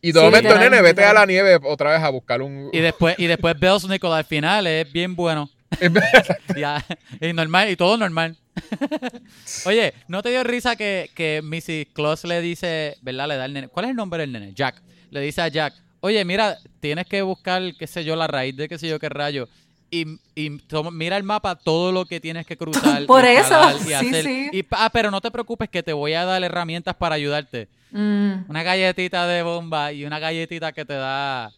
[0.00, 1.16] Y de Sí, momento, nene, vete literal.
[1.16, 2.70] a la nieve otra vez a buscar un.
[2.72, 5.50] Y después, y después Belsnickel al final es bien bueno.
[6.56, 6.84] Ya,
[7.20, 8.36] y normal, y todo normal.
[9.66, 11.92] Oye, ¿no te dio risa que, que Mrs.
[11.94, 13.28] Claus le dice, ¿verdad?
[13.28, 13.68] Le da el nene.
[13.68, 14.52] ¿Cuál es el nombre del nene?
[14.54, 14.82] Jack.
[15.10, 18.68] Le dice a Jack, oye, mira, tienes que buscar, qué sé yo, la raíz de
[18.68, 19.48] qué sé yo qué rayo.
[19.90, 23.02] Y, y toma- mira el mapa, todo lo que tienes que cruzar.
[23.02, 24.24] y Por eso, y sí, hacer.
[24.24, 24.48] sí.
[24.52, 27.68] Y, ah, pero no te preocupes que te voy a dar herramientas para ayudarte.
[27.90, 28.48] Mm.
[28.48, 31.52] Una galletita de bomba y una galletita que te da,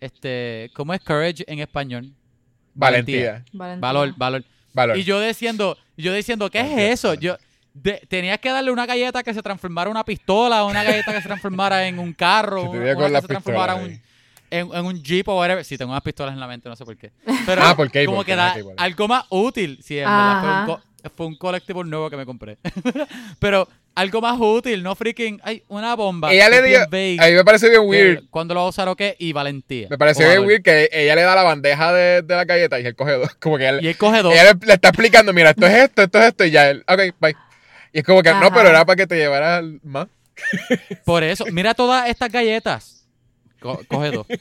[0.00, 2.10] este, ¿cómo es courage en español?
[2.74, 3.44] Valentía.
[3.52, 3.80] Valentía.
[3.80, 4.44] Valor, valor.
[4.72, 4.96] Valor.
[4.96, 7.14] Y yo diciendo, yo diciendo, ¿qué es eso?
[7.14, 7.36] Yo
[7.72, 11.20] de- tenías que darle una galleta que se transformara en una pistola, una galleta que
[11.20, 14.02] se transformara en un carro, una, una que se transformara en,
[14.50, 15.64] en, en un jeep o whatever.
[15.64, 17.10] Sí, tengo unas pistolas en la mente, no sé por qué.
[17.46, 19.80] Pero Ah, por cable, como porque que da algo más útil.
[19.82, 20.66] Sí, en verdad
[21.10, 21.10] fue un, Ajá.
[21.10, 22.58] co- fue un colectivo nuevo que me compré.
[23.38, 26.32] Pero algo más útil, no freaking, ay, una bomba.
[26.32, 26.82] Ella le dio.
[26.82, 26.86] A
[27.26, 28.24] mí me pareció bien weird.
[28.30, 29.14] ¿Cuándo lo va a usar o qué?
[29.18, 29.86] Y valentía.
[29.88, 32.86] Me pareció bien weird que ella le da la bandeja de, de la galleta y
[32.86, 33.34] él coge dos.
[33.40, 34.32] Como que él, Y él coge dos.
[34.32, 36.84] ella le, le está explicando, mira, esto es esto, esto es esto, y ya él,
[36.88, 37.36] ok, bye.
[37.92, 40.08] Y es como que, no, pero era para que te llevaras más.
[41.04, 43.06] Por eso, mira todas estas galletas.
[43.60, 44.26] Co- coge dos.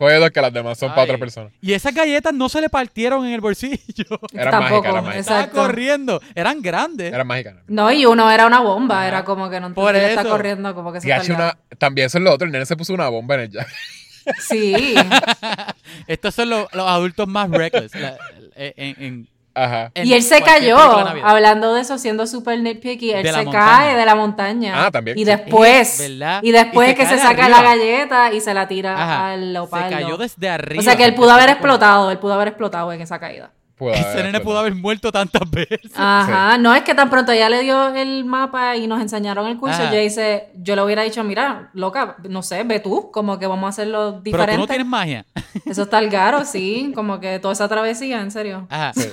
[0.00, 1.50] Coge dos que las demás son para otra persona.
[1.60, 3.76] Y esas galletas no se le partieron en el bolsillo.
[4.32, 5.16] Eran Tampoco, mágicas, eran mágicas.
[5.20, 6.22] Estaba corriendo.
[6.34, 7.12] Eran grandes.
[7.12, 7.56] Eran mágicas.
[7.66, 9.08] No, y uno era una bomba, Ajá.
[9.08, 10.30] era como que no Por él está eso.
[10.30, 12.94] corriendo, como que se Y una, también eso es lo otro, el nene se puso
[12.94, 13.68] una bomba en el jack.
[14.38, 14.94] Sí,
[16.06, 17.94] Estos son los, los adultos más reckless.
[17.94, 18.16] la-
[18.56, 19.90] en- en- Ajá.
[19.94, 20.78] y él se cayó,
[21.24, 23.64] hablando de eso, siendo súper nitpicky, él De se montaña.
[23.66, 24.86] cae de la montaña.
[24.86, 26.10] Ah, también, Y después, Es
[26.42, 27.48] y después Y se que se saca arriba.
[27.48, 29.30] la galleta y se la tira Ajá.
[29.32, 29.90] al Se leopardo.
[29.90, 30.80] cayó desde arriba.
[30.80, 33.50] o sea que él pudo haber explotado, él pudo haber explotado en esa caída.
[33.76, 35.80] Pudo haber Ese nene pudo haber muerto tantas veces.
[35.96, 39.56] Ajá, no es que tan pronto ya le dio el mapa y nos enseñaron el
[39.56, 39.90] curso, Ajá.
[39.90, 43.64] yo dice, yo le hubiera dicho, mira, loca, no sé, ve tú, como que vamos
[43.64, 44.58] a hacerlo Pero tú diferente.
[44.58, 45.24] no tienes magia.
[45.64, 48.66] Eso está el garo, sí, como que toda esa travesía, en serio.
[48.68, 48.92] Ajá.
[48.94, 49.08] Sí.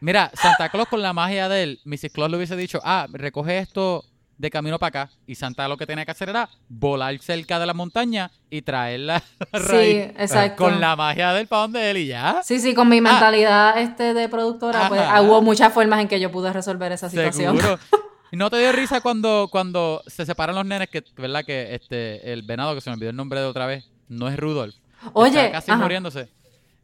[0.00, 2.10] Mira, Santa Claus con la magia de él, Mrs.
[2.12, 4.04] Claus le hubiese dicho, ah, recoge esto
[4.38, 5.10] de camino para acá.
[5.26, 9.16] Y Santa lo que tenía que hacer era volar cerca de la montaña y traerla
[9.52, 10.64] a Sí, raíz exacto.
[10.64, 12.40] con la magia del para donde él y ya.
[12.44, 15.16] Sí, sí, con mi mentalidad este de productora, pues Ajá.
[15.16, 17.56] ah, hubo muchas formas en que yo pude resolver esa situación.
[17.58, 17.78] Seguro.
[18.32, 20.90] ¿Y no te dio risa cuando, cuando se separan los nenes?
[20.90, 21.44] Que, ¿verdad?
[21.44, 24.36] Que este, el venado, que se me olvidó el nombre de otra vez, no es
[24.36, 24.74] Rudolf.
[25.14, 25.80] Oye, Está casi ajá.
[25.80, 26.28] muriéndose.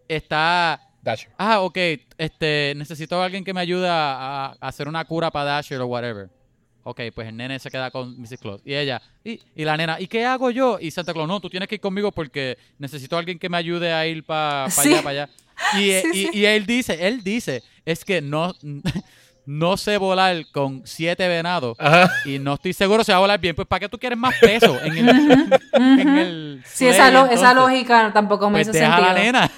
[0.09, 0.81] Está...
[1.03, 1.31] Dasher.
[1.37, 1.77] Ah, ok.
[2.17, 5.87] Este, necesito a alguien que me ayude a, a hacer una cura para Dasher o
[5.87, 6.29] whatever.
[6.85, 8.39] Ok, pues el nene se queda con Mrs.
[8.41, 8.61] Claus.
[8.65, 10.79] Y ella, y, y la nena, ¿y qué hago yo?
[10.81, 13.57] Y Santa Claus, no, tú tienes que ir conmigo porque necesito a alguien que me
[13.57, 14.89] ayude a ir para Sí.
[14.93, 15.29] allá, para allá.
[15.79, 16.31] Y, eh, Sí, y- sí.
[16.33, 18.53] y él dice, él dice, es que no,
[19.47, 22.11] no sé volar con siete venados Ajá.
[22.25, 23.55] y no estoy seguro si va a volar bien.
[23.55, 27.55] Pues, ¿para qué tú quieres más peso en el, en el Sí, esa, lo- esa
[27.55, 29.15] lógica tampoco me Pues hizo deja a sentido.
[29.15, 29.51] la nena.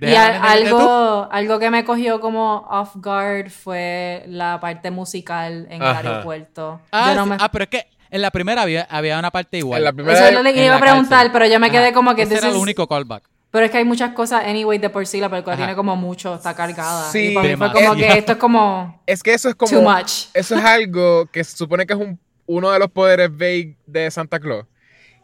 [0.00, 5.80] Y a algo, algo que me cogió como off guard fue la parte musical en
[5.82, 6.80] el aeropuerto.
[6.90, 7.30] Ah, Yo no sí.
[7.30, 9.78] me- ah, pero es que en la primera había, había una parte igual.
[9.78, 11.32] En la primera Eso es lo que iba a preguntar, cárcel.
[11.32, 11.94] pero yo me quedé Ajá.
[11.94, 13.22] como que Ese era el is- único callback.
[13.52, 15.62] Pero es que hay muchas cosas, anyway, de por sí, la película Ajá.
[15.64, 17.10] tiene como mucho, está cargada.
[17.10, 17.28] Sí.
[17.32, 19.70] y para mí fue como que esto es como Es que eso es como.
[19.70, 20.24] too much.
[20.34, 24.10] Eso es algo que se supone que es un, uno de los poderes vague de
[24.10, 24.64] Santa Claus.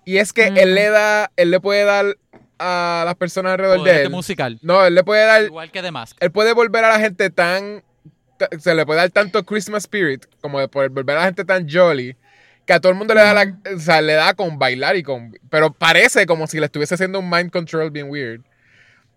[0.05, 0.57] Y es que Mm.
[0.59, 2.05] él le da, él le puede dar
[2.59, 4.11] a las personas alrededor de él.
[4.11, 4.59] musical.
[4.63, 6.17] No, él le puede dar, Igual que The Mask.
[6.21, 7.83] él puede volver a la gente tan,
[8.39, 11.45] ta- se le puede dar tanto Christmas spirit como de poder volver a la gente
[11.45, 12.17] tan jolly
[12.67, 15.03] que a todo el mundo le da la, o sea, le da con bailar y
[15.03, 18.43] con, pero parece como si le estuviese haciendo un mind control bien weird.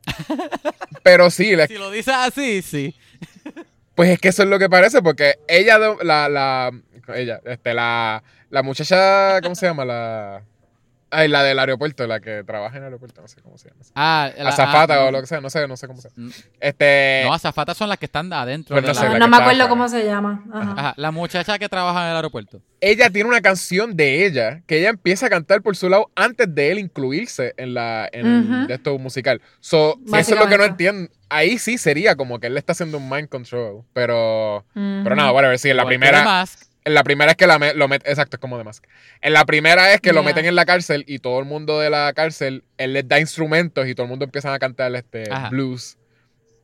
[1.04, 2.96] Pero sí, le- Si lo dices así, sí.
[3.96, 6.72] Pues es que eso es lo que parece, porque ella, la, la,
[7.14, 9.86] ella, este, la, la muchacha, ¿cómo se llama?
[9.86, 10.44] La,
[11.12, 13.82] ay, la del aeropuerto, la que trabaja en el aeropuerto, no sé cómo se llama.
[13.96, 16.28] Ah, la- Azafata ah, o lo que sea, no sé, no sé cómo se llama.
[16.30, 16.32] Mm.
[16.60, 18.74] Este, No, azafatas son las que están adentro.
[18.76, 19.70] Pues de no la- sé, No, la no me acuerdo afuera.
[19.70, 20.44] cómo se llama.
[20.54, 20.72] Ajá.
[20.78, 22.62] Ajá, la muchacha que trabaja en el aeropuerto.
[22.84, 26.54] ella tiene una canción de ella que ella empieza a cantar por su lado antes
[26.56, 28.68] de él incluirse en la en Ujú.
[28.68, 29.40] de esto musical.
[29.60, 31.12] So, eso es lo que no entiendo.
[31.30, 35.02] Ahí sí sería como que él le está haciendo un mind control, pero Ujú.
[35.04, 36.46] pero nada, whatever, sí, en la primera.
[36.84, 38.84] En la primera es que la me- lo meten, exacto, es como de Mask.
[39.22, 40.30] En la primera es que lo Yeah.
[40.30, 43.88] meten en la cárcel y todo el mundo de la cárcel, él les da instrumentos
[43.88, 45.50] y todo el mundo empieza a cantar este Ajá.
[45.50, 45.98] blues.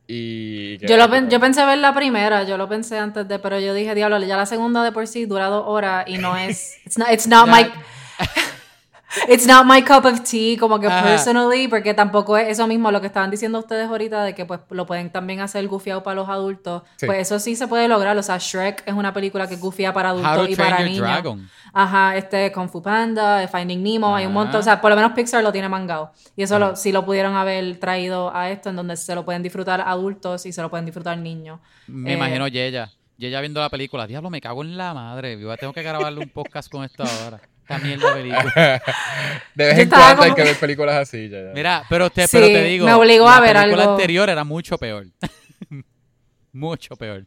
[0.08, 0.78] Y.
[0.78, 3.74] Yo, lo pen- yo pensé ver la primera, yo lo pensé antes de, pero yo
[3.74, 6.96] dije, diablo, ya la segunda de por sí dura dos horas y no es, it's
[6.98, 7.70] not, it's not my,
[9.28, 11.02] it's not my cup of tea, como que Ajá.
[11.02, 14.60] personally, porque tampoco es eso mismo lo que estaban diciendo ustedes ahorita, de que pues
[14.70, 17.06] lo pueden también hacer gufiado para los adultos, Sí.
[17.06, 20.10] pues eso sí se puede lograr, o sea, Shrek es una película que gufia para
[20.10, 21.00] adultos to y para niños.
[21.00, 21.48] Dragon.
[21.72, 24.34] Ajá, este Kung Fu Panda, Finding Nemo, hay un Ah.
[24.34, 26.12] montón, o sea, por lo menos Pixar lo tiene mangado.
[26.36, 29.42] Y eso lo, sí lo pudieron haber traído a esto, en donde se lo pueden
[29.42, 31.60] disfrutar adultos y se lo pueden disfrutar niños.
[31.86, 32.90] Me Eh, imagino Yeya.
[33.18, 34.06] Yeya viendo la película.
[34.06, 35.38] Diablo, me cago en la madre.
[35.40, 37.40] Yo tengo que grabarle un podcast con esto ahora.
[37.68, 38.82] También la película.
[39.54, 41.28] de vez Yo en cuando hay que ver películas así.
[41.28, 41.50] Ya, ya.
[41.54, 42.86] Mira, pero te, Sí, pero te digo.
[42.86, 43.92] me obligó la a ver película algo.
[43.94, 45.06] anterior era mucho peor.
[46.52, 47.26] mucho peor.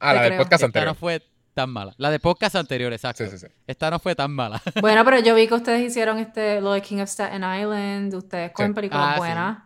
[0.00, 0.38] ah, la del creo.
[0.40, 0.88] podcast Esta anterior.
[0.88, 1.22] no fue
[1.54, 1.94] tan mala.
[1.98, 3.24] La de podcast anterior, exacto.
[3.24, 3.46] Sí, sí, sí.
[3.66, 4.60] Esta no fue tan mala.
[4.80, 8.52] Bueno, pero yo vi que ustedes hicieron este, lo de King of Staten Island, ustedes
[8.52, 8.72] con Sí.
[8.72, 9.58] películas Ah, buenas.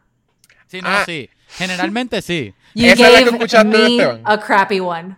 [0.66, 1.02] sí, no, Ah.
[1.06, 1.28] sí.
[1.56, 2.54] Generalmente sí.
[2.74, 4.20] You Esa es la que escuchaste de Esteban.
[4.24, 5.16] a crappy one.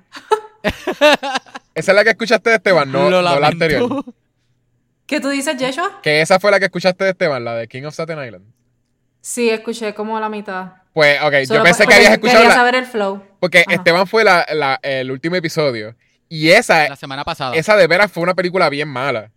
[1.74, 4.04] Esa es la que escuchaste de Esteban, no, no la anterior.
[5.06, 6.00] ¿Qué tú dices, Yeshua?
[6.02, 8.44] Que esa fue la que escuchaste de Esteban, la de King of Staten Island.
[9.20, 10.72] Sí, escuché como la mitad.
[10.92, 13.22] Pues, ok, yo pensé que habías escuchado Quería la, saber el flow.
[13.40, 13.74] Porque Ajá.
[13.76, 15.94] Esteban fue la, la- el último episodio.
[16.28, 17.54] Y esa, La semana pasada.
[17.56, 19.30] esa de veras fue una película bien mala.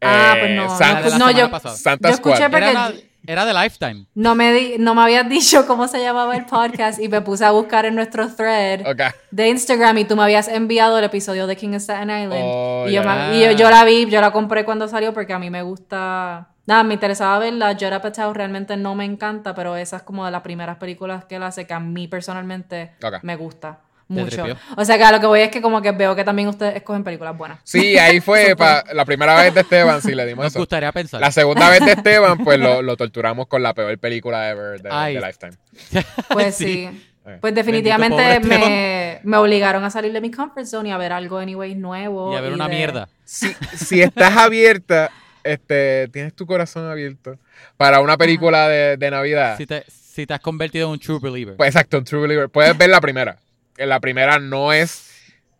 [0.00, 0.78] Ah, Eh, pues no.
[0.78, 1.76] La no, semana yo, pasada.
[1.76, 2.50] Santa yo escuché Squad.
[2.50, 4.06] porque Era, de Lifetime.
[4.14, 7.44] no me, di- no me habías dicho cómo se llamaba el podcast y me puse
[7.44, 9.00] a buscar en nuestro thread Ok.
[9.30, 12.42] de Instagram y tú me habías enviado el episodio de King of Staten Island.
[12.44, 13.14] Oh, y yo, ya.
[13.14, 15.62] me- y yo, yo la vi, yo la compré cuando salió porque a mí me
[15.62, 16.48] gusta...
[16.66, 17.76] Nada, me interesaba verla.
[17.78, 21.36] Jorah Patel realmente no me encanta, pero esa es como de las primeras películas que
[21.36, 24.44] él hace que a mí personalmente me gusta mucho.
[24.76, 26.76] O sea que a lo que voy es que como que veo que también ustedes
[26.76, 27.58] escogen películas buenas.
[27.64, 30.58] Sí, ahí fue pa- la primera vez de Esteban, sí le dimos Nos eso.
[30.60, 31.20] gustaría pensar.
[31.20, 34.88] La segunda vez de Esteban, pues lo, lo torturamos con la peor película ever de,
[34.92, 35.14] Ay.
[35.14, 35.52] de Lifetime.
[36.28, 36.64] Pues Sí.
[36.64, 37.00] sí.
[37.26, 37.38] Eh.
[37.40, 41.38] Pues definitivamente me, me obligaron a salir de mi comfort zone y a ver algo
[41.38, 42.34] anyways nuevo.
[42.34, 43.08] Y a ver una de- mierda.
[43.24, 45.10] Si, si estás abierta,
[45.42, 47.38] este, tienes tu corazón abierto
[47.78, 51.18] para una película de, de Navidad, Si te, si te has convertido en un true
[51.18, 51.56] believer.
[51.56, 53.38] pues exacto, True Believer, puedes ver la primera.
[53.76, 55.10] La primera no es,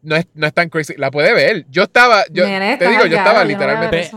[0.03, 0.95] no es, no es tan crazy.
[0.97, 1.67] La puedes ver.
[1.71, 4.11] Yo estaba, yo te digo, yo estaba yo literalmente.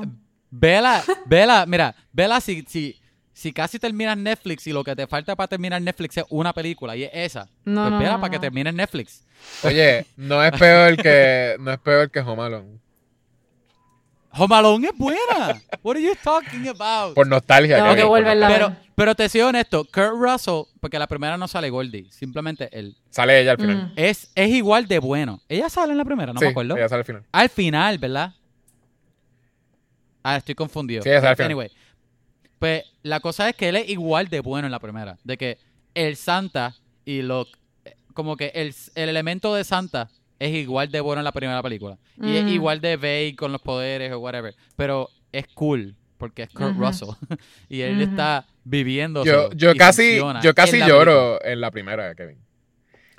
[0.50, 3.00] Vela, vela, mira, vela si, si,
[3.34, 6.96] si casi terminas Netflix y lo que te falta para terminar Netflix es una película
[6.96, 9.26] y es esa, No, pues no, espera no, para que termines Netflix.
[9.64, 12.80] Oye, no es peor que, no es peor que Home Alone.
[14.38, 15.62] Home Alone es buena.
[15.84, 17.16] What are you talking about?
[17.16, 17.78] Por nostalgia.
[17.78, 18.48] Tengo que volverla.
[18.48, 22.96] Pero, pero te soy honesto, Kurt Russell, porque la primera no sale Goldie, simplemente él.
[23.10, 23.78] Sale ella al final.
[23.78, 23.94] Mm.
[23.96, 25.42] Es, es igual de bueno.
[25.50, 26.78] Ella sale en la primera, no sí, me acuerdo.
[26.78, 27.24] ella sale al final.
[27.32, 28.34] Al final, ¿verdad?
[30.24, 31.02] Ah, estoy confundido.
[31.04, 31.52] Sí, esa es al final.
[31.52, 31.72] Anyway,
[32.60, 35.18] pues la cosa es que él es igual de bueno en la primera.
[35.24, 35.58] De que
[35.94, 36.76] el Santa
[37.06, 37.48] y lo.
[38.14, 40.10] Como que el, el elemento de Santa
[40.40, 41.98] es igual de bueno en la primera película.
[42.22, 42.50] Y es Mm.
[42.50, 44.56] igual de vague con los poderes o whatever.
[44.76, 45.96] Pero es cool.
[46.18, 46.76] Porque es Kurt.
[46.78, 47.10] Russell.
[47.70, 49.24] y él está viviendo.
[49.24, 52.40] Yo, yo casi, yo casi lloro en la primera, Kevin.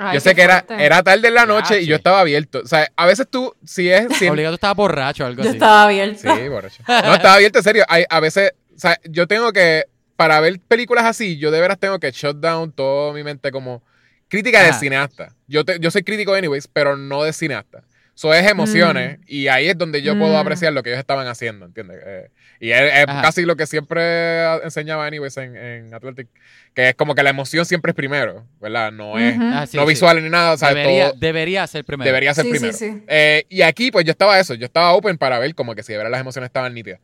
[0.00, 0.84] Ay, yo sé que era, fuerte.
[0.84, 2.60] era tarde en la noche y yo estaba abierto.
[2.62, 4.16] O sea, a veces tú, si es...
[4.16, 5.56] Si Obligado estaba borracho o algo Yo así.
[5.56, 6.36] estaba abierta.
[6.36, 6.82] Sí, borracho.
[6.86, 7.84] No, estaba abierto, en serio.
[7.88, 9.84] Hay, a veces, o sea, yo tengo que,
[10.16, 13.82] para ver películas así, yo de veras tengo que shut down todo mi mente como
[14.28, 14.78] crítica de Ajá.
[14.78, 15.34] cineasta.
[15.46, 17.82] Yo, te- yo soy crítico anyways, pero no de cineasta.
[18.14, 20.38] Eso es emociones y ahí es donde yo puedo Mm.
[20.40, 22.00] apreciar lo que ellos estaban haciendo, ¿entiendes?
[22.04, 26.26] Eh, y es, es casi lo que siempre enseñaba anyways en, en Athletic,
[26.74, 28.90] que es como que la emoción siempre es primero, ¿verdad?
[28.90, 29.44] No es Ujú.
[29.52, 29.88] Ah, sí, no sí.
[29.90, 32.06] visual ni nada, o sea, debería, todo debería ser primero.
[32.08, 32.72] debería ser Sí, primero.
[32.76, 33.02] sí.
[33.06, 35.92] Eh, y aquí, pues yo estaba eso, yo estaba open para ver como que si
[35.92, 36.98] de veras las emociones estaban nítidas.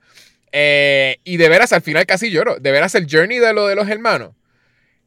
[0.51, 2.57] Eh, y de veras, al final casi lloro.
[2.59, 4.31] De veras, el journey de lo de los hermanos.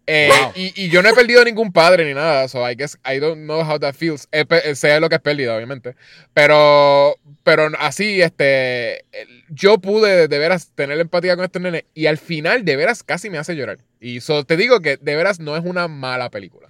[0.10, 0.52] Eh, Wow.
[0.56, 3.44] y, y yo no he perdido ningún padre ni nada, so I guess I don't
[3.44, 4.28] know how that feels.
[4.32, 5.96] He pe- sé lo que es pérdida, obviamente.
[6.34, 9.04] Pero, pero así, este,
[9.50, 13.30] yo pude de veras tener empatía con este nene y al final de veras casi
[13.30, 13.80] me hace llorar.
[14.00, 16.70] Y so, te digo que de veras no es una mala película.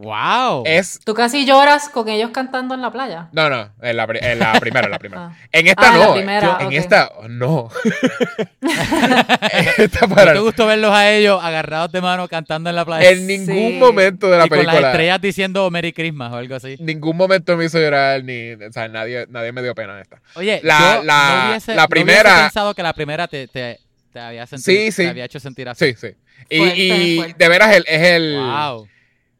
[0.00, 0.62] ¡Wow!
[0.64, 3.28] Es, Tú casi lloras con ellos cantando en la playa.
[3.32, 5.22] no, no, en la, pri- en la primera, en la primera.
[5.30, 5.36] Ah.
[5.50, 6.12] En esta Ah, en la no.
[6.14, 6.72] primera, yo- en ok.
[6.72, 7.68] esta no.
[9.78, 13.10] esta ¿No para te gustó verlos a ellos agarrados de mano cantando en la playa?
[13.10, 13.76] en ningún Sí.
[13.78, 14.90] momento de la y con las película.
[14.90, 16.76] estrellas diciendo Merry Christmas o algo así.
[16.80, 20.20] Ningún momento me hizo llorar ni, o sea, nadie, nadie me dio pena en esta.
[20.36, 23.48] Oye, La- yo la- no hubiese, la no hubiese primera- pensado que la primera te,
[23.48, 23.80] te,
[24.12, 25.02] te había sentido, Sí, sí.
[25.02, 25.86] te había hecho sentir así.
[25.86, 26.16] Sí, sí.
[26.50, 27.34] Y, Fuerte, y fuerte.
[27.36, 28.88] de veras el, es el, Wow.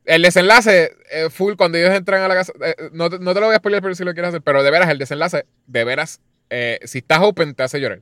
[0.09, 2.53] El desenlace eh, full cuando ellos entran a la casa.
[2.65, 4.43] eh, no, no te lo voy a spoiler, pero si lo quieres hacer.
[4.43, 8.01] Pero de veras el desenlace, de veras, eh, si estás open te hace llorar.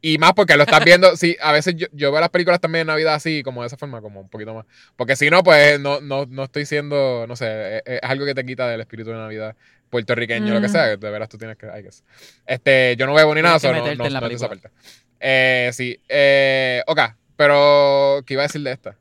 [0.00, 2.86] Y más porque lo estás viendo, sí, a veces yo, yo veo las películas también
[2.86, 4.66] de Navidad así, como de esa forma, como un poquito más.
[4.94, 8.34] Porque si no, pues no, no, no estoy siendo, no sé, eh, es, algo que
[8.34, 9.56] te quita del espíritu de Navidad
[9.90, 10.70] puertorriqueño, lo que Mm.
[10.70, 12.04] sea, de veras tú tienes que, I guess.
[12.46, 14.70] Este, yo no veo ni nada, Tienes que so no, no, no esa parte.
[15.18, 17.00] Eh, sí, eh, ok,
[17.36, 18.96] pero, ¿qué iba a decir de esta?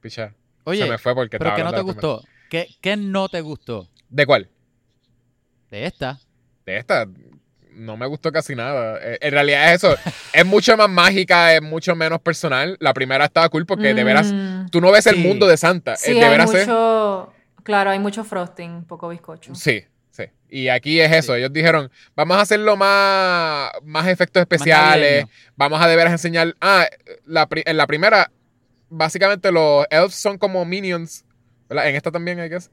[0.00, 0.32] Picha,
[0.64, 2.22] Oye, se me fue porque ¿pero qué no te gustó?
[2.50, 4.48] ¿Qué, ¿Qué no te gustó ¿De cuál?
[5.70, 6.18] de esta?
[6.66, 7.06] De esta
[7.72, 8.98] no me gustó casi nada.
[9.02, 9.96] Eh, en realidad es eso.
[10.32, 12.76] es mucho más mágica, es mucho menos personal.
[12.80, 14.66] La primera estaba cool porque de veras Mm.
[14.70, 15.96] tú no ves el mundo de Santa.
[15.96, 17.32] Sí, Eh, de hay veras es- mucho...
[17.64, 19.54] Claro, hay mucho frosting, poco bizcocho.
[19.56, 20.24] Sí, sí.
[20.50, 21.34] Y aquí es eso.
[21.34, 25.24] Ellos dijeron, vamos a hacerlo más, más efectos especiales.
[25.56, 26.54] vamos a de veras enseñar.
[26.60, 26.86] Ah,
[27.24, 28.30] la pri- en la primera,
[28.88, 31.24] básicamente los elves son como minions.
[31.68, 31.88] ¿verdad?
[31.88, 32.70] En esta también, I guess.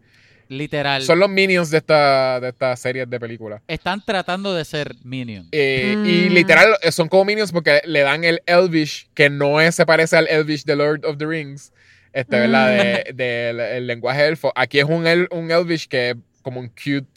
[0.48, 1.02] Literal.
[1.02, 3.62] Son los minions de esta, de esta serie de películas.
[3.70, 5.48] Están tratando de ser Minion.
[5.54, 6.34] Eh, Y Mm.
[6.34, 10.18] literal eh, son como minions porque le dan el Elvish, que no es, se parece
[10.18, 11.72] al Elvish de Lord of the Rings.
[12.12, 12.68] Este, ¿verdad?
[12.70, 14.52] De- del el lenguaje elfo.
[14.54, 17.08] Aquí es un, el, un Elvish que es como un cute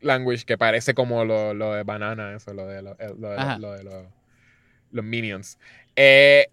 [0.00, 3.58] language que parece como lo, lo de banana, eso, lo de, lo, lo de, Ajá.
[3.58, 4.12] lo de lo-
[4.92, 5.58] los minions.
[5.96, 6.46] Eh,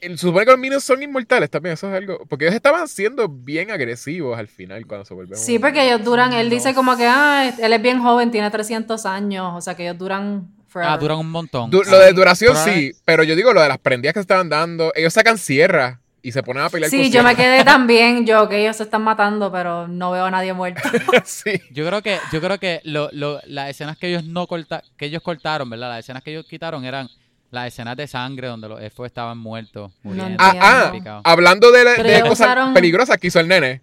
[0.00, 2.24] se supone que los minions son inmortales también, eso es algo.
[2.28, 5.42] Porque ellos estaban siendo bien agresivos al final cuando se volvieron.
[5.42, 8.50] Sí, porque ellos duran, él No dice como que, ah, él es bien joven, tiene
[8.50, 10.92] 300 años, o sea que ellos duran forever.
[10.94, 11.70] Ah, duran un montón.
[11.70, 14.22] Du- lo de duración Pero- sí, pero yo digo lo de las prendidas que se
[14.22, 14.92] estaban dando.
[14.94, 18.48] Ellos sacan sierra y se ponen a pelear con Sí, yo me quedé también, yo,
[18.48, 20.82] que ellos se están matando, pero no veo a nadie muerto.
[21.24, 21.52] sí.
[21.70, 25.06] Yo creo que, yo creo que lo, lo- las escenas que ellos no corta, que
[25.06, 25.88] ellos cortaron, ¿verdad?
[25.90, 27.08] Las escenas que ellos quitaron eran
[27.50, 31.22] las escenas de sangre donde los elfos estaban muertos, muriendo, Ah, ah, picados.
[31.24, 31.84] hablando de,
[32.22, 33.82] cosas usaron- peligrosas que hizo el nene.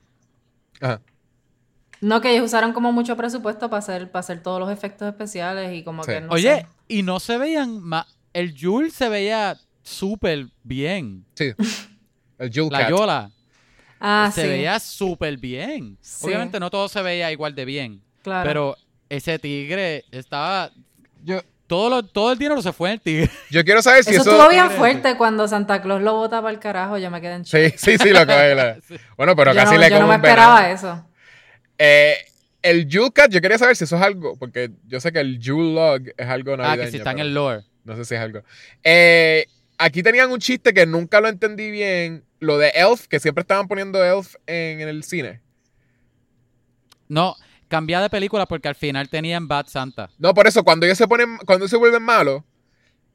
[0.81, 1.01] Ajá.
[2.01, 5.73] No, que ellos usaron como mucho presupuesto para hacer, para hacer todos los efectos especiales
[5.73, 6.11] y como Sí.
[6.11, 6.67] que no Oye, sé.
[6.87, 11.25] y no se veían ma- El Yul se veía súper bien.
[11.35, 11.53] Sí.
[12.37, 12.89] El Jewel La Cat.
[12.89, 13.31] Yola
[13.99, 15.97] Ah, se sí, veía súper bien.
[16.01, 16.27] Sí.
[16.27, 18.01] Obviamente no todo se veía igual de bien.
[18.21, 18.45] claro.
[18.47, 18.75] Pero
[19.09, 20.69] ese tigre estaba.
[21.23, 23.29] Yo, Todo, lo- todo el dinero se fue en el tigre.
[23.49, 24.31] yo quiero saber si eso, eso.
[24.31, 27.43] estuvo bien fuerte cuando Santa Claus lo bota para el carajo, yo me quedé en
[27.43, 27.73] shock.
[27.77, 28.53] Sí, sí, sí, lo coge.
[28.55, 28.77] la-
[29.17, 31.05] Bueno, pero yo casi no, le yo no me esperaba eso.
[31.77, 32.17] Eh,
[32.61, 35.39] el Jewel Cat, yo quería saber si eso es algo, porque yo sé que el
[35.41, 36.85] Jewel Log es algo Ah, navideño.
[36.85, 37.63] que si está en el lore.
[37.83, 38.41] No sé si es algo.
[38.83, 39.45] Eh,
[39.77, 42.23] aquí tenían un chiste que nunca lo entendí bien.
[42.39, 45.41] Lo de Elf, que siempre estaban poniendo Elf en, en el cine.
[47.07, 47.35] No,
[47.67, 50.09] cambié de película porque al final tenían Bad Santa.
[50.17, 52.43] No, por eso, cuando ellos se ponen, cuando se vuelven malos,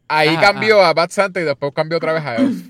[0.08, 2.66] ahí Ajá, cambió a Bad Santa y después cambió otra vez a Elf.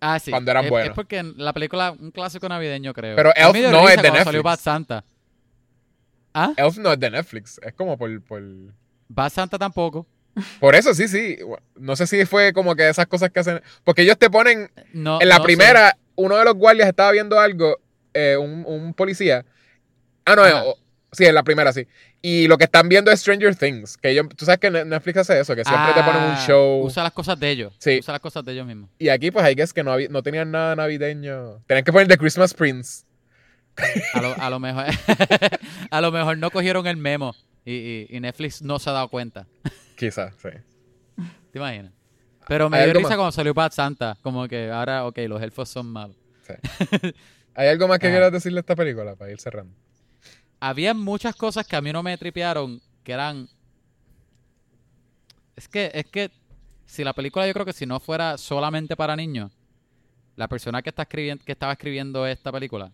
[0.00, 0.30] Ah, sí.
[0.30, 0.88] Cuando eran es, buenos.
[0.90, 3.16] Es porque en la película, un clásico navideño, creo.
[3.16, 4.42] Pero Elf no es de cuando salió Netflix.
[4.42, 5.04] Bad Santa.
[6.34, 6.52] ¿Ah?
[6.56, 8.42] Elf no es de Netflix, es como por, por...
[9.08, 10.06] Bad Santa tampoco.
[10.58, 11.38] Por eso, sí, sí.
[11.76, 13.62] No sé si fue como que esas cosas que hacen...
[13.84, 14.70] Porque ellos te ponen...
[14.92, 15.46] No, en la no sé.
[15.46, 17.78] primera, uno de los guardias estaba viendo algo,
[18.12, 19.46] eh, un, un policía.
[20.24, 20.64] Ah, no, Ajá.
[21.14, 21.86] Sí, en la primera, sí.
[22.22, 23.96] Y lo que están viendo es Stranger Things.
[23.96, 26.44] Que ellos, tú sabes que Ne- Netflix hace eso, que siempre te ponen un Ah,
[26.46, 26.82] show.
[26.84, 27.72] Usa las cosas de ellos.
[27.78, 27.98] Sí.
[28.00, 28.90] Usa las cosas de ellos mismos.
[28.98, 31.60] Y aquí, pues, hay que es que no, había- no tenían nada navideño.
[31.66, 33.04] Tenían que poner The Christmas Prince.
[34.14, 34.84] A lo, a lo mejor
[35.90, 37.34] a lo mejor no cogieron el memo
[37.64, 39.46] y, y- y Netflix no se ha dado cuenta.
[39.96, 40.48] Quizás, sí.
[41.52, 41.92] ¿Te imaginas?
[42.46, 43.16] Pero me ¿Hay dio risa más?
[43.16, 44.16] cuando salió Bad Santa.
[44.22, 46.16] Como que ahora, ok, los elfos son malos.
[47.54, 48.10] ¿Hay algo más que Ah.
[48.10, 49.74] quieras decirle a esta película para ir cerrando?
[50.66, 53.50] Había muchas cosas que a mí no me tripearon que eran.
[55.56, 56.30] Es que, es que
[56.86, 59.52] si la película yo creo que si no fuera solamente para niños,
[60.36, 62.90] la persona que está escribiendo, que estaba escribiendo esta película,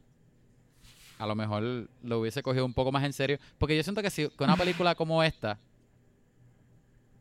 [1.16, 3.38] a lo mejor lo hubiese cogido un poco más en serio.
[3.56, 5.56] Porque yo siento que si que una película como esta,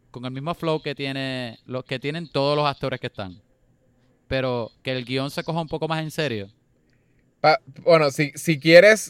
[0.09, 3.39] con el mismo flow que tiene, lo, que tienen todos los actores que están,
[4.27, 6.49] pero que el guion se coja un poco más en serio.
[7.41, 9.09] Pa- bueno, si, si quieres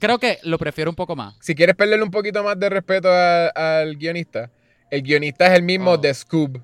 [0.00, 1.34] Creo que lo prefiero un poco más.
[1.40, 3.48] si quieres perderle un poquito más de respeto a-
[3.80, 4.50] al guionista,
[4.90, 5.96] el guionista es el mismo Oh.
[5.98, 6.60] de Scoob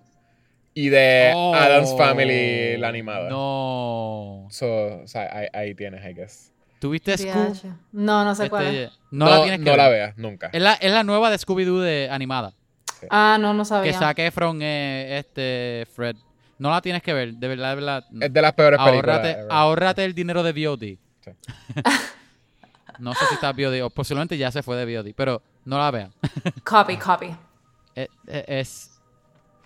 [0.75, 3.29] y de Oh, Adam's Family, la animada.
[3.29, 4.47] No.
[4.51, 6.53] So, o sea, ahí, ahí tienes, I guess.
[6.79, 7.57] ¿Tuviste Scoob?
[7.93, 8.75] No, no sé cuál es.
[8.91, 9.99] Este, no, la tienes que no la ver.
[9.99, 10.51] veas, nunca.
[10.53, 12.55] Es la, es la nueva de Scooby-Doo de animada.
[13.11, 13.99] Ah, no, no Que sabía.
[13.99, 16.17] Zac Efron eh, este Fred.
[16.63, 18.05] No la tienes que ver, de verdad, de verdad.
[18.21, 19.17] Es de las peores películas.
[19.17, 19.47] Ahórrate, ever.
[19.51, 20.97] ahórrate el dinero de VOD.
[23.01, 25.91] no sé si está VOD o posiblemente ya se fue de VOD, pero no la
[25.91, 26.13] vean.
[26.65, 27.35] Copy, copy.
[27.97, 29.01] es, es,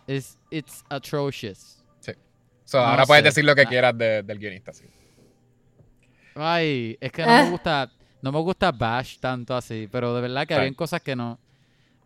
[0.07, 1.85] es- it's atrocious.
[2.01, 2.13] Sí.
[2.65, 3.69] So, No ahora puedes decir lo que Ah.
[3.69, 4.87] quieras de- del guionista, sí.
[6.35, 7.43] Ay, es que no Eh.
[7.45, 7.91] me gusta,
[8.23, 10.61] no me gusta Bash tanto así, pero de verdad que Right.
[10.61, 11.39] habían cosas que no.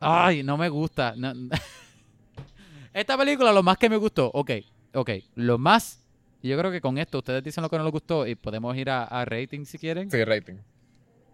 [0.00, 1.14] Ay, no me gusta.
[1.16, 1.32] no-
[2.92, 4.50] Esta película, lo más que me gustó, ok,
[4.94, 6.00] ok, lo más,
[6.42, 8.90] yo creo que con esto ustedes dicen lo que no les gustó y podemos ir
[8.90, 10.10] a, a rating si quieren.
[10.10, 10.54] Sí, rating.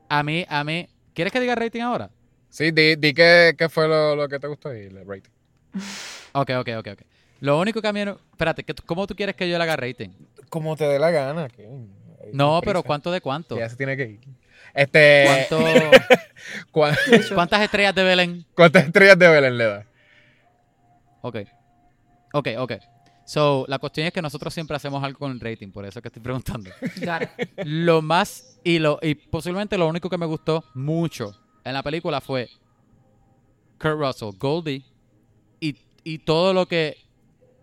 [0.08, 2.10] A mí, a mí, ¿quieres que diga rating ahora?
[2.48, 5.30] Sí, di, di qué, qué fue lo, lo que te gustó y el rating.
[6.32, 7.02] Ok, ok, ok, ok.
[7.40, 9.76] Lo único que a mí, no- espérate, ¿qué- ¿cómo tú quieres que yo le haga
[9.76, 10.10] rating?
[10.50, 11.48] Como te dé la gana.
[11.48, 11.66] que-
[12.32, 13.56] No, pero ¿cuánto de cuánto?
[13.56, 14.20] Ya se tiene que ir.
[14.74, 15.24] Este.
[15.48, 15.90] ¿Cuánto,
[16.72, 16.96] ¿cuán-
[17.34, 18.44] ¿Cuántas estrellas de Belén?
[18.54, 19.86] ¿Cuántas estrellas de Belén le da?
[21.22, 21.36] Ok.
[22.34, 22.72] Ok, ok.
[23.26, 26.02] So, la cuestión es que nosotros siempre hacemos algo con el rating, por eso es
[26.02, 26.70] que estoy preguntando.
[27.64, 32.20] Lo más y lo y posiblemente lo único que me gustó mucho en la película
[32.20, 32.48] fue
[33.80, 34.84] Kurt Russell, Goldie
[35.60, 36.96] y, y todo lo que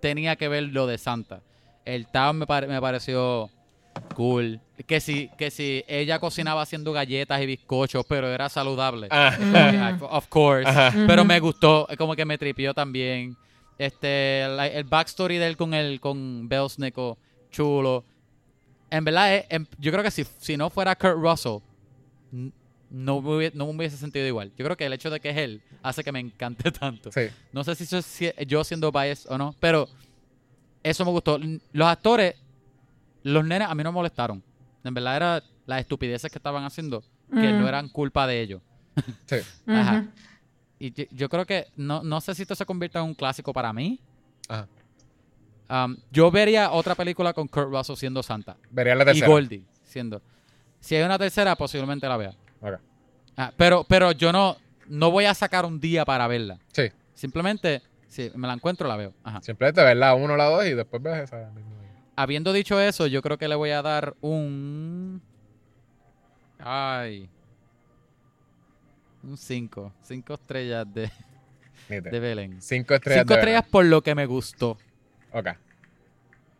[0.02, 1.42] tenía que ver lo de Santa.
[1.86, 3.50] El town me, pare- me pareció
[4.16, 4.60] cool.
[4.86, 9.08] Que si, que si ella cocinaba haciendo galletas y bizcochos, pero era saludable.
[9.12, 9.98] Ah.
[10.10, 10.68] Of course.
[10.70, 10.94] Ajá.
[11.08, 13.38] Pero me gustó, como que me tripió también.
[13.78, 17.18] Este, la- el backstory de él con el con Belsnico,
[17.52, 18.06] chulo.
[18.90, 21.60] En verdad, eh, em- yo creo que si, si no fuera Kurt Russell,
[22.90, 24.52] no me, hubie- no me hubiese sentido igual.
[24.56, 27.12] Yo creo que el hecho de que es él hace que me encante tanto.
[27.12, 27.22] Sí.
[27.52, 29.88] No sé si eso es si- yo siendo biased o no, pero
[30.84, 31.40] eso me gustó.
[31.72, 32.36] Los actores,
[33.24, 34.44] los nenes a mí no me molestaron.
[34.84, 37.02] En verdad era las estupideces que estaban haciendo,
[37.32, 37.60] que Mm.
[37.60, 38.62] no eran culpa de ellos.
[39.26, 39.38] Sí.
[39.68, 40.06] Ajá.
[40.84, 43.54] Y yo, yo creo que no, no sé si esto se convierta en un clásico
[43.54, 44.02] para mí.
[44.50, 44.68] Ajá.
[45.70, 49.28] Um, yo vería otra película con Kurt Russell siendo Santa Vería la y tercera.
[49.28, 50.22] Goldie siendo.
[50.82, 52.34] Si hay una tercera, posiblemente la vea.
[52.60, 52.74] Ok.
[53.38, 54.58] Ah, pero, pero yo no,
[54.88, 56.60] no voy a sacar un día para verla.
[56.74, 56.92] Sí.
[57.14, 59.14] Simplemente, si me la encuentro, la veo.
[59.24, 59.42] Ajá.
[59.42, 61.50] Simplemente ves la 1 la 2 y después ves esa.
[62.18, 65.22] Habiendo dicho eso, yo creo que le voy a dar un.
[66.60, 67.30] Ay.
[69.24, 69.94] Un 5.
[70.02, 71.10] 5 estrellas de,
[71.90, 72.62] de Belén.
[72.62, 73.22] Cinco estrellas.
[73.22, 74.78] 5 de estrellas por lo que me gustó.
[75.32, 75.48] Ok.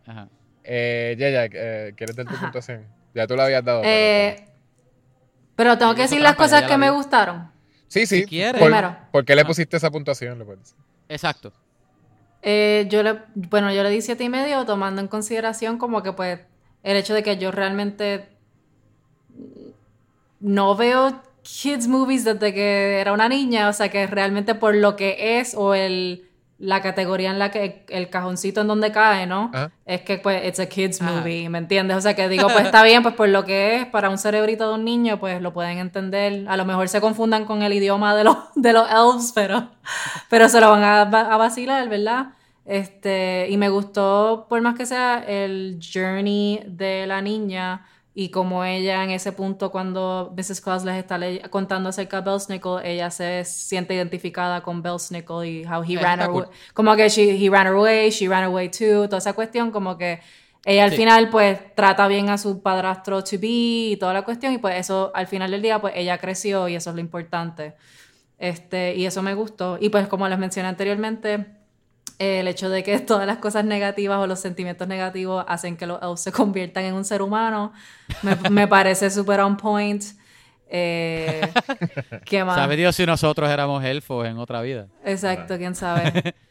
[0.06, 0.28] Ajá.
[0.64, 2.46] Eh, Yaya, eh, ¿quieres dar tu Ajá.
[2.46, 2.86] puntuación?
[3.14, 3.82] Ya tú la habías dado.
[3.82, 4.48] pero- Eh,
[5.56, 7.50] pero tengo que decir las ya cosas la que me gustaron.
[7.86, 8.20] sí, sí.
[8.22, 8.58] si quieres.
[8.60, 8.96] ¿Por, Primero.
[9.12, 9.48] ¿por qué le Ajá.
[9.48, 10.38] pusiste esa puntuación?
[10.38, 10.76] Le puedes decir.
[11.08, 11.52] Exacto.
[12.42, 16.12] Eh, yo le, bueno, yo le di siete y medio tomando en consideración como que
[16.12, 16.40] pues
[16.82, 18.28] el hecho de que yo realmente
[20.40, 24.96] no veo kids movies desde que era una niña, o sea que realmente por lo
[24.96, 29.50] que es o el la categoría en la que el cajoncito en donde cae, ¿no?
[29.52, 29.72] Ajá.
[29.84, 31.12] Es que pues it's a kids Ajá.
[31.12, 31.96] movie, ¿me entiendes?
[31.96, 34.68] O sea que digo, pues está bien, pues por lo que es para un cerebrito
[34.68, 36.46] de un niño, pues lo pueden entender.
[36.48, 39.68] A lo mejor se confundan con el idioma de los de los elves, pero
[40.30, 42.28] pero se lo van a, a vacilar, ¿verdad?
[42.64, 47.84] Este, y me gustó, por más que sea, el journey de la niña
[48.16, 50.60] y como ella en ese punto cuando Mrs.
[50.60, 51.18] Claus les está
[51.50, 56.26] contando acerca de Belsnickel, ella se siente identificada con Belsnickel y how he ran está
[56.26, 56.48] away, cool.
[56.74, 60.20] como que she, he ran away, she ran away too, toda esa cuestión como que
[60.64, 60.96] ella al Sí.
[60.98, 63.48] final pues trata bien a su padrastro to be
[63.92, 66.76] y toda la cuestión y pues eso al final del día pues ella creció y
[66.76, 67.74] eso es lo importante.
[68.38, 69.78] Este, y eso me gustó.
[69.80, 71.46] Y pues como les mencioné anteriormente,
[72.18, 76.00] el hecho de que todas las cosas negativas o los sentimientos negativos hacen que los
[76.02, 77.72] elves se conviertan en un ser humano,
[78.22, 80.02] me, me parece súper on point.
[80.68, 81.40] Eh,
[82.24, 82.56] ¿Qué más?
[82.56, 84.86] ¿Sabe Dios si nosotros éramos elfos en otra vida?
[85.04, 86.34] Exacto, quién sabe.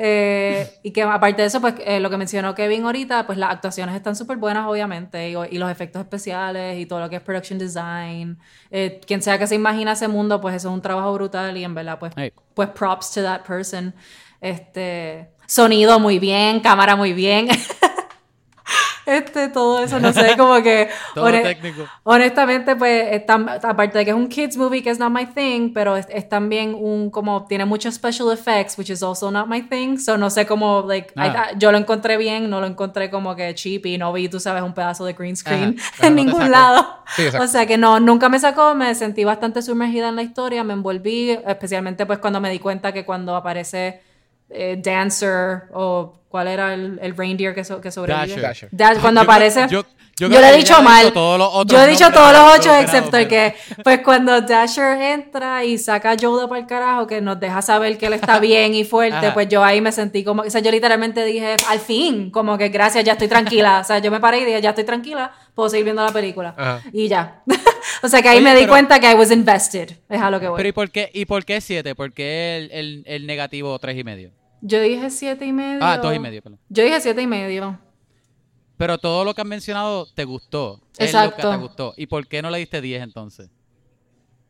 [0.00, 3.50] Eh, y que aparte de eso, pues eh, lo que mencionó Kevin ahorita, pues las
[3.50, 7.22] actuaciones están súper buenas, obviamente, y, y los efectos especiales y todo lo que es
[7.22, 8.38] production design.
[8.70, 11.64] Eh, quien sea que se imagina ese mundo, pues eso es un trabajo brutal y
[11.64, 12.32] en verdad, pues, Hey.
[12.54, 13.92] pues props to that person.
[14.40, 17.48] Este, sonido muy bien, cámara muy bien.
[19.06, 20.90] Este, todo eso, no sé, como que...
[21.14, 21.86] Todo técnico.
[22.02, 25.24] Honestamente, pues, es tan- aparte de que es un kids movie, que es not my
[25.24, 29.46] thing, pero es, es también un, como, tiene muchos special effects, which is also not
[29.46, 31.26] my thing, so no sé cómo, like, Ah.
[31.26, 34.28] I- I- yo lo encontré bien, no lo encontré como que cheap y no vi,
[34.28, 36.06] tú sabes, un pedazo de green screen Ajá.
[36.06, 36.86] en No ningún lado.
[37.16, 40.62] Sí, o sea que no, nunca me sacó, me sentí bastante sumergida en la historia,
[40.64, 44.02] me envolví, especialmente pues cuando me di cuenta que cuando aparece
[44.50, 48.40] eh, Dancer o cuál era el, el reindeer que, so- que sobrevive.
[48.40, 48.68] Dasher.
[48.72, 49.66] Da- cuando aparece...
[49.70, 49.84] yo-
[50.20, 51.12] yo Yo, creo le he dicho mal.
[51.14, 56.10] yo he dicho todos los ocho, excepto el que, pues cuando Dasher entra y saca
[56.10, 59.16] a Yoda para el carajo, que nos deja saber que él está bien y fuerte,
[59.16, 59.32] Ajá.
[59.32, 62.68] pues yo ahí me sentí como, o sea, yo literalmente dije, al fin, como que
[62.68, 63.78] gracias, ya estoy tranquila.
[63.80, 66.52] O sea, yo me paré y dije, ya estoy tranquila, puedo seguir viendo la película.
[66.58, 66.82] Ajá.
[66.92, 67.44] Y ya.
[68.02, 69.92] o sea, que ahí Oye, me di pero- cuenta que I was invested.
[70.08, 70.56] Es a lo que voy.
[70.56, 71.94] Pero ¿y por qué, y por qué siete?
[71.94, 74.32] ¿Por qué el, el, el negativo tres y medio?
[74.60, 75.80] Yo dije siete y medio.
[75.82, 76.58] Ah, dos y medio, perdón.
[76.68, 77.78] Yo dije siete y medio.
[78.76, 80.80] Pero todo lo que has mencionado te gustó.
[80.98, 81.30] Es Exacto.
[81.30, 81.94] lo que te gustó.
[81.96, 83.50] ¿Y por qué no le diste 10 entonces?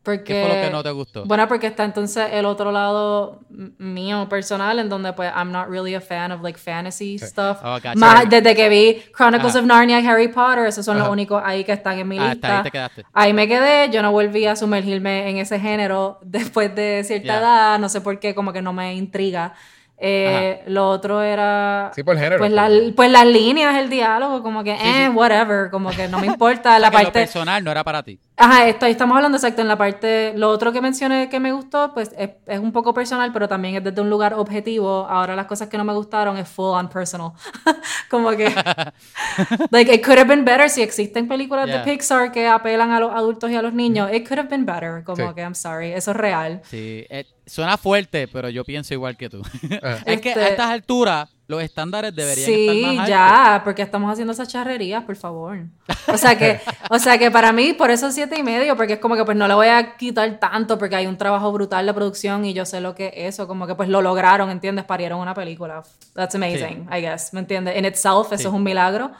[0.03, 1.25] Porque, ¿Qué fue lo que no te gustó?
[1.25, 5.93] Bueno, porque está entonces el otro lado mío personal, en donde pues I'm not really
[5.93, 7.57] a fan of like fantasy stuff.
[7.63, 7.95] Oh, gotcha.
[7.95, 9.59] Más desde que vi Chronicles Ajá.
[9.59, 12.31] of Narnia y Harry Potter, esos son los únicos ahí que están en mi Ah,
[12.33, 12.57] lista.
[12.59, 13.03] ahí te quedaste.
[13.11, 17.77] Ahí me quedé, yo no volví a sumergirme en ese género después de cierta edad,
[17.79, 19.53] no sé por qué, como que no me intriga.
[20.01, 22.37] Eh, lo otro era Sí, por género.
[22.37, 25.09] pues, la- pues las líneas, el diálogo, como que, Sí, eh, sí.
[25.09, 27.19] whatever, como que no me importa la O sea, que lo parte...
[27.19, 28.17] personal no era para ti.
[28.41, 31.93] Ajá, esto, estamos hablando exacto en la parte, lo otro que mencioné que me gustó,
[31.93, 35.05] pues es, es un poco personal, pero también es desde un lugar objetivo.
[35.09, 37.31] Ahora las cosas que no me gustaron es full on personal.
[38.09, 38.45] Como que,
[39.71, 41.79] like, it could have been better si existen películas Yeah.
[41.83, 44.09] de Pixar que apelan a los adultos y a los niños.
[44.13, 45.03] It could have been better.
[45.03, 45.35] Como Sí.
[45.35, 46.61] que, I'm sorry, eso es real.
[46.63, 49.41] Sí, eh, suena fuerte, pero yo pienso igual que tú.
[49.83, 49.97] Ajá.
[50.05, 53.07] es que Este- a estas alturas los estándares deberían estar Sí, más altos.
[53.09, 55.57] ya, porque estamos haciendo esas charrerías, por favor.
[56.07, 58.99] O sea que, o sea que para mí, por eso siete y medio, porque es
[58.99, 61.93] como que pues no le voy a quitar tanto, porque hay un trabajo brutal de
[61.93, 64.85] producción y yo sé lo que es eso, como que pues lo lograron, ¿entiendes?
[64.85, 65.81] Parieron una película.
[66.13, 67.75] That's amazing, I guess, ¿me entiendes?
[67.77, 68.47] In itself, eso Sí.
[68.47, 69.11] es un milagro.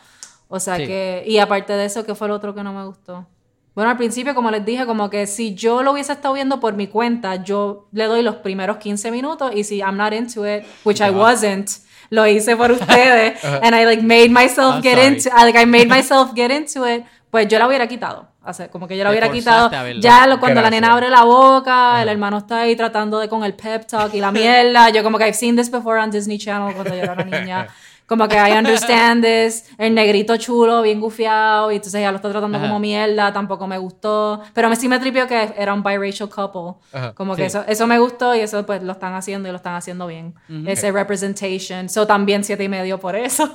[0.47, 0.85] O sea Sí.
[0.85, 3.25] que, y aparte de eso, ¿qué fue lo otro que no me gustó?
[3.73, 6.73] Bueno, al principio, como les dije, como que si yo lo hubiese estado viendo por
[6.73, 10.63] mi cuenta, yo le doy los primeros 15 minutos y si I'm not into it,
[10.83, 11.69] which I wasn't,
[12.09, 15.07] lo hice por ustedes and I like made myself I'm get sorry.
[15.07, 18.27] into like I made myself get into it, pues yo la hubiera quitado.
[18.43, 19.69] O sea, como que yo la hubiera quitado.
[19.99, 23.43] Ya lo- cuando la nena abre la boca, el hermano está ahí tratando de con
[23.43, 24.89] el pep talk y la mierda.
[24.89, 27.67] Yo como que I've seen this before on Disney Channel cuando yo era una niña.
[28.09, 29.69] Como que I understand this.
[29.77, 32.67] El negrito chulo, bien gufiado, y entonces ella lo está tratando Ajá.
[32.67, 34.41] como mierda, tampoco me gustó.
[34.53, 36.81] Pero me sí me tripió que era un biracial couple.
[36.91, 37.13] Ajá.
[37.13, 37.47] Como que Sí.
[37.57, 40.33] eso, eso me gustó y eso pues lo están haciendo y lo están haciendo bien.
[40.65, 41.87] Ese representation.
[41.87, 43.47] So también siete y medio por eso.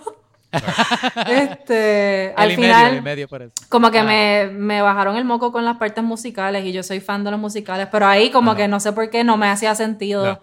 [1.26, 3.52] este, El al y final, medio, el medio por eso.
[3.68, 4.04] como que Ah.
[4.04, 7.40] me, me bajaron el moco con las partes musicales y yo soy fan de los
[7.40, 10.24] musicales, pero ahí como que no sé por qué no me hacía sentido.
[10.24, 10.40] No.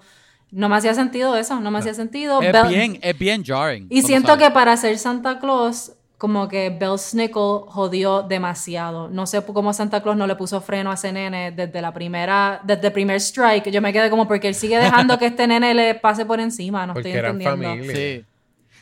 [0.52, 2.42] No, me hacía sentido eso, no me hacía sentido.
[2.42, 3.88] Es bien, es bien jarring.
[3.90, 4.44] y siento sale.
[4.46, 9.10] que para ser Santa Claus, como que Bell Snickle jodió demasiado.
[9.10, 12.60] No sé cómo Santa Claus no le puso freno a ese nene desde la primera,
[12.64, 13.70] desde el primer strike.
[13.72, 16.86] Yo me quedé como porque él sigue dejando que este nene le pase por encima,
[16.86, 17.70] no Porque estoy eran entendiendo.
[17.86, 17.96] familia.
[18.20, 18.26] Sí.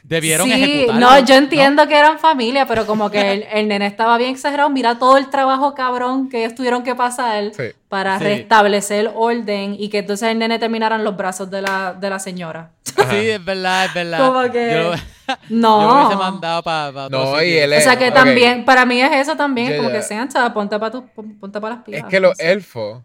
[0.10, 1.00] Debieron Sí, ejecutarlo.
[1.00, 4.68] no, yo entiendo que eran familia, pero como que el, el nene estaba bien exagerado.
[4.72, 7.66] Mira todo el trabajo cabrón que ellos tuvieron que pasar Sí.
[7.90, 8.24] para Sí.
[8.26, 12.18] restablecer orden y que entonces el nene terminara en los brazos de la, de la
[12.18, 12.72] señora.
[12.84, 14.18] Sí, es verdad, es verdad.
[14.28, 14.92] Como que- Yo,
[15.50, 15.82] No.
[15.82, 19.00] yo lo hubiese mandado para No, y él O es- sea que también, para mí
[19.00, 21.04] es eso también, como que Santa, ponte para
[21.40, 22.02] ponte pa las pilas.
[22.02, 23.04] Es que los no elfos,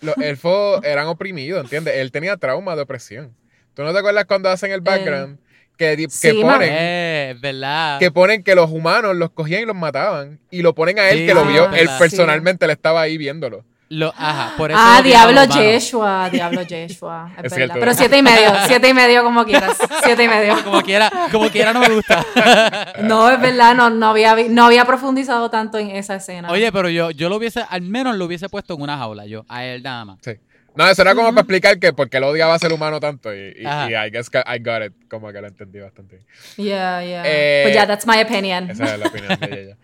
[0.00, 1.96] los elfos eran oprimidos, ¿entiendes?
[1.96, 3.34] Él tenía trauma de opresión.
[3.74, 5.38] ¿Tú no te acuerdas cuando hacen el background?
[5.80, 7.98] Que, sí, ponen Eh, verdad.
[7.98, 10.38] que ponen que los humanos los cogían y los mataban.
[10.50, 13.64] Y lo ponen a él Sí, que lo vio, él personalmente le estaba ahí viéndolo.
[13.88, 15.42] Lo- ajá, por eso Ah, Diablo.
[15.46, 17.30] Yeshua, Diablo Yeshua.
[17.30, 17.56] Es, Es verdad.
[17.56, 17.74] cierto.
[17.80, 19.76] Pero siete y medio, siete y medio como quieras.
[20.04, 20.54] Siete y medio.
[20.64, 22.24] Como quiera, como quiera no me gusta.
[23.02, 26.50] No, es verdad, no, no, había, no había profundizado tanto en esa escena.
[26.52, 29.44] Oye, pero yo, yo lo hubiese, al menos lo hubiese puesto en una jaula, yo,
[29.48, 30.18] a él nada más.
[30.22, 30.32] Sí.
[30.74, 33.34] No, eso era como para explicar que por qué lo odiaba a ser humano tanto.
[33.34, 34.92] Y, y, y I guess que I got it.
[35.08, 36.16] Como que lo entendí bastante.
[36.56, 36.68] bien.
[36.68, 37.22] Yeah, yeah.
[37.26, 38.70] Eh, But yeah, that's my opinion.
[38.70, 39.76] Esa es la opinión de ella.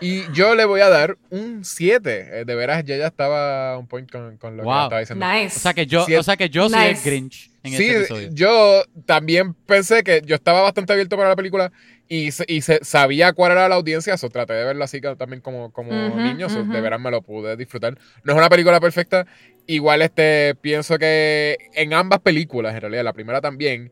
[0.00, 2.44] Y yo le voy a dar un 7.
[2.44, 4.74] De veras, ella estaba un point con, con lo que Wow.
[4.74, 5.26] ella estaba diciendo.
[5.26, 5.56] Nice.
[5.56, 6.90] O sea que yo, Sí, o sea que yo soy Nice.
[6.90, 8.28] el Grinch en sí, este episodio.
[8.32, 11.72] yo también pensé que yo estaba bastante abierto para la película
[12.08, 15.40] y, y se- sabía cuál era la audiencia, so traté de verlo así que también
[15.40, 16.72] como, como Ujú, niño, so ujú.
[16.72, 17.96] de veras me lo pude disfrutar.
[18.24, 19.26] No es una película perfecta,
[19.66, 23.90] igual este pienso que en ambas películas, en realidad, la primera también,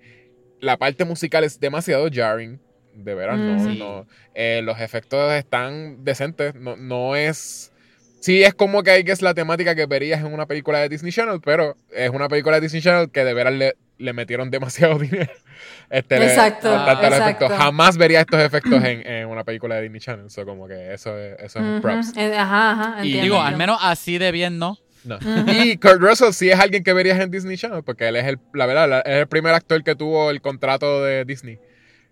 [0.60, 2.60] la parte musical es demasiado jarring,
[2.94, 3.72] de veras, no, Mm.
[3.72, 3.78] Sí.
[3.78, 4.06] no.
[4.34, 7.70] Eh, los efectos están decentes, no, no es...
[8.20, 10.88] Sí, es como que hay que es la temática que verías en una película de
[10.88, 14.48] Disney Channel, pero es una película de Disney Channel que de veras le, le metieron
[14.50, 15.32] demasiado dinero.
[15.90, 17.24] Este, le- Exacto, tantos exacto.
[17.24, 17.52] efectos.
[17.58, 20.30] Jamás vería estos efectos en, en una película de Disney Channel.
[20.30, 22.16] So, como que eso es, eso es un props.
[22.16, 22.94] Eh, Ajá, ajá.
[23.04, 24.78] Y entiendo, Digo, al menos así de bien, ¿no?
[25.04, 25.18] No.
[25.52, 28.38] Y Kurt Russell sí es alguien que verías en Disney Channel, porque él es el,
[28.54, 31.58] la verdad, es el primer actor que tuvo el contrato de Disney.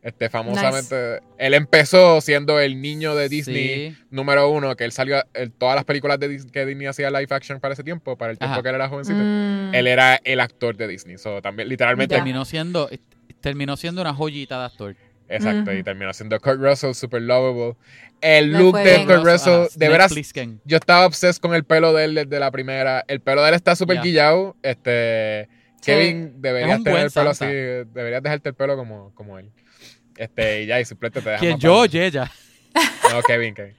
[0.03, 3.97] Este, famosamente, él empezó siendo el niño de Disney Sí.
[4.11, 7.27] número uno, que él salió en todas las películas de Dis- que Disney hacía live
[7.29, 8.63] action para ese tiempo, para el tiempo Ajá.
[8.63, 9.19] que él era jovencito.
[9.19, 9.75] Mm.
[9.75, 11.19] Él era el actor de Disney.
[11.19, 12.15] So, también, literalmente.
[12.15, 12.89] Terminó siendo,
[13.43, 14.97] terminó siendo una joyita de actor.
[15.37, 17.77] Exacto, y terminó siendo Kurt Russell, super lovable.
[18.21, 19.07] El look de bien.
[19.07, 20.13] Kurt Russell, Ajá, de veras,
[20.65, 23.05] yo estaba obsessed con el pelo de él desde la primera.
[23.09, 24.57] El pelo de él está súper guillado.
[24.63, 25.49] Este,
[25.81, 25.93] Sí.
[25.93, 27.47] Kevin, deberías tener el pelo Santa.
[27.47, 27.55] así.
[27.95, 29.51] Deberías dejarte el pelo como, como él.
[30.17, 31.87] Este, y ya, y simplemente te dejas ¿Quién yo o?
[31.87, 33.75] No, Kevin, Kevin.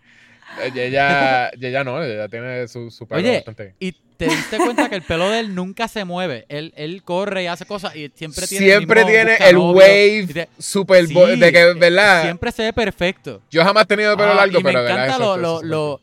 [0.63, 3.75] Eh, Ella, ella no, ella tiene su, su pelo Oye, bastante bien.
[3.79, 3.95] y
[4.25, 6.45] te diste cuenta que el pelo de él nunca se mueve.
[6.47, 10.27] Él, él corre y hace cosas y siempre tiene Siempre el mismo tiene el wave
[10.31, 12.23] te- super Sí, de que, eh, ¿verdad?
[12.23, 13.41] Siempre se ve perfecto.
[13.49, 15.57] Yo jamás he tenido pelo Ah, largo, y me pero de verdad encanta eso- lo,
[15.57, 16.01] eso lo, lo,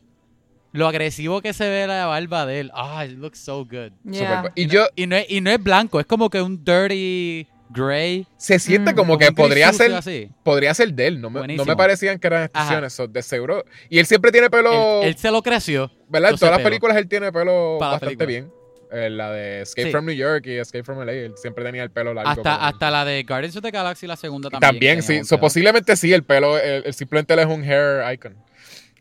[0.73, 2.71] lo agresivo que se ve la barba de él.
[2.73, 3.91] Ah, it looks so good.
[4.03, 4.51] Yeah.
[4.55, 8.27] Y yo, Y no, es, y no es blanco, es como que un dirty gray.
[8.37, 8.95] se siente Mm.
[8.95, 10.29] como como que podría sucio ser así.
[10.43, 11.21] podría ser de él.
[11.21, 13.63] No me, no me parecían que eran extensiones, so, de seguro.
[13.89, 15.91] Y él siempre tiene pelo, Él, él se lo creció.
[16.07, 16.31] ¿verdad?
[16.31, 18.51] En todas las películas él tiene pelo Para bastante bien.
[18.91, 19.91] Eh, la de Escape Sí.
[19.91, 22.31] from New York y Escape from LA, él siempre tenía el pelo largo.
[22.31, 24.71] Hasta, como- hasta la de Guardians of the Galaxy, la segunda también.
[24.71, 25.23] También, sí.
[25.23, 28.35] So, posiblemente sí, el pelo, el, el simplemente él es un hair icon.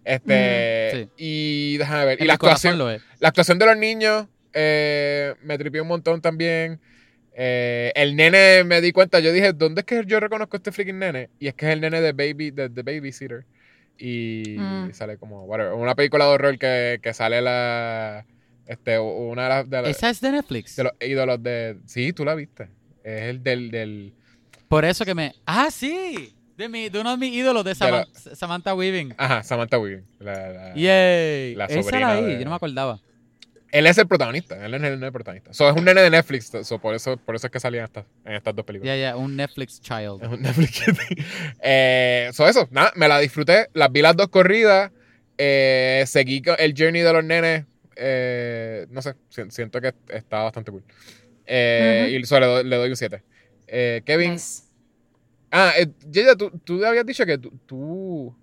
[0.04, 1.10] Este, Mm, sí.
[1.16, 2.18] y déjame ver.
[2.18, 3.02] En Y la actuación, lo es.
[3.18, 6.80] la actuación de los niños eh, me tripió un montón también.
[7.40, 10.72] Eh, el nene me di cuenta, yo dije, ¿dónde es que yo reconozco a este
[10.72, 11.30] freaking nene?
[11.38, 13.44] Y es que es el nene de Baby, de, de Babysitter.
[13.96, 14.92] Y Mm.
[14.92, 18.26] sale como, whatever, una película de horror que, que sale la,
[18.66, 20.74] este, una de las, de, Esa es de Netflix.
[20.76, 22.68] de los ídolos de, sí, tú la viste.
[23.04, 24.14] Es el del, del,
[24.68, 25.32] Por eso que me.
[25.46, 26.34] ¡Ah, sí!
[26.56, 29.14] De, mi, de uno de mis ídolos, de, De la- Saman- Samantha Weaving.
[29.16, 30.04] ajá, Samantha Weaving.
[30.18, 31.54] La, la- ¡Yay!
[31.54, 33.00] la Esa sobrina era ahí, de- yo no me acordaba.
[33.70, 35.52] Él es el protagonista, él es el, el protagonista.
[35.52, 37.84] So, es un nene de Netflix, so, por, eso, por eso es que salía en
[37.84, 38.96] estas, en estas dos películas.
[38.96, 40.22] Ya, ya, un Netflix child.
[40.22, 40.82] Es un Netflix.
[41.60, 43.68] eh, so eso, nada, me la disfruté.
[43.74, 44.90] Las vi las dos corridas.
[45.36, 47.64] eh, seguí el journey de los nenes.
[47.96, 50.82] eh, no sé, si- siento que está bastante cool.
[51.46, 52.18] Eh.
[52.20, 53.22] Y so, le, doy, le doy un 7.
[53.66, 54.32] Eh, Kevin.
[54.32, 54.62] Nice.
[55.50, 57.52] Ah, eh, Yeya, tú, tú habías dicho que tú.
[57.66, 58.36] tú-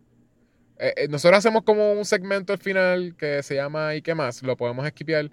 [0.79, 4.41] eh, eh, nosotros hacemos como un segmento al final que se llama ¿Y qué más?
[4.43, 5.29] Lo podemos esquipear.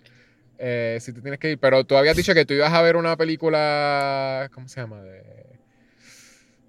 [0.59, 1.59] eh, si tú tienes que ir.
[1.59, 4.49] Pero tú habías dicho que tú ibas a ver una película.
[4.55, 5.01] ¿Cómo se llama?
[5.03, 5.23] De...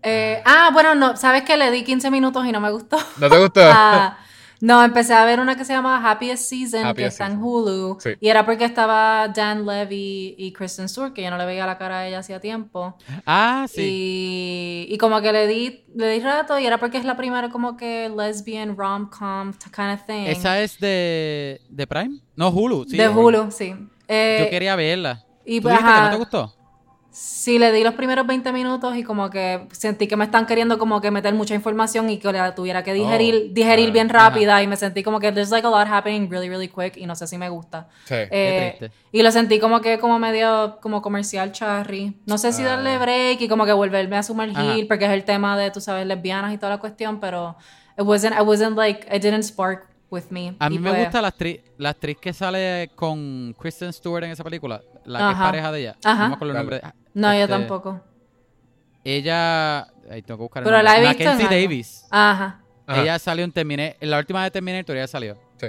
[0.02, 2.98] Eh, ah, bueno, no, sabes que le di 15 minutos y no me gustó.
[3.18, 3.62] ¿No te gustó?
[3.72, 4.18] Ah,
[4.66, 7.44] no, empecé a ver una que se llama Happiest Season, que Happiest está en.
[7.44, 7.98] Hulu.
[8.00, 8.12] Sí.
[8.22, 11.78] Y era porque estaba Dan Levy y Kristen Stewart, que yo no le veía la
[11.78, 12.96] cara a ella hacía tiempo.
[13.26, 14.88] Ah, sí.
[14.90, 17.50] Y, y como que le di, le di rato, y era porque es la primera
[17.50, 20.28] como que lesbian rom-com kind of thing.
[20.28, 22.22] ¿Esa es de, de Prime?
[22.38, 22.86] No, Hulu.
[22.88, 23.76] Sí, de Hulu, sí.
[24.08, 25.26] Eh, Yo quería verla.
[25.46, 26.56] y ¿Tú pues, dijiste que no te gustó?
[27.16, 30.80] Sí, le di los primeros 20 minutos y como que sentí que me están queriendo
[30.80, 34.64] como que meter mucha información y que la tuviera que digerir, Oh, digerir bien rápida
[34.64, 37.16] y me sentí como que there's like a lot happening really, really quick y no
[37.16, 37.88] sé si me gusta.
[38.06, 38.16] Sí.
[38.18, 38.98] Eh, triste.
[39.12, 42.16] y lo sentí como que como medio como comercial charry.
[42.26, 42.70] No sé si Ah.
[42.78, 44.76] darle break y como que volverme a sumergir Ajá.
[44.88, 47.56] porque es el tema de, tú sabes, lesbianas y toda la cuestión, pero
[47.96, 50.56] it wasn't, I wasn't like, it didn't spark with me.
[50.58, 54.24] A mí Y me pues- gusta la actriz, la actriz que sale con Kristen Stewart
[54.24, 55.96] en esa película, la que es pareja de ella.
[56.04, 56.24] Ajá.
[56.24, 56.82] No me acuerdo el nombre.
[57.14, 58.02] No, yo Este, tampoco.
[59.04, 60.84] Ella, ahí tengo que buscar el Pero nombre.
[60.84, 61.62] la he visto en Mackenzie algo.
[61.70, 62.06] Davis.
[62.10, 62.60] Ajá.
[62.88, 63.02] Ajá.
[63.02, 65.38] Ella salió en Terminator, en la última de Terminator ella salió.
[65.58, 65.68] Sí.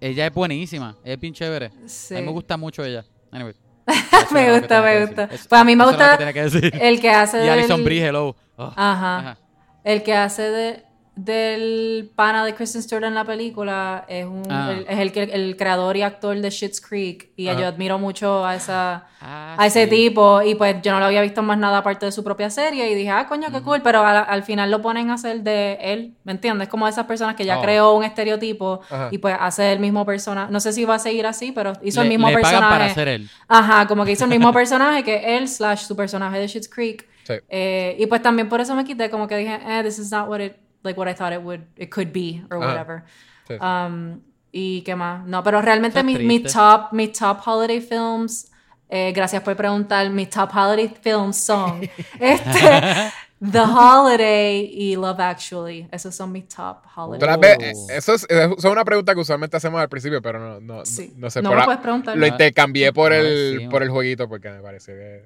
[0.00, 1.70] Ella es buenísima, es bien chévere.
[1.86, 2.14] Sí.
[2.14, 3.04] A mí me gusta mucho ella.
[3.30, 3.54] Anyway.
[4.32, 5.28] me gusta, me gusta.
[5.28, 6.72] Pues a mí me Eso lo gusta que tenía que decir.
[6.80, 8.36] el que hace Y Alison Brie, hello.
[8.56, 9.18] Oh, Ajá.
[9.18, 9.38] ajá.
[9.84, 10.84] El que hace de,
[11.14, 14.72] del pana de Kristen Stewart en la película es, un, Ah.
[14.72, 18.44] el, es el, que- el creador y actor de Schitt's Creek y yo admiro mucho
[18.46, 19.90] a esa Ah, a ese sí.
[19.90, 22.90] tipo y pues yo no lo había visto más nada aparte de su propia serie
[22.90, 25.74] y dije, ah, coño, qué cool, pero al, al final lo ponen a hacer de
[25.80, 26.68] él, ¿me entiendes?
[26.68, 27.62] Como esas personas que ya Oh.
[27.62, 29.08] creó un estereotipo Ajá.
[29.12, 32.00] y pues hace el mismo personaje, no sé si va a seguir así, pero hizo
[32.00, 32.72] Le- el mismo le pagan personaje.
[32.78, 33.30] para ser él.
[33.46, 37.06] Ajá, como que hizo el mismo personaje que él slash su personaje de Schitt's Creek.
[37.24, 37.34] Sí.
[37.48, 40.28] Eh, y pues también por eso me quité, como que dije, eh, this is not
[40.28, 43.04] what it, like what I thought it would, it could be, or whatever.
[43.48, 43.60] Sí, sí.
[43.60, 44.20] Um,
[44.52, 45.24] y qué más.
[45.26, 48.50] No, pero realmente mi, mi top, mis top holiday films,
[48.88, 51.80] eh, gracias por preguntar, mis top holiday films son
[52.20, 53.10] este,
[53.40, 55.88] The Holiday y Love Actually.
[55.90, 57.90] Esos son mis top holiday ves- films.
[57.90, 60.84] eh, eso es, eso es una pregunta que usualmente hacemos al principio, pero no, no,
[60.84, 61.12] Sí.
[61.16, 61.42] no sé.
[61.42, 62.16] No por me la- puedes preguntar.
[62.16, 65.24] lo intercambié por No, el, sí, por el jueguito porque me parece que.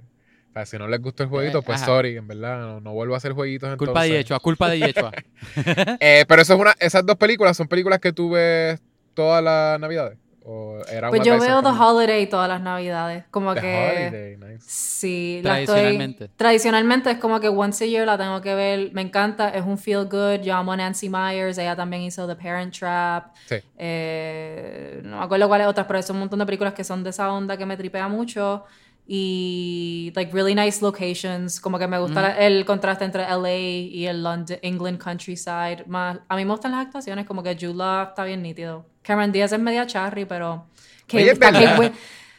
[0.57, 1.87] O sea, si no les gustó el jueguito, Eh, pues ajá.
[1.87, 3.89] sorry, en verdad, no, no vuelvo a hacer jueguitos entonces.
[3.89, 5.12] Culpa de Yechua, culpa de Yechua.
[6.01, 8.81] Eh, pero eso es una, esas dos películas son películas que tú ves
[9.15, 10.16] todas las navidades.
[10.49, 11.69] O era Pues yo veo The?
[11.70, 13.24] Holiday todas las navidades.
[13.33, 14.07] Como The que.
[14.12, 14.65] Holiday, nice.
[14.66, 16.28] Sí, la estoy- Tradicionalmente.
[16.37, 18.93] tradicionalmente es como que once a year la tengo que ver.
[18.93, 20.43] Me encanta, es un feel good.
[20.43, 23.35] Yo amo a Nancy Myers, ella también hizo The Parent Trap.
[23.47, 23.57] Sí.
[23.77, 27.11] Eh, no me acuerdo cuáles otras, pero son un montón de películas que son de
[27.11, 28.65] esa onda que me tripea mucho.
[29.09, 31.61] Y, like, really nice locations.
[31.61, 35.85] Como que me gusta la- el contraste entre LA y el London, England countryside.
[35.87, 38.85] Más, a mí me gustan las actuaciones, como que Jude Law está bien nítido.
[39.03, 40.66] Cameron Diaz es media charry, pero.
[41.07, 41.53] Kate- Oye, es está.
[41.53, 41.93] Kate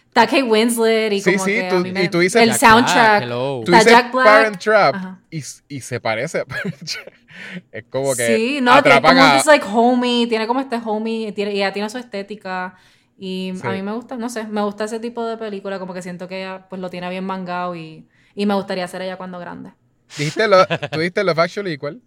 [0.07, 2.41] está Kate Winslet y Sí, como sí, que a tú- mí me- y tú dices-
[2.41, 3.23] el Jack Black, soundtrack.
[3.23, 3.61] hello.
[3.65, 4.26] Tú Está dices Jack Black.
[4.26, 4.95] Parent Trap
[5.31, 7.14] y, y se parece a Parent Trap.
[7.72, 9.35] Es como que Sí, no, tiene como a...
[9.38, 12.76] this like homey, tiene como este homey, tiene, y ella tiene su estética.
[13.18, 13.68] Y Sí.
[13.68, 16.27] a mí me gusta, no sé, me gusta ese tipo de película, como que siento
[16.27, 19.73] que ella pues lo tiene bien mangado y, y me gustaría hacer ella cuando grande.
[20.18, 22.02] Dijiste lo, tú dijiste Love Actually y cuál?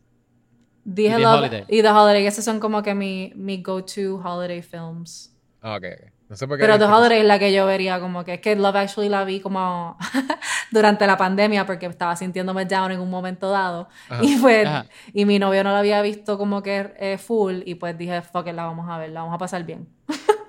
[0.84, 1.64] Dije Y Love Holiday.
[1.68, 5.36] y The Holiday, esos son como que mi, mi go-to holiday films.
[5.60, 6.10] Ah, ok, ok.
[6.30, 6.62] No sé por qué.
[6.64, 6.84] Pero The.
[6.84, 9.98] Holiday es la que yo vería como que es que Love Actually la vi como
[10.70, 14.22] durante la pandemia porque estaba sintiéndome down en un momento dado Ajá.
[14.24, 14.86] y pues Ajá.
[15.12, 18.46] y mi novio no la había visto como que eh, full y pues dije fuck
[18.46, 19.88] it, la vamos a ver, la vamos a pasar bien.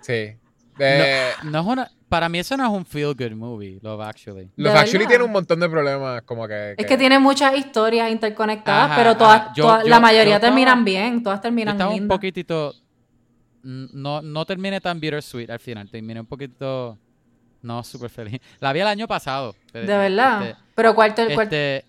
[0.02, 0.36] Sí.
[0.86, 4.50] De- No es una, para mí eso no es un feel good movie, Love Actually.
[4.56, 5.10] Love ¿De Actually verdad?
[5.10, 6.76] tiene un montón de problemas como que...
[6.78, 9.54] Es que tiene muchas historias interconectadas, Ajá, pero todas, ajá.
[9.56, 12.74] Yo- todas- yo- la mayoría estaba- terminan bien, todas terminan estaba un poquitito,
[13.64, 16.98] no, no terminé tan bittersweet al final, terminé un poquito,
[17.62, 18.42] no súper feliz.
[18.60, 19.56] La vi el año pasado.
[19.74, 20.48] De verdad.
[20.50, 21.86] Este, pero cuál te- cuál- este,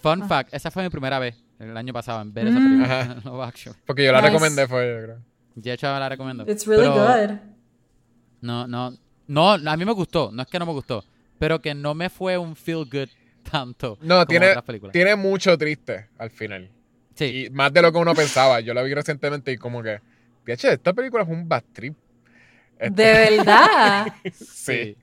[0.00, 0.28] fun Ah.
[0.28, 2.62] fact, esa fue mi primera vez el año pasado en ver esa Mm.
[2.64, 3.16] película, Ajá.
[3.24, 3.76] Love Actually.
[3.86, 4.30] Porque yo la Nice.
[4.30, 5.18] recomendé, fue yo creo.
[5.56, 6.44] De hecho, me la recomiendo.
[6.46, 7.38] It's really Pero good.
[8.40, 8.92] No, no,
[9.28, 11.04] no, a mí me gustó, no es que no me gustó,
[11.38, 13.08] pero que no me fue un feel good
[13.50, 14.92] tanto No, como tiene, otras películas.
[14.92, 16.70] tiene mucho triste al final.
[17.14, 18.60] Sí, Y más de lo que uno pensaba.
[18.60, 20.00] Yo la vi recientemente y como que...
[20.44, 21.96] Piache, esta película es un bad trip.
[22.78, 24.06] Este- De verdad.
[24.32, 24.96] sí.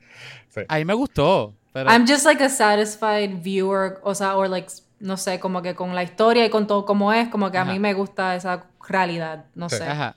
[0.50, 0.62] sí.
[0.68, 4.68] A mí me gustó, pero I'm just like a satisfied viewer, o sea, or like,
[5.00, 7.66] no sé, como que con la historia y con todo como es, como que a
[7.66, 9.78] mí me gusta esa realidad, no Sí.
[9.78, 9.84] sé.
[9.86, 10.16] ajá.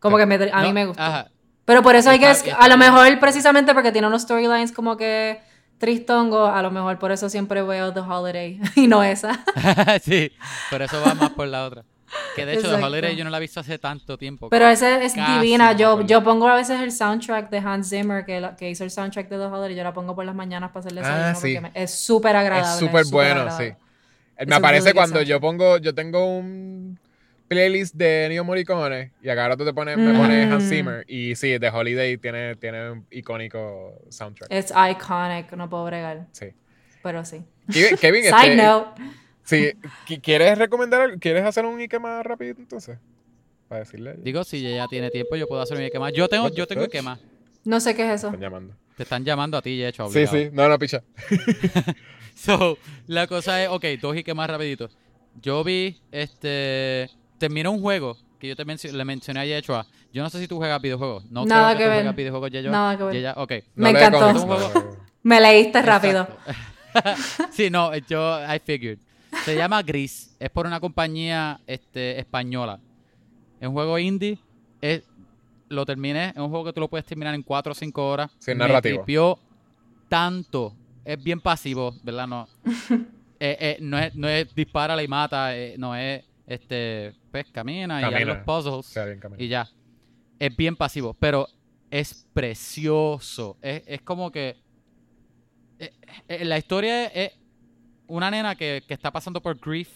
[0.00, 1.06] Como que me- a mí No, me gusta.
[1.06, 1.30] Ajá.
[1.64, 5.40] Pero por eso hay que, a lo mejor precisamente porque tiene unos storylines como que
[5.78, 9.44] tristongo, a lo mejor por eso siempre veo The Holiday y no esa.
[10.02, 10.30] sí,
[10.70, 11.84] por eso va más por la otra.
[12.36, 12.86] Que de hecho, The Exacto.
[12.86, 14.48] Holiday yo no la he visto hace tanto tiempo.
[14.48, 15.72] Pero ese es divina.
[15.72, 18.90] Yo, yo pongo a veces el soundtrack de Hans Zimmer, que, la- que hizo el
[18.92, 21.54] soundtrack de The Holiday, yo la pongo por las mañanas para hacerle Ah, sí.
[21.56, 22.70] porque me- es súper agradable.
[22.72, 23.70] Es súper bueno, agradable.
[23.70, 23.84] sí.
[24.36, 26.98] Es Me aparece cuando yo pongo, yo tengo un
[27.54, 30.68] playlist de Neo Morricone y acá ahora tú te pones, me pones Hans Mm.
[30.68, 34.50] Zimmer y sí, The Holiday tiene, tiene un icónico soundtrack.
[34.52, 36.26] Es iconic, no puedo bregar.
[36.32, 36.46] Sí.
[37.02, 37.42] Pero sí.
[37.72, 39.02] Kevin, Kevin, Side este, note.
[39.42, 39.72] sí,
[40.06, 41.18] qui- ¿quieres recomendar, algo?
[41.18, 42.98] ¿quieres hacer un Ike más rápido entonces?
[43.68, 44.10] Para decirle.
[44.10, 44.22] a ella.
[44.22, 46.12] Digo, si ella tiene tiempo, yo puedo hacer un más.
[46.12, 47.02] Yo tengo, yo tengo fuck?
[47.02, 47.20] más.
[47.64, 48.26] No sé qué es eso.
[48.28, 48.74] Están llamando.
[48.96, 50.36] Te están llamando a ti, de hecho, Sí, obligado.
[50.38, 50.50] sí.
[50.52, 51.02] No, no, picha.
[52.34, 54.90] So, la cosa es, ok, dos y que más rapidito.
[55.40, 57.08] Yo vi, este,
[57.38, 59.86] terminó un juego que yo te mencio- le mencioné a Yechua.
[60.12, 61.24] Yo no sé si tú juegas videojuegos.
[61.30, 61.98] No Nada creo que tú ver.
[61.98, 62.70] juegas videojuegos, Yechua.
[62.72, 63.34] Nada que ver.
[63.36, 63.52] Ok.
[63.74, 64.96] Me encantó.
[65.22, 66.28] Me leíste rápido.
[67.50, 68.98] sí, no, yo, I figured.
[69.44, 70.36] Se llama Gris.
[70.38, 72.78] Es por una compañía este, española.
[73.60, 74.38] Es un juego indie.
[74.80, 75.02] Es,
[75.68, 76.28] lo terminé.
[76.28, 78.30] Es un juego que tú lo puedes terminar en 4 o 5 horas.
[78.38, 79.38] Sí, es Me tripió
[80.08, 80.74] tanto.
[81.04, 82.26] Es bien pasivo, ¿verdad?
[82.26, 82.48] No,
[83.40, 85.56] eh, eh, no, es, no es dispara y mata.
[85.56, 88.86] eh, no es, este, pues camina, y hay los puzzles.
[89.36, 89.46] Bien.
[89.46, 89.68] Y ya.
[90.38, 91.46] Es bien pasivo, pero
[91.90, 93.56] es precioso.
[93.62, 94.56] Es, es como que.
[95.78, 95.92] eh,
[96.28, 97.32] eh, la historia es,
[98.06, 99.88] una nena que, que está pasando por grief.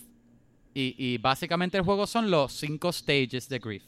[0.75, 3.83] Y, y básicamente el juego son los cinco stages de grief.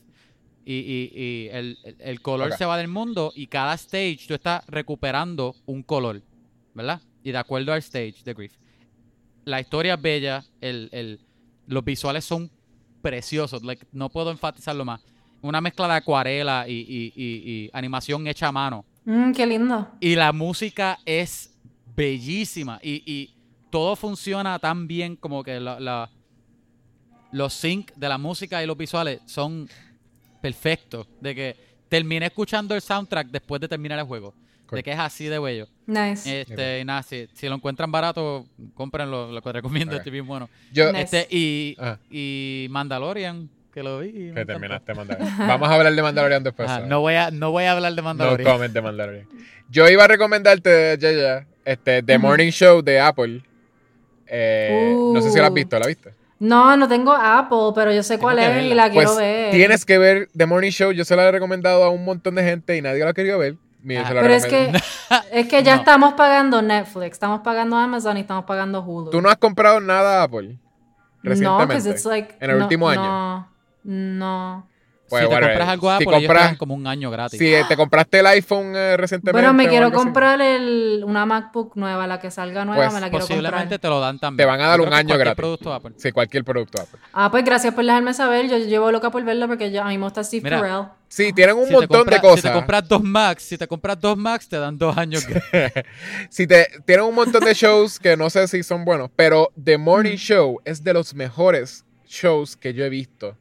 [0.65, 4.67] Y, y- y el, el- color se va del mundo y cada stage tú estás
[4.67, 6.21] recuperando un color.
[6.75, 7.01] ¿Verdad?
[7.23, 8.57] Y de acuerdo al stage de grief.
[9.45, 10.45] La historia es bella.
[10.61, 11.21] El, el-
[11.71, 12.51] los visuales son
[13.03, 13.63] preciosos.
[13.63, 15.01] like, no puedo enfatizarlo más.
[15.43, 18.85] Una mezcla de acuarela y, y- y- y animación hecha a mano.
[19.05, 19.89] Mm, qué lindo.
[20.01, 21.57] Y la música es
[21.97, 22.79] bellísima.
[22.83, 23.35] Y,
[23.71, 26.11] todo funciona tan bien como que la- la-
[27.31, 29.69] los sync de la música y los visuales son
[30.43, 31.07] perfectos.
[31.21, 31.57] De que
[31.91, 34.33] terminé escuchando el soundtrack después de terminar el juego.
[34.71, 35.67] De que es así de bello.
[35.87, 36.43] Nice.
[36.43, 39.33] Este, y nada, si, si lo encuentran barato, cómprenlo.
[39.33, 39.99] Lo que recomiendo, Ok.
[39.99, 40.49] este bien bueno.
[40.73, 41.03] Yo, Nice.
[41.23, 41.99] Este, y, Ajá.
[42.09, 44.33] y Mandalorian, que lo vi.
[44.33, 45.39] que terminaste Mandalorian.
[45.49, 46.71] Vamos a hablar de Mandalorian después.
[46.87, 48.49] No, voy a, no voy a hablar de No Mandalorian.
[48.53, 49.27] comment de Mandalorian.
[49.69, 52.19] Yo iba a recomendarte, Yaya, este, The.
[52.19, 53.43] Morning Show de Apple.
[54.29, 55.55] Eh, No sé si la has Uh.
[55.55, 56.15] visto, ¿la viste?
[56.41, 58.63] No, no tengo Apple, pero yo sé cuál es verla.
[58.63, 59.51] y la quiero Pues ver.
[59.53, 60.91] tienes que ver The Morning Show.
[60.91, 63.39] Yo se la he recomendado a un montón de gente y nadie la ha querido
[63.39, 63.57] ver.
[63.83, 64.73] Mira, Ah, se la Pero es que,
[65.33, 65.81] es que ya No.
[65.81, 69.11] estamos pagando Netflix, estamos pagando Amazon y estamos pagando Hulu.
[69.11, 70.49] ¿Tú no has comprado nada Apple?
[71.23, 71.75] No, Recientemente.
[71.75, 73.03] because it's like, en el no, último año.
[73.03, 73.49] No,
[73.85, 74.67] no.
[75.11, 77.11] Pues, si te bueno, compras algo si Apple, ellos te compras- dan como un año
[77.11, 77.39] gratis.
[77.39, 79.33] Si te compraste el iPhone eh, recientemente.
[79.33, 83.11] Bueno, me quiero comprar el, una MacBook nueva, la que salga nueva, Pues, me la
[83.11, 83.79] quiero Posiblemente comprar.
[83.81, 84.37] te lo dan también.
[84.39, 85.37] Te van a dar Yo un que año cualquier gratis.
[85.37, 85.93] producto Apple.
[85.99, 87.01] Sí, cualquier producto Apple.
[87.13, 88.49] Ah, pues gracias por dejarme saber.
[88.49, 90.85] Yo llevo loca por verlo porque yo, a mí me gusta Steve Mira, Carell.
[91.09, 92.37] Sí, tienen un Si montón de cosas.
[92.41, 95.83] Si te compras dos Max, si te compras dos Max, te dan dos años gratis.
[96.29, 99.77] Si te tienen un montón de shows que no sé si son buenos, pero The
[99.77, 103.37] Morning Show es de los mejores shows que yo he visto.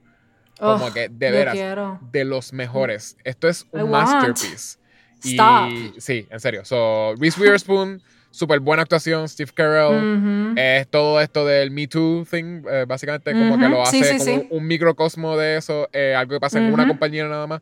[0.59, 1.99] Como Ugh, que de veras, quiero.
[2.11, 3.15] de los mejores.
[3.23, 3.91] Esto es I un want.
[4.11, 4.77] masterpiece.
[5.23, 5.69] Y Stop.
[5.99, 6.65] sí, en serio.
[6.65, 9.27] So, Reese Witherspoon, súper buena actuación.
[9.29, 9.95] Steve Carell.
[10.51, 10.53] Ujú.
[10.59, 14.25] Es todo esto del Me Too thing, eh, básicamente como que lo sí, hace sí,
[14.31, 14.47] como sí.
[14.51, 17.61] un microcosmo de eso, eh, algo que pasa en una compañía nada más.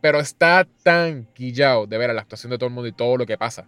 [0.00, 3.18] Pero está tan quillado de ver a la actuación de todo el mundo y todo
[3.18, 3.66] lo que pasa.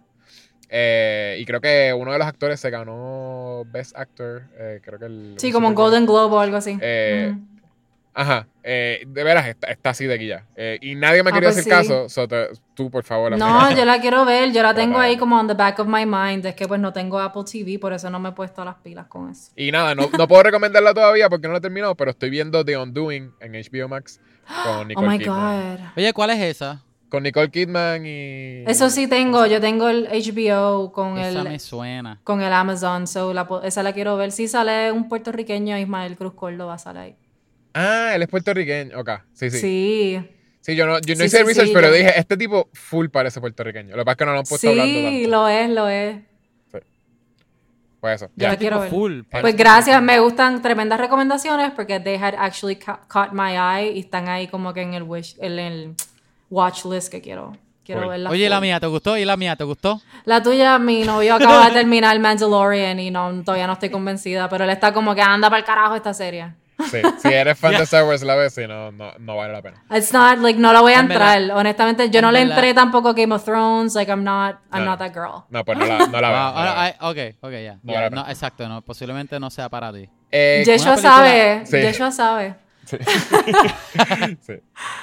[0.69, 4.43] Eh, y creo que uno de los actores se ganó Best Actor.
[4.57, 6.77] eh, creo que el, Sí, como un Golden Globe o algo así.
[6.81, 7.47] Eh, Ujú.
[8.15, 10.45] Ajá, eh, de veras está, está así de guilla.
[10.55, 11.69] Eh, y nadie me Ah, quería pues hacer sí.
[11.69, 13.35] caso, so te- tú por favor.
[13.37, 13.79] No, amiga.
[13.79, 16.05] yo la quiero ver, yo la tengo Para- ahí como on the back of my
[16.05, 18.75] mind, es que pues no tengo Apple TV, por eso no me he puesto las
[18.75, 19.51] pilas con eso.
[19.55, 22.63] Y nada, no, no puedo recomendarla todavía porque no la he terminado, pero estoy viendo
[22.63, 24.19] The Undoing en HBO Max
[24.63, 25.77] con Oh Nicole my Kidman.
[25.77, 25.85] god.
[25.97, 26.83] Oye, ¿cuál es esa?
[27.09, 28.63] Con Nicole Kidman y.
[28.67, 32.19] Eso sí tengo, yo tengo el HBO con Esa el me suena.
[32.23, 34.31] con el Amazon, so la po- esa la quiero ver.
[34.31, 37.15] Si sale un puertorriqueño, Ismael Cruz Córdoba sale ahí.
[37.73, 38.99] Ah, él es puertorriqueño.
[38.99, 39.59] Ok, sí, sí.
[39.59, 40.29] Sí,
[40.61, 42.69] Sí, yo no, yo no Sí, hice sí, research, sí, pero yo- dije, este tipo
[42.73, 43.97] full parece puertorriqueño.
[43.97, 46.17] Lo que pasa es que no lo han puesto hablando sí, lo es, lo es.
[47.99, 48.49] Pues eso, Yo ya.
[48.49, 48.89] la quiero ver.
[48.89, 49.21] Full.
[49.41, 53.99] Pues gracias, me gustan tremendas recomendaciones porque they had actually ca- caught my eye y
[54.01, 55.95] están ahí como que en el wish, en el
[56.49, 57.55] watch list que quiero,
[57.85, 58.09] quiero Cool.
[58.09, 58.29] verla.
[58.29, 59.17] Oye, la mía, ¿te gustó?
[59.17, 60.01] ¿Y la mía, te gustó?
[60.25, 64.65] La tuya, mi novio acaba de terminar Mandalorian y no, todavía no estoy convencida, pero
[64.65, 66.53] él está como que anda para el carajo esta serie.
[66.89, 69.61] Sí, si eres fan de Star Wars, la ves y no, no, no vale la
[69.61, 69.83] pena.
[69.91, 71.37] It's not, like, no la voy a En verdad.
[71.37, 71.57] entrar.
[71.57, 72.57] Honestamente, yo no En le verdad.
[72.57, 73.95] entré tampoco a Game of Thrones.
[73.95, 74.91] Like, I'm not, I'm No.
[74.91, 75.43] not that girl.
[75.49, 76.37] No, pues no la, no la ves.
[76.55, 77.79] Ah, no ok, ok, ya.
[77.83, 78.25] No no, pena.
[78.29, 80.09] exacto, no, posiblemente no sea para ti.
[80.31, 81.77] Eh, Yeshua sabe, Sí.
[81.77, 82.55] Yeshua sabe.
[84.45, 84.53] Sí.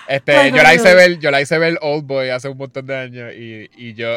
[0.09, 0.97] Este, Ay, yo la no, hice no.
[0.97, 4.17] ver, yo la hice ver Old Boy hace un montón de años y, y yo,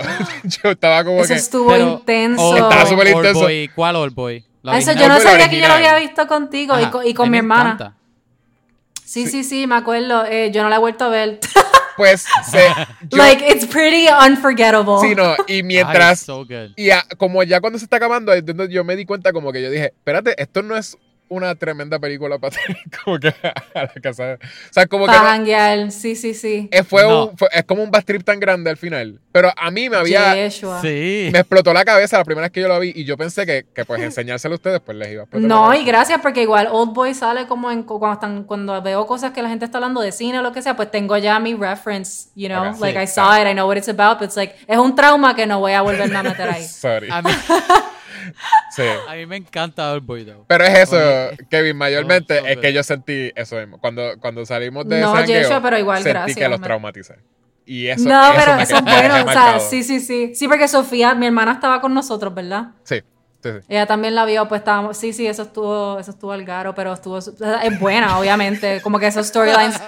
[0.63, 2.41] yo estaba como Eso que estuvo intenso.
[2.43, 3.39] Old Estaba súper Old intenso.
[3.41, 4.45] Boy, ¿Cuál Old Boy?
[4.63, 5.19] La Eso original.
[5.19, 7.73] yo no sabía que yo lo había visto contigo y con, y mi hermana.
[7.73, 7.95] encanta.
[9.05, 10.25] Sí, sí, sí, me acuerdo.
[10.25, 11.39] Eh, yo no la he vuelto a ver.
[11.97, 12.67] pues se,
[13.09, 14.97] yo, like, it's pretty unforgettable.
[15.01, 16.71] sí, no, y Ay, mientras so good.
[16.75, 18.33] y a- como ya cuando se está acabando,
[18.67, 20.97] yo me di cuenta como que yo dije, espérate, esto no es
[21.33, 23.53] una tremenda película para tener como que a
[23.83, 24.37] la casa.
[24.41, 26.69] O sea, como que Para no- sí, sí, sí.
[26.71, 27.25] eh, fue No.
[27.27, 29.19] un, fue- es como un bad trip tan grande al final.
[29.31, 30.79] Pero a mí me había, Yeshua.
[30.81, 31.29] Sí.
[31.33, 33.65] me explotó la cabeza la primera vez que yo lo vi y yo pensé que,
[33.73, 35.47] que pues enseñárselo a ustedes pues les iba a explotar.
[35.49, 39.07] la No, y gracias porque igual Old Boy sale como en cuando están cuando veo
[39.07, 41.39] cosas que la gente está hablando de cine o lo que sea, pues tengo ya
[41.39, 44.19] mi reference, you know, Ok, like sí, I saw it, I know what it's about,
[44.19, 46.63] but it's like es un trauma que no voy a volverme a meter ahí.
[46.67, 47.09] Sorry.
[47.09, 47.31] A mí,
[48.75, 48.83] Sí.
[49.07, 50.45] a mí me encanta Old Boy, though.
[50.47, 53.79] Pero es eso, Oye, Kevin, mayormente oh, es que yo sentí eso mismo.
[53.79, 57.15] Cuando, cuando salimos de No, Yeshua, pero igual, sentí gracias, que los traumaticé.
[57.65, 60.35] Y eso, no, eso pero me eso es bueno, o sea, sí, sí, sí.
[60.35, 62.71] Sí, porque Sofía, mi hermana estaba con nosotros, ¿verdad?
[62.83, 63.01] Sí,
[63.41, 63.59] sí, sí.
[63.69, 66.93] Ella también la vio, pues estábamos, sí, sí, eso estuvo, eso estuvo al garo, pero
[66.93, 69.79] estuvo, es buena, obviamente, como que esos storylines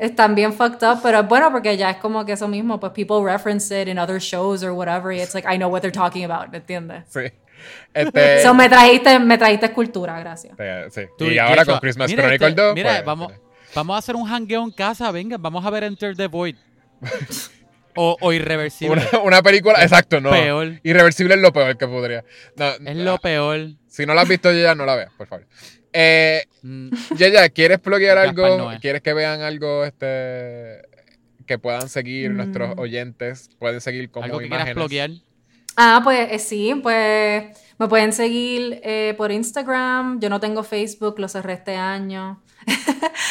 [0.00, 2.92] están bien fucked up, pero es bueno porque ya es como que eso mismo, pues
[2.92, 5.92] people reference it in other shows or whatever, y it's like, I know what they're
[5.92, 7.04] talking about, ¿me entiendes?
[7.08, 7.30] sí.
[7.94, 10.54] Este, So me trajiste, me trajiste escultura, gracias.
[10.58, 11.02] eh, sí.
[11.18, 13.32] Tú, Y ahora con Christmas mira, Chronicle este, 2, Mira, pues, vamos,
[13.74, 16.56] vamos a hacer un hangueo en casa, venga, vamos a ver Enter the Void.
[17.94, 19.02] o, o Irreversible.
[19.12, 20.30] una, una película, exacto, no.
[20.30, 20.80] Peor.
[20.82, 22.24] Irreversible es lo peor que podría.
[22.56, 23.68] No, Es lo peor.
[23.88, 25.46] Si no la has visto ya, no la veas, por favor.
[25.92, 28.70] Eh, Mm, Yaya, ¿quieres pluguear Gaspar algo?
[28.80, 30.82] ¿Quieres que vean algo este
[31.46, 32.36] que puedan seguir Mm.
[32.36, 33.48] nuestros oyentes?
[33.60, 35.22] Pueden seguir como algo que imágenes.
[35.76, 37.44] Ah, pues eh, sí, pues
[37.78, 40.18] me pueden seguir eh, por Instagram.
[40.20, 42.40] Yo no tengo Facebook, lo cerré este año.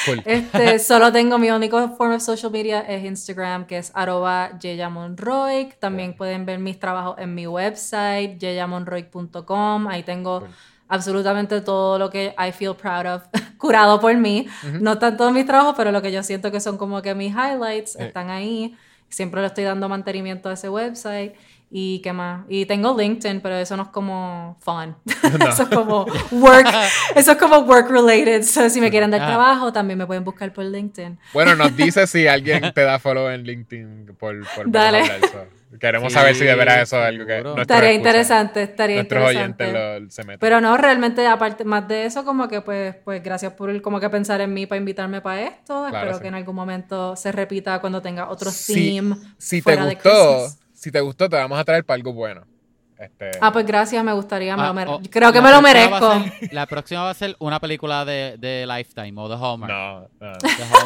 [0.06, 0.22] Cool.
[0.26, 5.74] Este, solo tengo mi único forma de social media es Instagram, que es arroba yeyamonroy.
[5.80, 9.88] También pueden ver mis trabajos en mi website, yeyamonroy.com.
[9.88, 10.50] Ahí tengo Cool.
[10.90, 13.24] absolutamente todo lo que I feel proud of,
[13.58, 14.48] curado por mí.
[14.80, 17.34] No están todos mis trabajos, pero lo que yo siento que son como que mis
[17.34, 18.06] highlights Eh.
[18.08, 18.76] están ahí.
[19.10, 21.34] Siempre le estoy dando mantenimiento a ese website.
[21.78, 22.46] ¿Y qué más?
[22.48, 24.96] Y tengo LinkedIn, pero eso no es como fun.
[25.52, 26.68] eso es como work.
[27.16, 28.44] eso es como work related.
[28.44, 29.28] So, si me quieren dar Ah.
[29.28, 31.20] trabajo, también me pueden buscar por LinkedIn.
[31.34, 35.00] Bueno, nos dice si alguien te da follow en LinkedIn por, por Dale.
[35.02, 35.46] hablar, so.
[35.78, 39.64] Queremos Sí, saber si de veras eso es algo que Estaría interesante, estaría nuestros interesante.
[39.66, 40.40] oyentes lo, se meten.
[40.40, 44.00] Pero no, realmente, aparte, más de eso, como que pues, pues gracias por el- como
[44.00, 45.88] que pensar en mí para invitarme para esto.
[45.90, 46.22] Claro, Espero sí.
[46.22, 50.00] que en algún momento se repita cuando tenga otro Si- theme si te de gustó,
[50.00, 50.60] Christmas.
[50.86, 52.42] Si te gustó, te vamos a traer para algo bueno.
[52.98, 55.62] Este, Ah, pues gracias, me gustaría, me Ah, lo mere- o- creo que me lo
[55.62, 56.14] merezco.
[56.14, 59.70] ser- la próxima va a ser una película de, de Lifetime o de Hallmark.
[59.74, 60.32] no, no.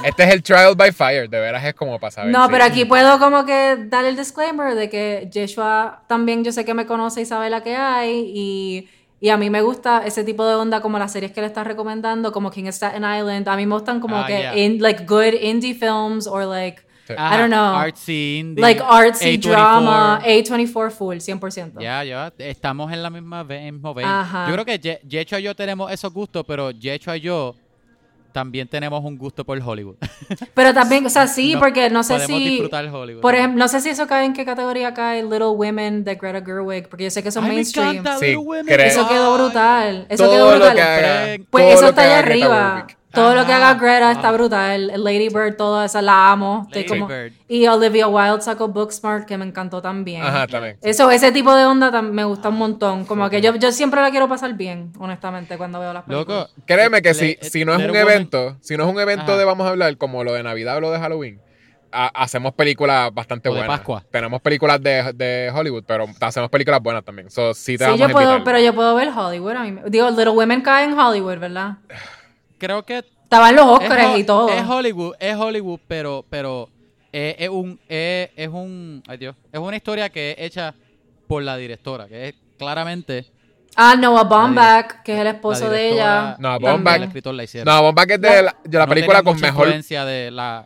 [0.03, 2.31] Este es el Trial by Fire, de veras es como para saber.
[2.31, 6.51] No, si- pero aquí puedo como que dar el disclaimer de que Yeshua también yo
[6.51, 8.89] sé que me conoce y sabe la que hay y,
[9.19, 11.67] y a mí me gusta ese tipo de onda como las series que le estás
[11.67, 13.47] recomendando, como King of Staten Island.
[13.47, 14.57] A mí me gustan como Ah, que yeah.
[14.57, 16.81] in, like good indie films or like
[17.17, 17.75] I don't know.
[17.75, 19.41] Artsy, indie, like artsy A24.
[19.49, 21.79] drama, A24 full, 100%.
[21.81, 23.93] Ya, ya, estamos en la misma mismo.
[24.05, 24.45] Ajá.
[24.47, 27.55] Yo creo que Ye- Yecho y yo tenemos esos gustos, pero Yecho y yo
[28.31, 29.95] también tenemos un gusto por Hollywood.
[30.53, 33.21] Pero también, o sea, sí, No, porque no sé podemos si disfrutar Hollywood.
[33.21, 36.45] por ejemplo, no sé si eso cae en qué categoría cae Little Women de Greta
[36.45, 37.89] Gerwig, porque yo sé que son Ay, me mainstream.
[37.89, 38.65] encanta Sí, Little Women.
[38.67, 40.05] creo- Eso quedó brutal.
[40.09, 40.69] Eso todo quedó brutal.
[40.69, 42.75] lo que haga, Pues todo eso lo está que allá arriba.
[42.77, 42.97] Gerwig.
[43.11, 44.31] Todo lo que haga Greta está Ah.
[44.33, 45.03] brutal.
[45.03, 46.67] Lady Bird, todo eso la amo.
[46.71, 47.33] Lady como- Bird.
[47.47, 50.21] Y Olivia Wilde sacó Booksmart, que me encantó también.
[50.23, 50.77] Ajá, también.
[50.83, 53.05] Eso, ese tipo de onda tam- me gusta un montón.
[53.05, 56.27] Como que yo, yo siempre la quiero pasar bien, honestamente, cuando veo las películas.
[56.49, 59.37] Loco, Créeme que si, si no es un evento, si no es un evento Ajá.
[59.37, 61.41] de vamos a hablar como lo de Navidad o lo de Halloween,
[61.91, 63.79] ha- hacemos películas bastante O de buenas.
[63.79, 64.03] Pascua.
[64.11, 67.31] Tenemos películas de, de Hollywood, pero hacemos películas buenas también.
[67.31, 68.43] So, sí te Sí, vamos yo a puedo, invitar.
[68.43, 69.53] pero yo puedo ver Hollywood.
[69.55, 71.77] A mí me- digo, Little Women cae en Hollywood, ¿verdad?
[72.59, 74.49] creo que Estaban los es, Oscars Ho- y todo.
[74.49, 76.69] es Hollywood, es Hollywood, pero pero
[77.11, 80.73] es, es un es, es un ay Dios, es una historia que es hecha
[81.27, 83.25] por la directora, que es claramente
[83.75, 86.35] Ah, Noah Baumbach, que es el esposo de ella.
[86.39, 87.73] No, y Baumbach- el escritor la hicieron.
[87.73, 89.67] No, Bomba que es de la, de la No película con mejor.
[89.71, 90.65] de la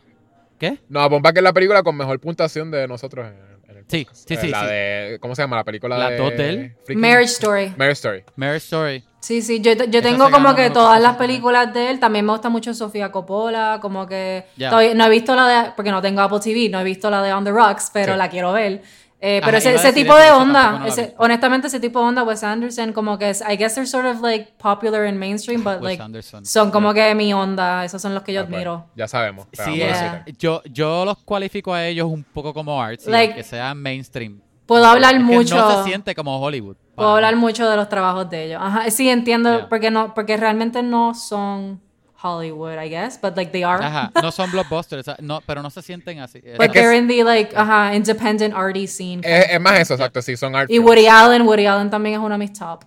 [0.58, 0.78] ¿Qué?
[0.88, 3.53] No, Bomba que es la película con mejor puntuación de nosotros en, en el
[3.88, 4.66] Sí, sí, Eh, sí, La sí.
[4.66, 5.18] de.
[5.20, 5.56] ¿Cómo se llama?
[5.56, 6.18] La película La de.
[6.18, 7.68] Freaking- Marriage Story.
[7.76, 8.24] Marriage Story.
[8.36, 9.04] Marriage Story.
[9.20, 11.98] Sí, sí, yo, yo tengo como que todas las películas de él.
[12.00, 14.44] También me gusta mucho Sofía Coppola, como que...
[14.58, 15.70] Todavía- no he visto la de...
[15.74, 18.18] Porque no tengo Apple TV, no he visto la de On the Rocks, pero Sí.
[18.18, 18.82] la quiero ver.
[19.20, 22.44] Eh, Ajá, pero ese, tipo de onda, no ese- honestamente ese tipo de onda, Wes
[22.44, 25.82] Anderson, como que es, I guess they're sort of like popular and mainstream, but Wes
[25.82, 26.44] like Anderson.
[26.44, 28.86] son como que mi onda, esos son los que yo Ah, pues, admiro.
[28.94, 29.46] ya sabemos.
[29.52, 30.24] Sí, Yeah.
[30.38, 34.40] yo, yo los cualifico a ellos un poco como arts, Like- que sean mainstream.
[34.66, 35.56] Puedo hablar Es que mucho...
[35.56, 36.76] no se siente como Hollywood.
[36.94, 38.60] Puedo hablar mucho de los trabajos de ellos.
[38.62, 39.68] Ajá, sí entiendo Yeah.
[39.70, 41.80] porque no porque realmente no son
[42.24, 43.84] Hollywood, I guess, but like they are.
[43.84, 46.40] Ajá, no son blockbusters, no, pero no se sienten así.
[46.56, 49.20] But they're in the like ajá, independent arty scene.
[49.22, 50.22] Es, es más eso, exacto.
[50.22, 50.88] Sí, son art y films.
[50.88, 52.84] Woody Allen, Woody Allen también es uno de mis top.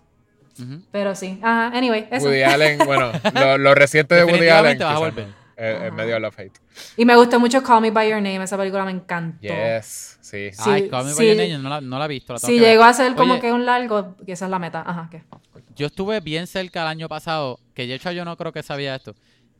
[0.59, 0.81] Ujú.
[0.91, 1.39] Pero sí.
[1.43, 2.25] Ajá, anyway, eso.
[2.25, 4.79] Woody Allen, bueno, lo, lo reciente de Woody Allen.
[4.79, 5.27] Vas a volver.
[5.93, 6.59] medio love-hate.
[6.97, 9.39] Y me gustó mucho Call Me By Your Name, esa película me encantó.
[9.41, 10.49] Yes, sí.
[10.51, 11.27] Sí, Ay, Call Me By sí.
[11.27, 12.33] Your Name, no la, no la he visto.
[12.33, 12.71] La tengo Si que ver.
[12.71, 14.83] llegó a ser como Oye, que un largo, que esa es la meta.
[14.85, 15.23] Ajá, ¿qué?
[15.75, 18.95] Yo estuve bien cerca el año pasado, que de hecho yo no creo que sabía
[18.95, 19.13] esto.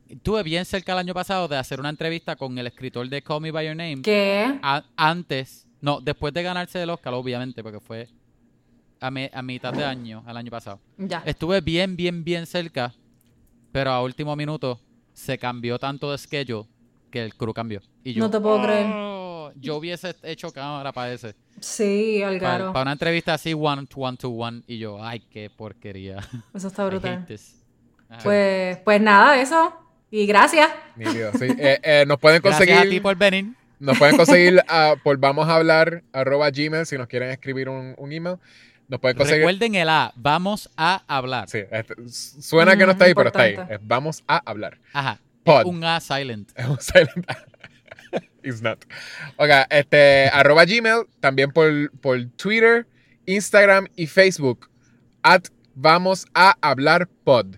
[0.08, 3.40] Estuve bien cerca el año pasado de hacer una entrevista con el escritor de Call
[3.42, 4.00] Me By Your Name.
[4.02, 4.58] ¿Qué?
[4.62, 8.08] a- antes, no, después de ganarse el Oscar, obviamente, porque fue
[9.00, 10.80] a, mi- a mitad de año, el año pasado.
[10.96, 11.22] Ya.
[11.26, 12.94] Estuve bien, bien, bien cerca,
[13.70, 14.80] pero a último minuto
[15.12, 16.66] se cambió tanto de schedule
[17.10, 17.80] que el crew cambió.
[18.02, 18.86] Y yo, No te puedo creer.
[18.92, 21.34] "Oh", yo hubiese hecho cámara para ese.
[21.60, 22.72] Sí, Para, Algaro.
[22.72, 24.62] para una entrevista así, one to one to one.
[24.66, 26.18] Y yo, ay, qué porquería.
[26.54, 27.26] Eso está brutal.
[28.22, 29.74] Pues, pues nada, eso.
[30.10, 30.68] Y gracias.
[30.96, 31.46] Nítido, sí.
[31.58, 33.46] Eh, eh, nos pueden Gracias a ti conseguir, por venir.
[33.78, 37.94] nos pueden conseguir ah, por vamos a hablar arroba gmail si nos quieren escribir un,
[37.98, 38.36] un email.
[38.88, 39.40] Nos pueden conseguir.
[39.40, 41.48] Recuerden el A, vamos a hablar.
[41.50, 43.56] Sí, este, suena que no está ahí, pero está ahí.
[43.68, 44.78] Es vamos a hablar.
[44.94, 45.20] Ajá.
[45.44, 45.66] Pod.
[45.66, 46.50] Un A silent.
[46.56, 47.26] Es un silent.
[48.42, 48.82] It's not.
[49.36, 52.86] Ok, este, arroba Gmail, también por, por Twitter,
[53.26, 54.70] Instagram y Facebook.
[55.22, 57.56] At vamos a hablar pod.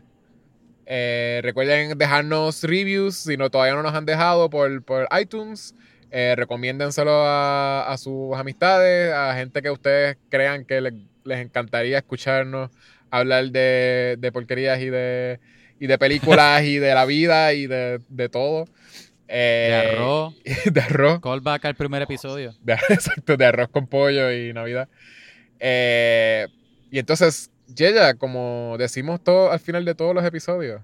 [0.92, 5.74] Eh, recuerden dejarnos reviews si no todavía no nos han dejado por, por iTunes.
[6.10, 10.94] Eh, recomiéndenselo a, a sus amistades, a gente que ustedes crean que les,
[11.24, 12.70] les encantaría escucharnos
[13.10, 15.38] hablar de, de porquerías y de,
[15.78, 18.64] y de películas y de la vida y de, de todo.
[18.64, 18.72] De
[19.28, 20.34] Eh, arroz.
[20.72, 21.20] De arroz.
[21.20, 22.52] Callback al primer episodio.
[22.62, 24.88] De, exacto, de arroz con pollo y Navidad.
[25.60, 26.48] Eh,
[26.90, 30.80] y entonces, Yeya, como decimos todo al final de todos los episodios.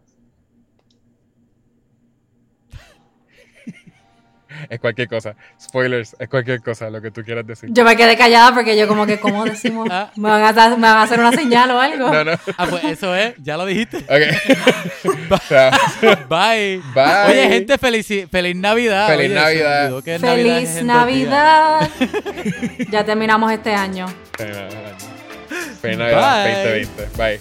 [4.71, 5.37] es cualquier cosa.
[5.61, 7.69] Spoilers, es cualquier cosa, lo que tú quieras decir.
[7.73, 9.89] Yo me quedé callada porque yo como que, ¿cómo decimos?
[9.91, 10.11] Ah.
[10.17, 12.11] ¿Me van a, dar- me van a hacer una señal o algo?
[12.11, 12.33] No, no.
[12.57, 13.99] Ah, pues eso es, ya lo dijiste.
[13.99, 14.23] Ok.
[16.29, 16.81] Bye.
[16.95, 17.27] Bye.
[17.29, 19.09] Oye, gente, feliz, feliz Navidad.
[19.09, 20.03] Feliz Oye, Navidad.
[20.21, 20.83] ¡Feliz.
[20.85, 21.91] Navidad!
[22.91, 24.07] ya terminamos este año.
[25.81, 27.17] Feliz Navidad 2020.
[27.17, 27.41] Bye.